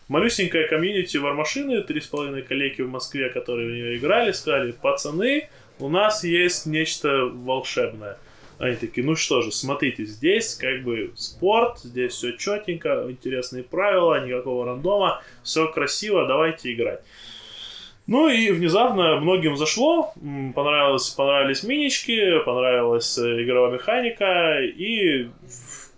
[0.10, 5.48] малюсенькая комьюнити вармашины, три с половиной коллеги в Москве, которые в нее играли, сказали, пацаны,
[5.80, 8.18] у нас есть нечто волшебное.
[8.58, 14.26] Они такие, ну что же, смотрите, здесь как бы спорт, здесь все четенько, интересные правила,
[14.26, 17.02] никакого рандома, все красиво, давайте играть.
[18.06, 20.14] Ну и внезапно многим зашло,
[20.56, 25.30] понравилось, понравились минички, понравилась э, игровая механика, и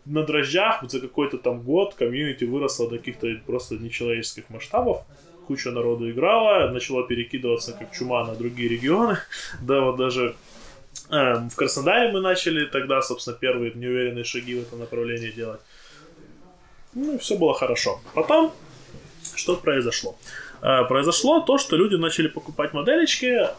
[0.05, 5.03] на дрожжах за какой-то там год комьюнити выросло до каких-то просто нечеловеческих масштабов.
[5.47, 9.17] Куча народу играла, начала перекидываться как чума на другие регионы.
[9.61, 10.35] Да, вот даже
[11.09, 15.61] э, в Краснодаре мы начали тогда, собственно, первые неуверенные шаги в этом направлении делать.
[16.93, 18.01] Ну, все было хорошо.
[18.13, 18.53] Потом,
[19.35, 20.17] что произошло?
[20.61, 23.49] Э, произошло то, что люди начали покупать моделечки,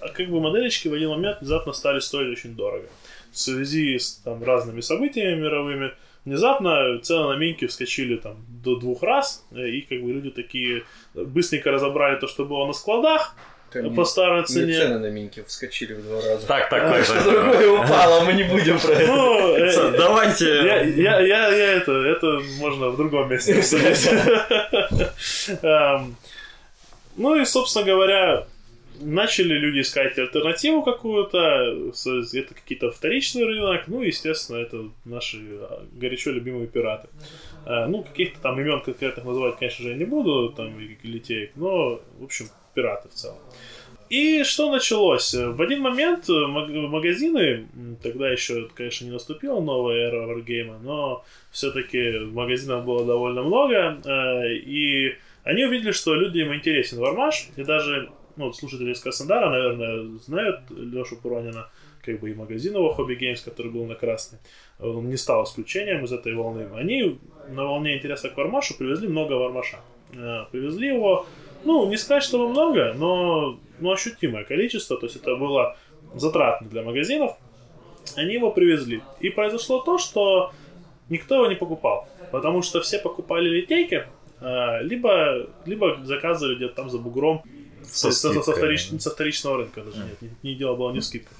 [0.00, 2.88] а как бы моделечки в один момент внезапно стали стоить очень дорого.
[3.32, 5.92] В связи с там, разными событиями мировыми,
[6.24, 10.84] внезапно цены на минки вскочили там до двух раз, э, и как бы люди такие
[11.14, 13.34] быстренько разобрали то, что было на складах,
[13.72, 14.74] Это по старой не цене.
[14.74, 16.46] цены на минки вскочили в два раза.
[16.46, 17.04] Так, так, так.
[17.04, 19.06] Что другое упало, мы не будем про это.
[19.12, 19.96] Ну, э.
[19.96, 20.46] Давайте.
[20.46, 24.08] Я, я, я, я это, это можно в другом месте обсудить.
[25.62, 26.16] Эм,
[27.16, 28.46] Ну и, собственно говоря,
[29.02, 31.90] начали люди искать альтернативу какую-то,
[32.34, 37.08] это какие-то вторичный рынок, ну, естественно, это наши а, горячо любимые пираты.
[37.66, 42.00] Э, Ну, каких-то там имен конкретных называть, конечно же, я не буду, там, литеек, но,
[42.18, 43.38] в общем, пираты в целом.
[44.10, 45.32] И что началось?
[45.34, 47.66] В один момент э, маг- магазины,
[48.02, 54.54] тогда еще, конечно, не наступила новая эра варгейма, но все-таки магазинов было довольно много, э,
[54.54, 60.18] и они увидели, что людям интересен Вармаш, и даже ну, вот слушатели из Краснодара, наверное,
[60.18, 61.68] знают Лешу Пуронина,
[62.04, 64.38] как бы и магазин его Hobby Games, который был на Красной.
[64.80, 66.68] Он не стал исключением из этой волны.
[66.74, 67.18] Они
[67.48, 69.78] на волне интереса к Вармашу привезли много Вармаша.
[70.14, 71.26] Э, Привезли его,
[71.64, 75.76] ну, не сказать, чтобы много, но ну, ощутимое количество, то есть это было
[76.14, 77.36] затратно для магазинов.
[78.16, 79.02] Они его привезли.
[79.20, 80.52] И произошло то, что
[81.08, 84.06] никто его не покупал, потому что все покупали литейки,
[84.40, 87.42] э, либо, либо заказывали где-то там за бугром
[87.92, 91.00] Со со, со- со вторич- со вторичного рынка даже нет, не, не дело было не
[91.00, 91.36] в скидках.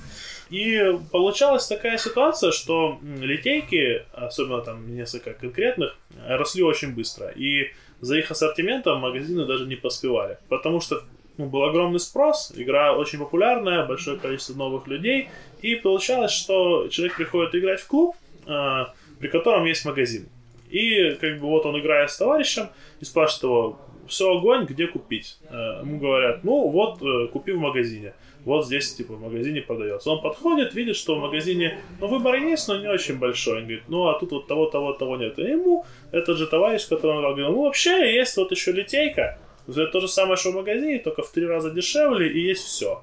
[0.50, 5.96] И получалась такая ситуация, что литейки, особенно там несколько конкретных,
[6.28, 7.28] росли очень быстро.
[7.30, 7.70] И
[8.00, 10.36] за их ассортиментом магазины даже не поспевали.
[10.48, 11.02] Потому что
[11.38, 15.30] ну, был огромный спрос, игра очень популярная, большое количество новых людей.
[15.62, 18.14] И получалось, что человек приходит играть в клуб,
[18.46, 18.84] э,
[19.20, 20.28] при котором есть магазин.
[20.68, 22.68] И как бы вот он играет с товарищем
[23.00, 23.80] и спрашивает его,
[24.12, 25.38] все огонь, где купить?
[25.50, 28.14] Э, Ему говорят, ну вот, э, купи в магазине.
[28.44, 30.10] Вот здесь, типа, в магазине продается.
[30.10, 33.58] Он подходит, видит, что в магазине, ну, выбор есть, но не очень большой.
[33.58, 35.38] Он говорит, ну, а тут вот того, того, того нет.
[35.38, 39.38] И ему этот же товарищ, который он играл, говорит, ну, вообще есть вот еще литейка.
[39.68, 43.00] Это то же самое, что в магазине, только в три раза дешевле, и есть все.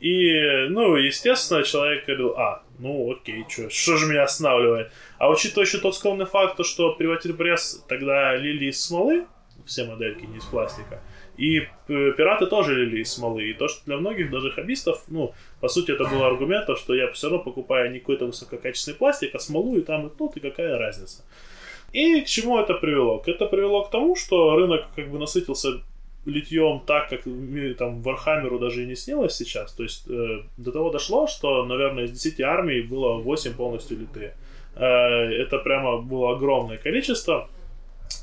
[0.00, 4.90] И, ну, естественно, человек говорил, а, ну, окей, чё, что же меня останавливает?
[5.18, 9.26] А учитывая еще тот скромный факт, то, что приватир пресс тогда лили из смолы,
[9.66, 11.00] все модельки не из пластика,
[11.36, 13.50] и э, пираты тоже лили из смолы.
[13.50, 17.10] И то, что для многих, даже хоббистов, ну, по сути, это было аргументом, что я
[17.12, 21.22] все равно покупаю не какой-то высококачественный пластик, а смолу, и там, ну, и какая разница.
[21.92, 23.22] И к чему это привело?
[23.26, 25.82] Это привело к тому, что рынок как бы насытился
[26.24, 27.22] литьем так, как
[27.78, 29.72] там Warhammer у даже и не снилось сейчас.
[29.72, 34.36] То есть э, до того дошло, что, наверное, из 10 армий было 8 полностью литые.
[34.76, 37.48] Э, это прямо было огромное количество.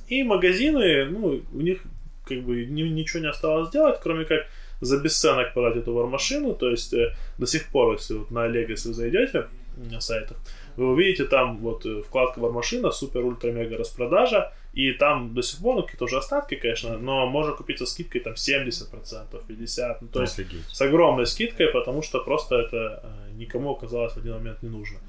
[0.10, 1.84] И магазины, ну, у них
[2.26, 4.48] как бы ни- ничего не осталось делать, кроме как
[4.81, 6.53] за бесценок продать эту вармашину.
[6.53, 9.48] То есть э, до сих пор, если вот на Олег, если вы зайдете
[9.91, 10.38] на сайтах,
[10.77, 15.60] вы увидите там вот э, вкладка вармашина, супер ультра мега распродажа, и там до сих
[15.60, 20.07] пор, ну, какие-то уже остатки, конечно, но можно купить со скидкой там 70%, 50%, ну,
[20.07, 20.65] то есть Офигеть.
[20.72, 24.99] с огромной скидкой, потому что просто это э, никому оказалось в один момент не нужно.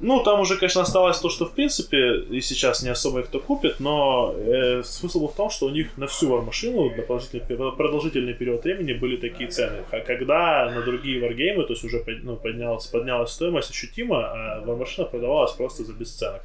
[0.00, 3.80] Ну, там уже, конечно, осталось то, что в принципе и сейчас не особо кто купит,
[3.80, 8.34] но э, смысл был в том, что у них на всю вармашину на продолжительный, продолжительный
[8.34, 9.84] период времени были такие цены.
[9.90, 14.60] А когда на другие варгеймы, то есть уже под- ну, поднялась, поднялась стоимость ощутимо, а
[14.64, 16.42] вармашина продавалась просто за бесценок.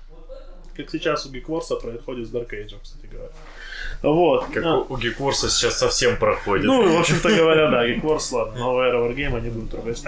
[0.76, 3.30] Как сейчас у Geekworks происходит с Dark Age, кстати говоря.
[4.02, 4.46] Вот.
[4.54, 4.78] Как А.
[4.80, 6.66] у, Гекворса сейчас совсем проходит.
[6.66, 10.04] Ну, в общем-то говоря, да, Geek Wars, ладно, новая эра Wargame, не будем трогать.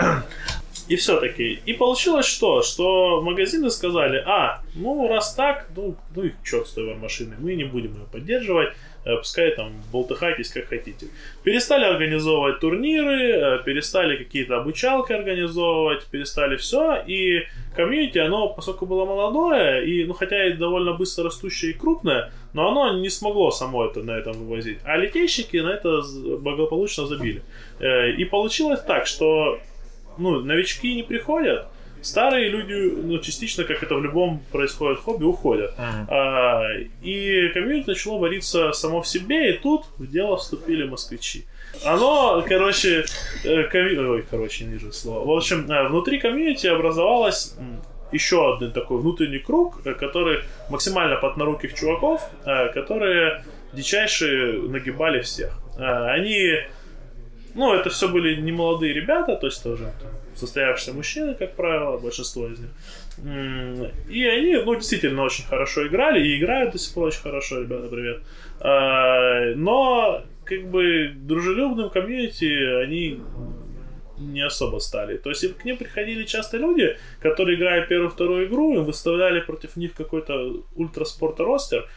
[0.88, 1.60] И все-таки.
[1.66, 2.62] И получилось что?
[2.62, 7.56] Что магазины сказали, а, ну раз так, ну, ну и черт с той вармашиной, мы
[7.56, 8.70] не будем ее поддерживать,
[9.04, 11.08] э, пускай там болтыхайтесь как хотите.
[11.44, 17.44] Перестали организовывать турниры, э, перестали какие-то обучалки организовывать, перестали все, и
[17.76, 22.70] комьюнити, оно, поскольку было молодое, и, ну, хотя и довольно быстро растущее и крупное, но
[22.70, 24.80] оно не смогло само это на этом вывозить.
[24.86, 26.02] А литейщики на это
[26.40, 27.44] благополучно забили.
[27.80, 29.60] Э, И получилось так, что
[30.20, 31.68] ну, новички не приходят,
[32.02, 32.74] старые люди,
[33.04, 35.74] ну, частично, как это в любом происходит хобби, уходят.
[35.78, 36.08] Мгм.
[36.10, 36.62] А,
[37.02, 41.46] и комьюнити начало вариться само в себе, и тут в дело вступили москвичи.
[41.86, 43.06] Оно, короче,
[43.44, 45.26] э, комью- ой, короче, не вижу слова.
[45.26, 47.56] В общем, э, внутри комьюнити образовалась
[48.14, 50.40] еще один такой внутренний круг, э, который
[50.70, 55.60] максимально подноруких чуваков, э, которые дичайшие нагибали всех.
[55.78, 56.58] Они,
[57.58, 59.92] ну, это все были не молодые ребята, то есть тоже
[60.36, 62.70] состоявшиеся мужчины, как правило, большинство из них.
[64.10, 67.88] И они, ну, действительно очень хорошо играли и играют до сих пор очень хорошо, ребята,
[67.88, 68.22] привет.
[69.58, 73.20] Но, как бы, дружелюбным комьюнити они
[74.20, 75.18] не особо стали.
[75.18, 79.94] То есть к ним приходили часто люди, которые, играя первую-вторую игру, им выставляли против них
[79.94, 81.88] какой-то ультраспорт ростер,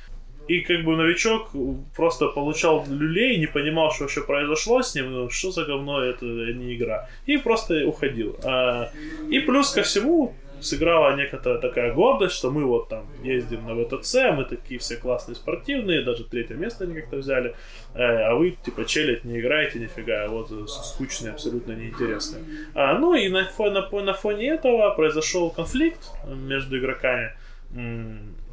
[0.48, 1.50] и как бы новичок
[1.94, 6.24] просто получал люлей, не понимал, что вообще произошло с ним, ну, что за говно это
[6.24, 7.08] не игра.
[7.26, 8.36] И просто уходил.
[8.44, 8.90] А,
[9.30, 14.16] и плюс ко всему, сыграла некоторая такая гордость, что мы вот там ездим на ВТЦ,
[14.34, 17.54] мы такие все классные спортивные, даже третье место они как-то взяли,
[17.94, 22.44] э, а вы типа челить не играете нифига, вот скучные, абсолютно неинтересные.
[22.74, 27.32] А, ну и на на, на фоне этого произошел конфликт между игроками,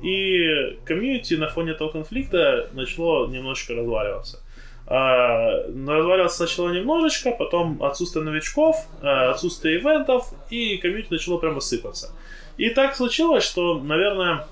[0.02, 4.42] и комьюнити на фоне этого конфликта начало немножечко разваливаться.
[4.86, 12.12] А, развалился сначала немножечко, потом отсутствие новичков, а, отсутствие ивентов, и комьюнити начало прямо сыпаться.
[12.58, 14.48] И так случилось, что, наверное,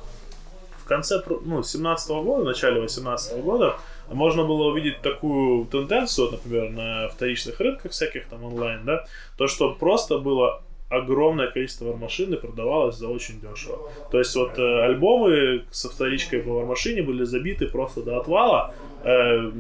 [0.84, 3.78] в конце ну, 17 года, в начале 18 года,
[4.12, 9.06] можно было увидеть такую тенденцию, например, на вторичных рынках всяких там онлайн, да,
[9.38, 10.62] то, что просто было
[10.98, 13.92] огромное количество вармашин и продавалось за очень дешево.
[14.12, 18.74] То есть вот э, альбомы со вторичкой по вармашине были забиты просто до отвала.
[19.04, 19.52] Э,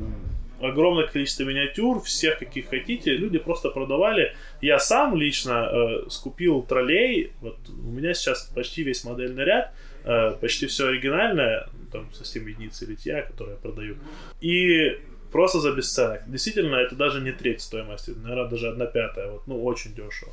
[0.61, 4.35] огромное количество миниатюр, всех каких хотите, люди просто продавали.
[4.61, 10.31] Я сам лично э, скупил троллей, вот у меня сейчас почти весь модельный ряд, э,
[10.39, 13.97] почти все оригинальное, там совсем единицы литья, которые я продаю.
[14.41, 14.97] И
[15.31, 16.21] просто за бесценок.
[16.27, 20.31] Действительно, это даже не треть стоимости, наверное, даже одна пятая, вот, ну, очень дешево.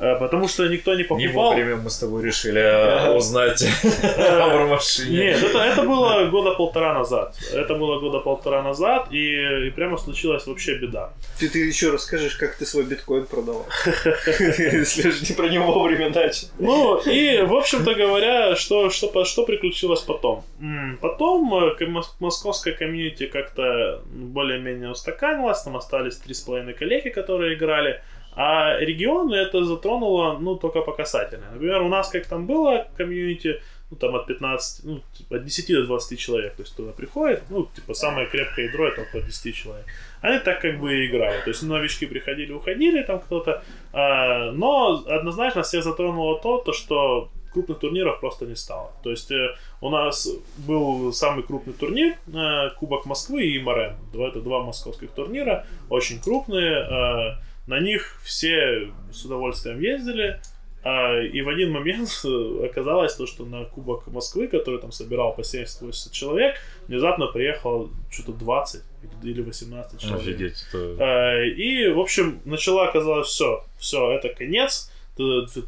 [0.00, 1.18] Э, потому что никто не покупал.
[1.18, 3.62] Не вовремя мы с тобой решили э, узнать
[4.02, 5.10] о вармашине.
[5.10, 7.36] Нет, это, это было года полтора назад.
[7.52, 11.10] Это было года полтора назад, и, и прямо случилась вообще беда.
[11.38, 13.66] Ты, ты еще расскажешь, как ты свой биткоин продавал.
[14.38, 16.48] Если же не про него вовремя начал.
[16.58, 20.44] Ну, и, в общем-то говоря, что, что, что приключилось потом?
[21.02, 21.86] Потом э,
[22.20, 28.00] московская комьюнити как-то более-менее устаканилась, там остались три с половиной коллеги, которые играли.
[28.32, 31.50] А регионы это затронуло, ну, только по касательной.
[31.52, 35.74] Например, у нас как там было комьюнити, ну, там от 15, ну, типа, от 10
[35.74, 39.54] до 20 человек, то есть туда приходит, ну, типа, самое крепкое ядро это около 10
[39.54, 39.84] человек.
[40.20, 43.62] Они так как бы и играют, то есть новички приходили, уходили там кто-то,
[43.92, 48.92] а, но однозначно всех затронуло то, то, что крупных турниров просто не стало.
[49.02, 50.28] То есть э, у нас
[50.58, 53.96] был самый крупный турнир, э, Кубок Москвы и Морен.
[54.14, 60.40] Это два московских турнира, очень крупные, э, на них все с удовольствием ездили,
[60.82, 62.08] а, и в один момент
[62.64, 66.56] оказалось то, что на Кубок Москвы, который там собирал по 70-80 человек,
[66.88, 68.82] внезапно приехало что-то 20
[69.22, 70.20] или 18 человек.
[70.20, 70.64] Офигеть.
[70.72, 70.96] Это...
[70.98, 74.90] А, и, в общем, начала оказалось все, все, это конец,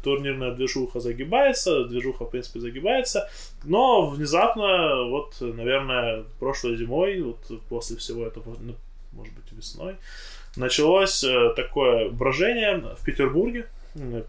[0.03, 3.29] турнирная движуха загибается, движуха, в принципе, загибается,
[3.63, 8.57] но внезапно, вот, наверное, прошлой зимой, вот после всего этого,
[9.13, 9.95] может быть, весной,
[10.55, 13.67] началось э, такое брожение в Петербурге.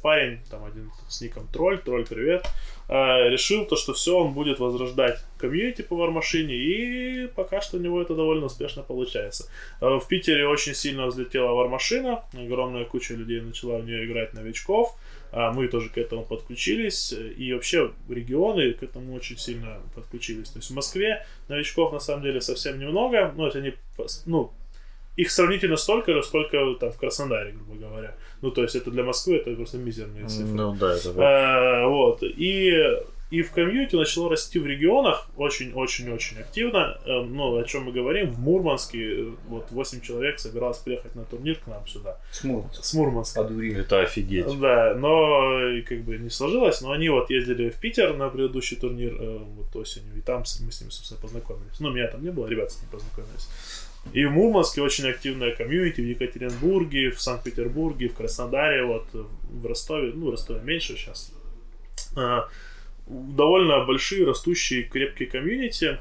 [0.03, 2.47] Парень, там один с ником Тролль, Тролль, привет,
[2.87, 7.81] э, решил то, что все, он будет возрождать комьюнити по вармашине, и пока что у
[7.81, 9.49] него это довольно успешно получается.
[9.81, 14.97] Э, в Питере очень сильно взлетела вармашина, огромная куча людей начала в нее играть новичков,
[15.33, 20.51] мы тоже к этому подключились, и вообще регионы к этому очень сильно подключились.
[20.51, 23.75] То есть в Москве новичков на самом деле совсем немного, но это они,
[24.27, 24.53] ну,
[25.17, 28.15] их сравнительно столько же, сколько там в Краснодаре, грубо говоря.
[28.43, 30.55] Ну, то есть это для Москвы это просто мизерные цифры.
[30.55, 32.23] Ну да, это а, Вот.
[32.23, 32.73] И,
[33.31, 36.99] и в комьюнити начало расти в регионах очень-очень-очень активно.
[37.07, 41.25] Э, ну, о чем мы говорим, в Мурманске э, вот 8 человек собиралось приехать на
[41.25, 42.19] турнир к нам сюда.
[42.33, 42.83] С Мурманска.
[42.83, 43.43] С Мурманска.
[43.43, 43.81] Подурили.
[43.83, 44.59] Это офигеть.
[44.59, 49.15] Да, но как бы не сложилось, но они вот ездили в Питер на предыдущий турнир
[49.15, 51.79] вот осенью, и там мы с ними, собственно, познакомились.
[51.79, 53.49] Ну, меня там не было, ребята с ними познакомились.
[54.13, 60.13] И в Мурманске очень активная комьюнити, в Екатеринбурге, в Санкт-Петербурге, в Краснодаре, вот в Ростове,
[60.15, 61.33] ну, Ростове меньше сейчас.
[62.17, 62.49] А,
[63.07, 65.99] довольно большие, растущие, крепкие комьюнити.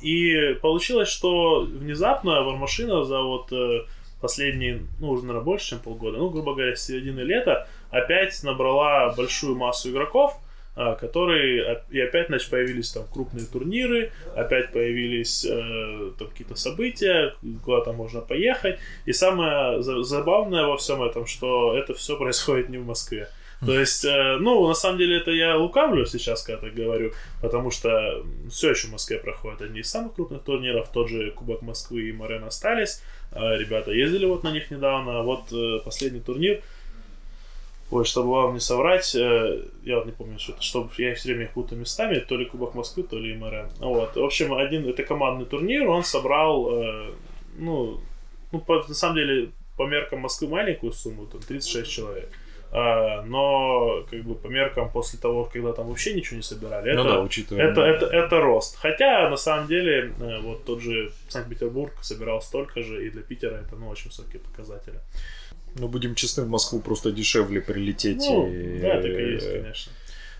[0.00, 3.80] И получилось, что внезапно Вармашина за вот э,
[4.20, 9.12] последние, ну, уже, наверное, больше, чем полгода, ну, грубо говоря, с середины лета опять набрала
[9.14, 10.38] большую массу игроков–
[11.00, 17.34] которые и опять значит, появились там крупные турниры, опять появились э, там какие-то события,
[17.64, 18.78] куда-то можно поехать.
[19.04, 23.28] И самое забавное во всем этом, что это все происходит не в Москве.
[23.64, 27.72] То есть, э, ну, на самом деле, это я лукавлю сейчас, когда так говорю, потому
[27.72, 32.08] что все еще в Москве проходят одни из самых крупных турниров, тот же Кубок Москвы
[32.08, 33.02] и Морен остались,
[33.32, 36.62] а ребята ездили вот на них недавно, а вот э, последний турнир,
[37.90, 41.28] Ой, чтобы вам не соврать, э, я вот не помню, что это, чтобы я все
[41.28, 43.70] время их путаю местами, то ли Кубок Москвы, то ли МРН.
[43.78, 44.16] Вот.
[44.16, 46.70] В общем, один, это командный турнир, он собрал,
[47.56, 48.00] ну,
[48.52, 52.30] ну, по, на самом деле, по меркам Москвы маленькую сумму, там 36 человек.
[52.70, 57.00] А, но как бы по меркам после того, когда там вообще ничего не собирали, ну
[57.00, 58.76] это, да, учитывая, это, это, это рост.
[58.76, 63.54] Хотя на самом деле э, вот тот же Санкт-Петербург собирал столько же, и для Питера
[63.54, 65.00] это ну, очень высокие показатели.
[65.74, 68.18] Ну, будем честны, в Москву просто дешевле прилететь.
[68.18, 68.80] Ну, и...
[68.80, 69.92] Да, так и есть, конечно.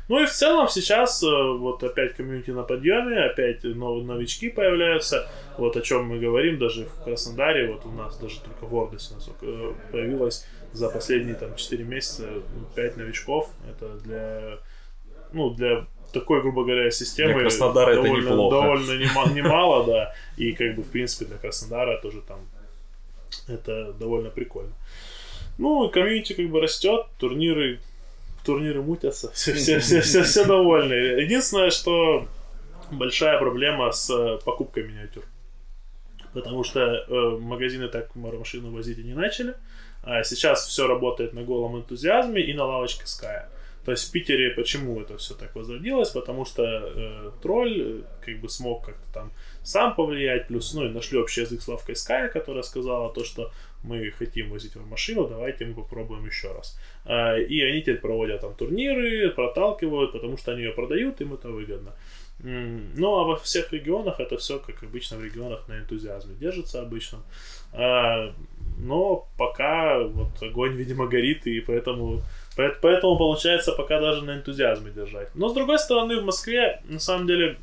[0.09, 5.29] Ну и в целом сейчас э, вот опять комьюнити на подъеме, опять новые новички появляются.
[5.59, 9.15] Вот о чем мы говорим, даже в Краснодаре, вот у нас даже только в Ордосе
[9.43, 12.27] э, появилось за последние там 4 месяца
[12.75, 13.51] 5 новичков.
[13.69, 14.59] Это для,
[15.33, 18.57] ну, для такой, грубо говоря, системы для Краснодара довольно, это неплохо.
[18.57, 20.15] довольно немало, немало, да.
[20.39, 22.41] И как бы, в принципе, для Краснодара тоже там
[23.47, 24.73] это довольно прикольно.
[25.59, 27.81] Ну, комьюнити как бы растет, турниры
[28.45, 30.95] турниры мутятся, все, все, все, все, все довольны.
[30.95, 32.27] Единственное, что
[32.91, 35.25] большая проблема с э, покупкой миниатюр.
[36.33, 39.55] Потому что э, магазины так машину возить и не начали.
[40.03, 43.43] А сейчас все работает на голом энтузиазме и на лавочке Sky.
[43.85, 46.11] То есть в Питере почему это все так возродилось?
[46.11, 49.33] Потому что э, тролль э, как бы смог как-то там
[49.63, 53.51] сам повлиять, плюс, ну, и нашли общий язык с лавкой Sky, которая сказала то, что
[53.83, 56.79] мы хотим возить в машину, давайте мы попробуем еще раз.
[57.05, 61.49] А, и они теперь проводят там турниры, проталкивают, потому что они ее продают, им это
[61.49, 61.95] выгодно.
[62.41, 67.19] Ну, а во всех регионах это все, как обычно, в регионах на энтузиазме держится обычно.
[67.73, 68.33] А,
[68.79, 72.23] но пока вот огонь, видимо, горит, и поэтому,
[72.57, 75.35] поэтому получается пока даже на энтузиазме держать.
[75.35, 77.59] Но с другой стороны, в Москве, на самом деле,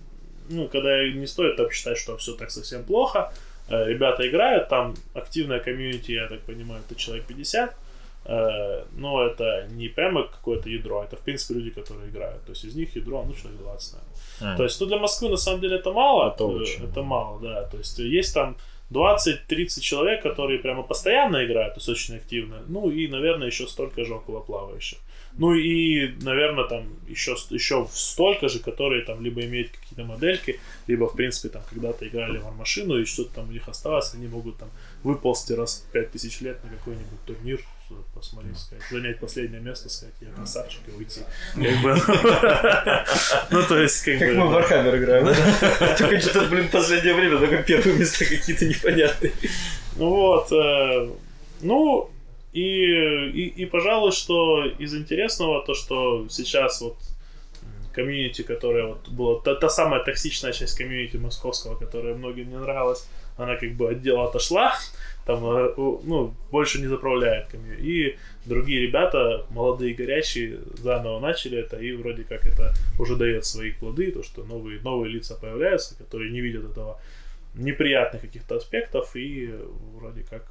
[0.49, 3.33] ну, когда не стоит так считать, что все так совсем плохо,
[3.69, 7.75] ребята играют, там активная комьюнити, я так понимаю, это человек 50,
[8.25, 12.43] э, но это не прямо какое-то ядро, это в принципе люди, которые играют.
[12.45, 14.53] То есть из них ядро, ну, человек 20, наверное.
[14.53, 14.57] А.
[14.57, 16.33] То есть, ну, для Москвы на самом деле это мало.
[16.33, 16.83] Это, очень.
[16.83, 17.63] это мало, да.
[17.63, 18.55] То есть есть там
[18.91, 22.63] 20-30 человек, которые прямо постоянно играют, то есть очень активно.
[22.67, 24.99] Ну и, наверное, еще столько же около плавающих.
[25.37, 31.09] Ну и, наверное, там еще, еще столько же, которые там либо имеют какие-то модельки, либо,
[31.09, 34.57] в принципе, там когда-то играли в машину и что-то там у них осталось, они могут
[34.57, 34.69] там
[35.03, 37.59] выползти раз в 5000 лет на какой-нибудь турнир,
[38.13, 41.21] посмотреть, сказать, занять последнее место, сказать, я красавчик и уйти.
[41.53, 41.95] Как бы,
[43.51, 44.25] ну, то есть, как бы...
[44.25, 45.25] Как мы в Warhammer играем?
[45.97, 49.33] Только что-то, блин, последнее время только первые места какие-то непонятные.
[49.97, 51.09] Ну вот, э,
[51.61, 52.11] ну,
[52.56, 56.95] и, и, и, пожалуй, что из интересного то, что сейчас вот
[57.94, 63.10] комьюнити, которая вот была та, та самая токсичная часть комьюнити московского, которая многим не нравилась,
[63.38, 64.73] она как бы от дела отошла,
[65.26, 67.77] там, э, ну, больше не заправляет камью.
[67.77, 68.15] И
[68.45, 74.11] другие ребята, молодые, горячие, заново начали это, и вроде как это уже дает свои плоды,
[74.11, 77.02] то, что новые, новые лица появляются, которые не видят этого
[77.53, 79.53] неприятных каких-то аспектов, и
[79.98, 80.45] вроде как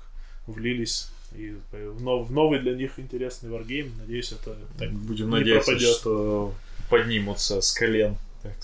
[0.46, 3.92] влились и в, нов, в новый для них интересный варгейм.
[3.98, 5.96] Надеюсь, это так Будем не надеяться, пропадет.
[5.96, 6.52] что
[6.90, 8.16] поднимутся с колен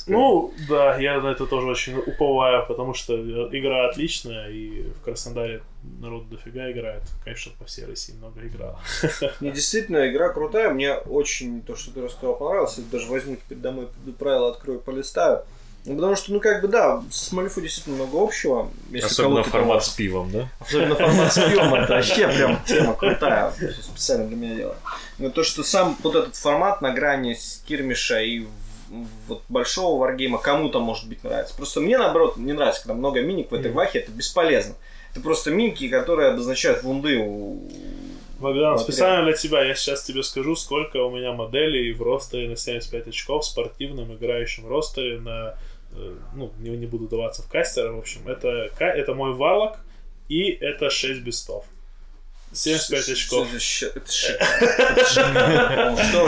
[0.07, 5.63] ну, да, я на это тоже очень уповаю, потому что игра отличная, и в Краснодаре
[6.01, 7.03] народ дофига играет.
[7.25, 8.79] Конечно, по всей России много играл.
[9.41, 10.71] Не, действительно, игра крутая.
[10.71, 12.79] Мне очень то, что ты рассказал, понравилось.
[12.79, 13.89] Я даже возьму теперь домой
[14.19, 15.45] правила, открою, полистаю.
[15.87, 18.71] Ну, потому что, ну, как бы, да, с Малифу действительно много общего.
[18.91, 20.49] Если Особенно формат с пивом, да?
[20.61, 23.53] Особенно формат с пивом, это вообще прям тема крутая.
[23.83, 24.77] Специально для меня дело.
[25.19, 28.47] Но то, что сам вот этот формат на грани скирмиша и
[29.27, 31.55] вот большого варгейма кому-то, может быть, нравится.
[31.55, 34.75] Просто мне, наоборот, не нравится, когда много миник в этой вахе, это бесполезно.
[35.13, 37.69] Это просто минки, которые обозначают вунды у
[38.41, 42.57] Богдан, специально для тебя я сейчас тебе скажу, сколько у меня моделей в ростере на
[42.57, 45.57] 75 очков, в спортивном играющем ростере на...
[45.93, 48.27] Э, ну, не, не буду даваться в кастера, в общем.
[48.29, 49.79] Это, это мой варлок
[50.29, 51.65] и это 6 бестов.
[52.53, 53.49] 75 очков.
[53.61, 54.01] Что,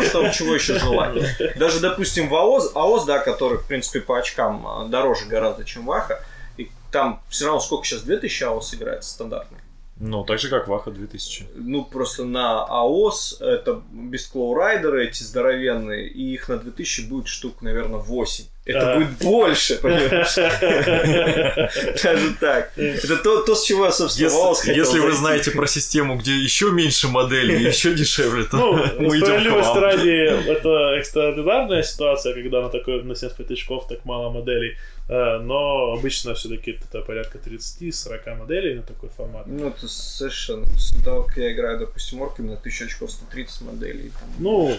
[0.03, 1.19] что, чего еще желать?
[1.57, 5.87] Даже, допустим, в АОС, АОС, да, который, в принципе, по очкам а, дороже гораздо, чем
[5.87, 6.25] Ваха,
[6.57, 9.59] и там все равно сколько сейчас, 2000 АОС играет стандартный?
[9.97, 11.47] Ну, так же, как Ваха 2000.
[11.55, 17.63] Ну, просто на АОС это без райдеры эти здоровенные, и их на 2000 будет штук,
[17.63, 18.45] наверное, 8.
[18.65, 18.97] Это А.
[18.99, 20.37] будет больше, понимаешь?
[22.03, 22.73] Даже так.
[22.77, 26.71] Это то, то, с чего я, собственно, Если, если вы знаете про систему, где еще
[26.71, 28.73] меньше моделей, еще дешевле, то Ну,
[29.09, 29.79] мы идем к вам.
[29.79, 34.77] ради, это экстраординарная ситуация, когда на такой на 75 очков так мало моделей.
[35.09, 39.47] Э, Но обычно все-таки это порядка 30-40 моделей на такой формат.
[39.49, 40.67] Ну, это совершенно...
[41.05, 44.13] Как я играю, допустим, орками на 1000 очков 130 моделей.
[44.21, 44.29] там.
[44.39, 44.77] Ну,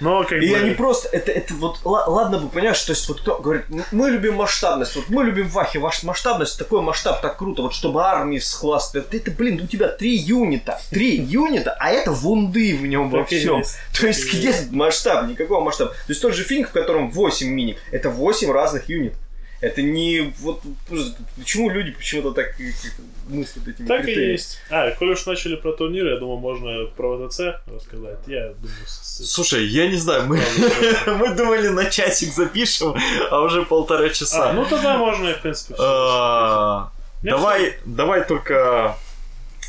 [0.00, 0.56] но как И бы...
[0.56, 3.84] они просто, это, это вот, ла- ладно бы, понимаешь, то есть вот кто говорит, «М-
[3.92, 8.02] мы любим масштабность, вот мы любим вахи, ваш масштабность, такой масштаб, так круто, вот чтобы
[8.02, 13.10] армии схластывать, это, блин, у тебя три юнита, три юнита, а это вунды в нем
[13.10, 13.62] во всем.
[14.00, 15.90] То есть где масштаб, никакого масштаба.
[15.90, 19.18] То есть тот же финк, в котором 8 миник, это 8 разных юнитов.
[19.60, 20.62] Это не вот
[21.36, 22.72] почему люди почему-то так и-
[23.28, 24.32] мыслят этими Так и критериями?
[24.32, 24.58] есть.
[24.70, 28.18] А, коль уж начали про турниры, я думаю, можно про ВТЦ рассказать.
[28.26, 30.40] Я думаю, с- Слушай, я не знаю, мы,
[31.06, 32.94] мы думали на часик запишем,
[33.30, 34.50] а уже полтора часа.
[34.50, 35.82] А, ну тогда можно, и, в принципе, все.
[35.86, 36.90] А,
[37.22, 38.96] Давай, давай только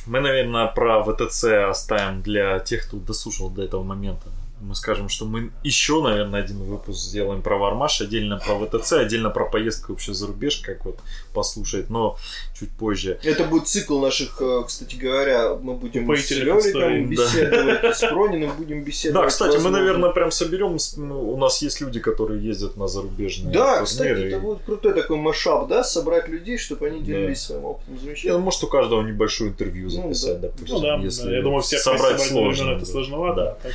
[0.05, 4.27] мы, наверное, про ВТЦ оставим для тех, кто дослушал до этого момента.
[4.61, 9.31] Мы скажем, что мы еще, наверное, один выпуск сделаем про Вармаш, отдельно про ВТЦ, отдельно
[9.31, 10.99] про поездку вообще за рубеж, как вот
[11.33, 12.15] послушать, но
[12.57, 13.19] чуть позже.
[13.23, 16.87] Это будет цикл наших, э, кстати говоря, мы будем с Упоительных историй.
[16.99, 19.23] Лёликом беседовать, с Прониным будем беседовать.
[19.25, 20.77] Да, кстати, мы, наверное, прям соберем.
[20.77, 24.59] с- ну, У нас есть люди, которые ездят на зарубежные Да, кстати, и- это будет
[24.63, 27.45] крутой такой машап, да, собрать людей, чтобы они делились Да.
[27.47, 27.97] своим опытом.
[27.99, 28.37] Замечательно.
[28.37, 30.47] может, у каждого небольшое интервью Ну, записать, да.
[30.49, 30.75] допустим.
[30.75, 32.71] Ну да, если да, я думаю, всех собрать собрать сложно.
[32.71, 32.85] это да.
[32.85, 33.35] сложновато.
[33.41, 33.57] Да.
[33.63, 33.71] Так.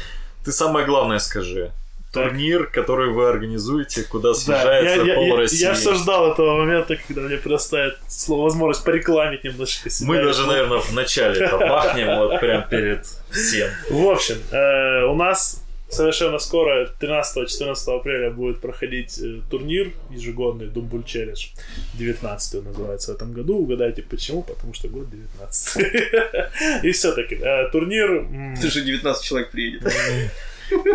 [0.47, 1.73] Ты самое главное скажи.
[2.13, 2.29] Так.
[2.29, 5.61] Турнир, который вы организуете, куда Да, съезжается я, я, пол я, России.
[5.61, 10.07] я все ждал этого момента, когда мне предоставят слово, возможность порекламить немножко себя.
[10.09, 13.69] Мы даже, наверное, в начале это бахнем, вот прям перед всем.
[13.91, 21.05] В общем, э, у нас совершенно скоро, 13-14 апреля, будет проходить э, турнир ежегодный Думбуль
[21.05, 21.49] Челлендж.
[21.95, 23.59] 19 называется в этом году.
[23.59, 24.43] Угадайте почему?
[24.43, 27.41] Потому что год 19 И все-таки
[27.73, 28.11] турнир...
[28.11, 29.83] м, Ты же 19 человек приедет.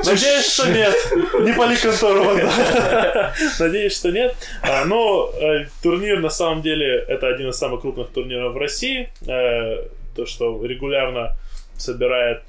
[0.05, 0.93] Надеюсь, что нет.
[1.41, 2.49] Не пали контору Богдан.
[3.59, 4.35] Надеюсь, что нет.
[4.61, 9.09] А, но э, турнир, на самом деле, это один из самых крупных турниров в России.
[9.27, 11.38] Э, то, что регулярно
[11.77, 12.41] собирает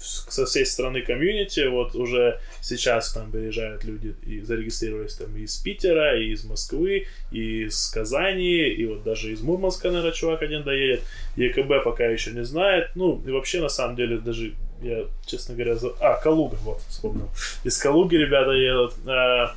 [0.00, 1.66] со всей страны комьюнити.
[1.66, 6.44] Вот уже сейчас к нам приезжают люди и зарегистрировались там и из Питера, и из
[6.44, 11.02] Москвы, и из Казани, и вот даже из Мурманска, наверное, чувак один доедет.
[11.36, 12.90] ЕКБ пока еще не знает.
[12.94, 15.88] Ну, и вообще, на самом деле, даже я, честно говоря, за...
[16.00, 17.28] А, Калуга, вот, вспомнил.
[17.64, 18.94] Из Калуги ребята едут.
[19.06, 19.48] Э,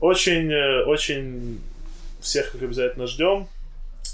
[0.00, 1.60] Очень, э, очень
[2.20, 3.48] всех их обязательно ждем.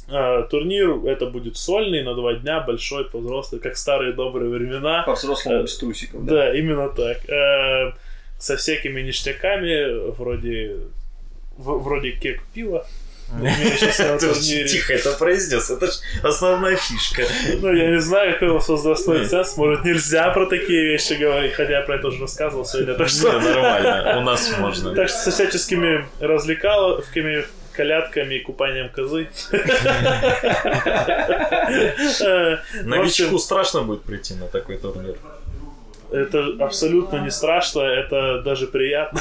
[0.09, 5.03] Э, Турнир это будет сольный на два дня, большой, по взрослый, как старые добрые времена.
[5.05, 6.35] По-взрослому Э, без трусиков, да.
[6.35, 7.29] Да, именно так.
[7.29, 7.93] Э,
[8.39, 10.77] Со всякими ништяками, вроде
[11.57, 12.85] в- вроде кек пива.
[13.41, 14.69] Ты турнире.
[14.69, 17.23] тихо это произнес, это же основная фишка.
[17.63, 19.57] Ну, я не знаю, какой у вас возрастной ценз.
[19.57, 22.95] Может, нельзя про такие вещи говорить, хотя я про это уже рассказывал сегодня.
[22.95, 24.95] Так что, нормально, у нас можно.
[24.95, 27.45] так что со всяческими развлекаловками,
[27.75, 29.29] колядками и купанием козы.
[32.21, 35.17] Э, Новичку страшно будет прийти на такой турнир.
[36.15, 39.21] Это абсолютно не страшно, это даже приятно.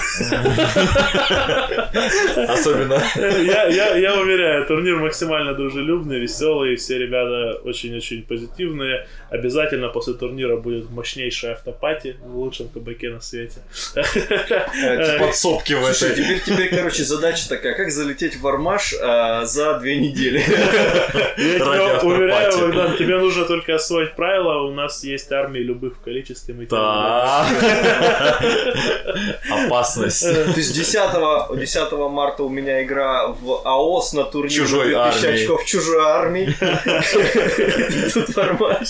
[2.48, 3.02] Особенно.
[3.16, 9.08] Я, я, я уверяю, турнир максимально дружелюбный, веселый, все ребята очень-очень позитивные.
[9.32, 13.60] Обязательно после турнира будет мощнейшая автопати в лучшем кабаке на свете.
[13.96, 16.24] Э, Подсобки в Слушай, этой.
[16.24, 20.40] теперь, теперь, короче, задача такая, как залететь в Армаш а, за две недели.
[20.40, 22.06] Я Ради тебя автопати.
[22.06, 26.54] уверяю, Богдан, тебе нужно только освоить правила, у нас есть армии любых в количестве.
[26.54, 27.48] мы тебя Да.
[29.50, 30.22] Опасность.
[30.22, 35.42] То есть 10, 10 марта у меня игра в АОС на турнире Чужой 2000 армии.
[35.44, 36.56] очков чужой армии.
[38.14, 38.88] Тут Армаш.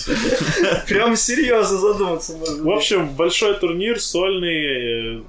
[0.88, 2.64] Прям серьезно задуматься можно.
[2.64, 5.22] В общем, большой турнир, сольный, э,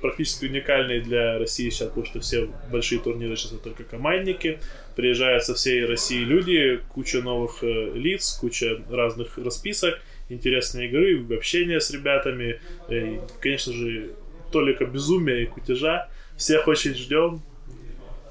[0.00, 4.58] практически уникальный для России сейчас, потому что все большие турниры сейчас это только командники.
[4.96, 9.94] Приезжают со всей России люди, куча новых э, лиц, куча разных расписок,
[10.28, 14.10] интересные игры, общение с ребятами, э, и, конечно же,
[14.50, 16.08] толика безумия и кутежа.
[16.36, 17.42] Всех очень ждем.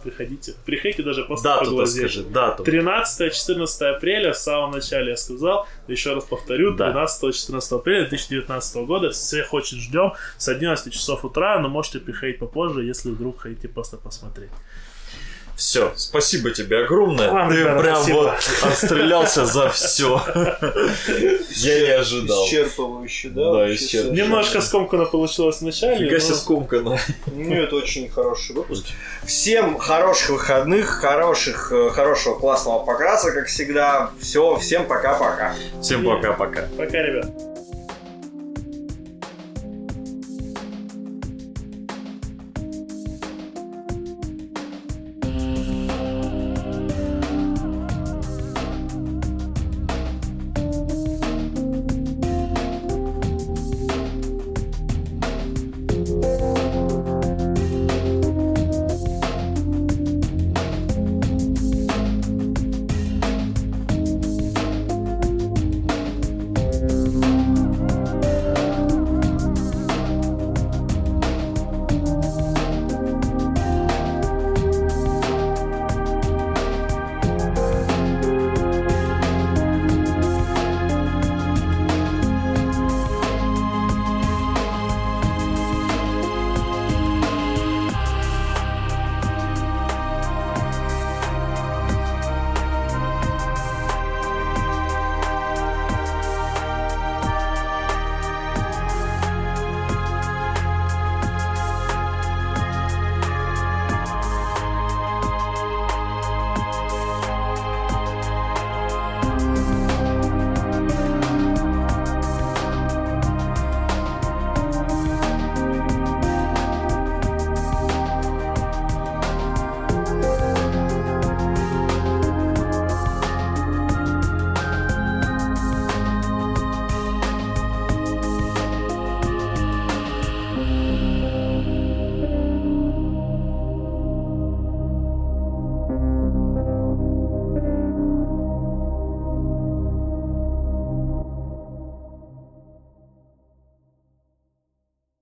[0.03, 0.55] Приходите.
[0.65, 2.11] Приходите даже просто Дату-то поглазеть.
[2.11, 2.63] скажи, дату.
[2.63, 6.91] 13-14 апреля, в самом начале я сказал, еще раз повторю, Да.
[6.91, 12.83] 13-14 апреля 2019 года, всех очень ждем с 11 часов утра, но можете приходить попозже,
[12.83, 14.49] если вдруг хотите просто посмотреть.
[15.61, 17.29] Все, спасибо тебе огромное.
[17.29, 18.17] Вам, Ты ребята, прям спасибо.
[18.17, 18.33] вот
[18.63, 20.19] отстрелялся за все.
[21.49, 22.47] Я не ожидал.
[22.47, 23.51] Исчерпывающе, да?
[23.53, 24.11] Да, исчерпывающе.
[24.11, 25.99] Немножко скомкано получилось вначале.
[25.99, 26.99] Фига себе но- скомкано.
[27.27, 28.85] Ну, это очень хороший выпуск.
[29.23, 34.09] Всем хороших выходных, хороших, э, хорошего классного покраса, как всегда.
[34.19, 35.53] Все, всем пока-пока.
[35.79, 36.63] Всем пока-пока.
[36.75, 37.27] Пока, ребят.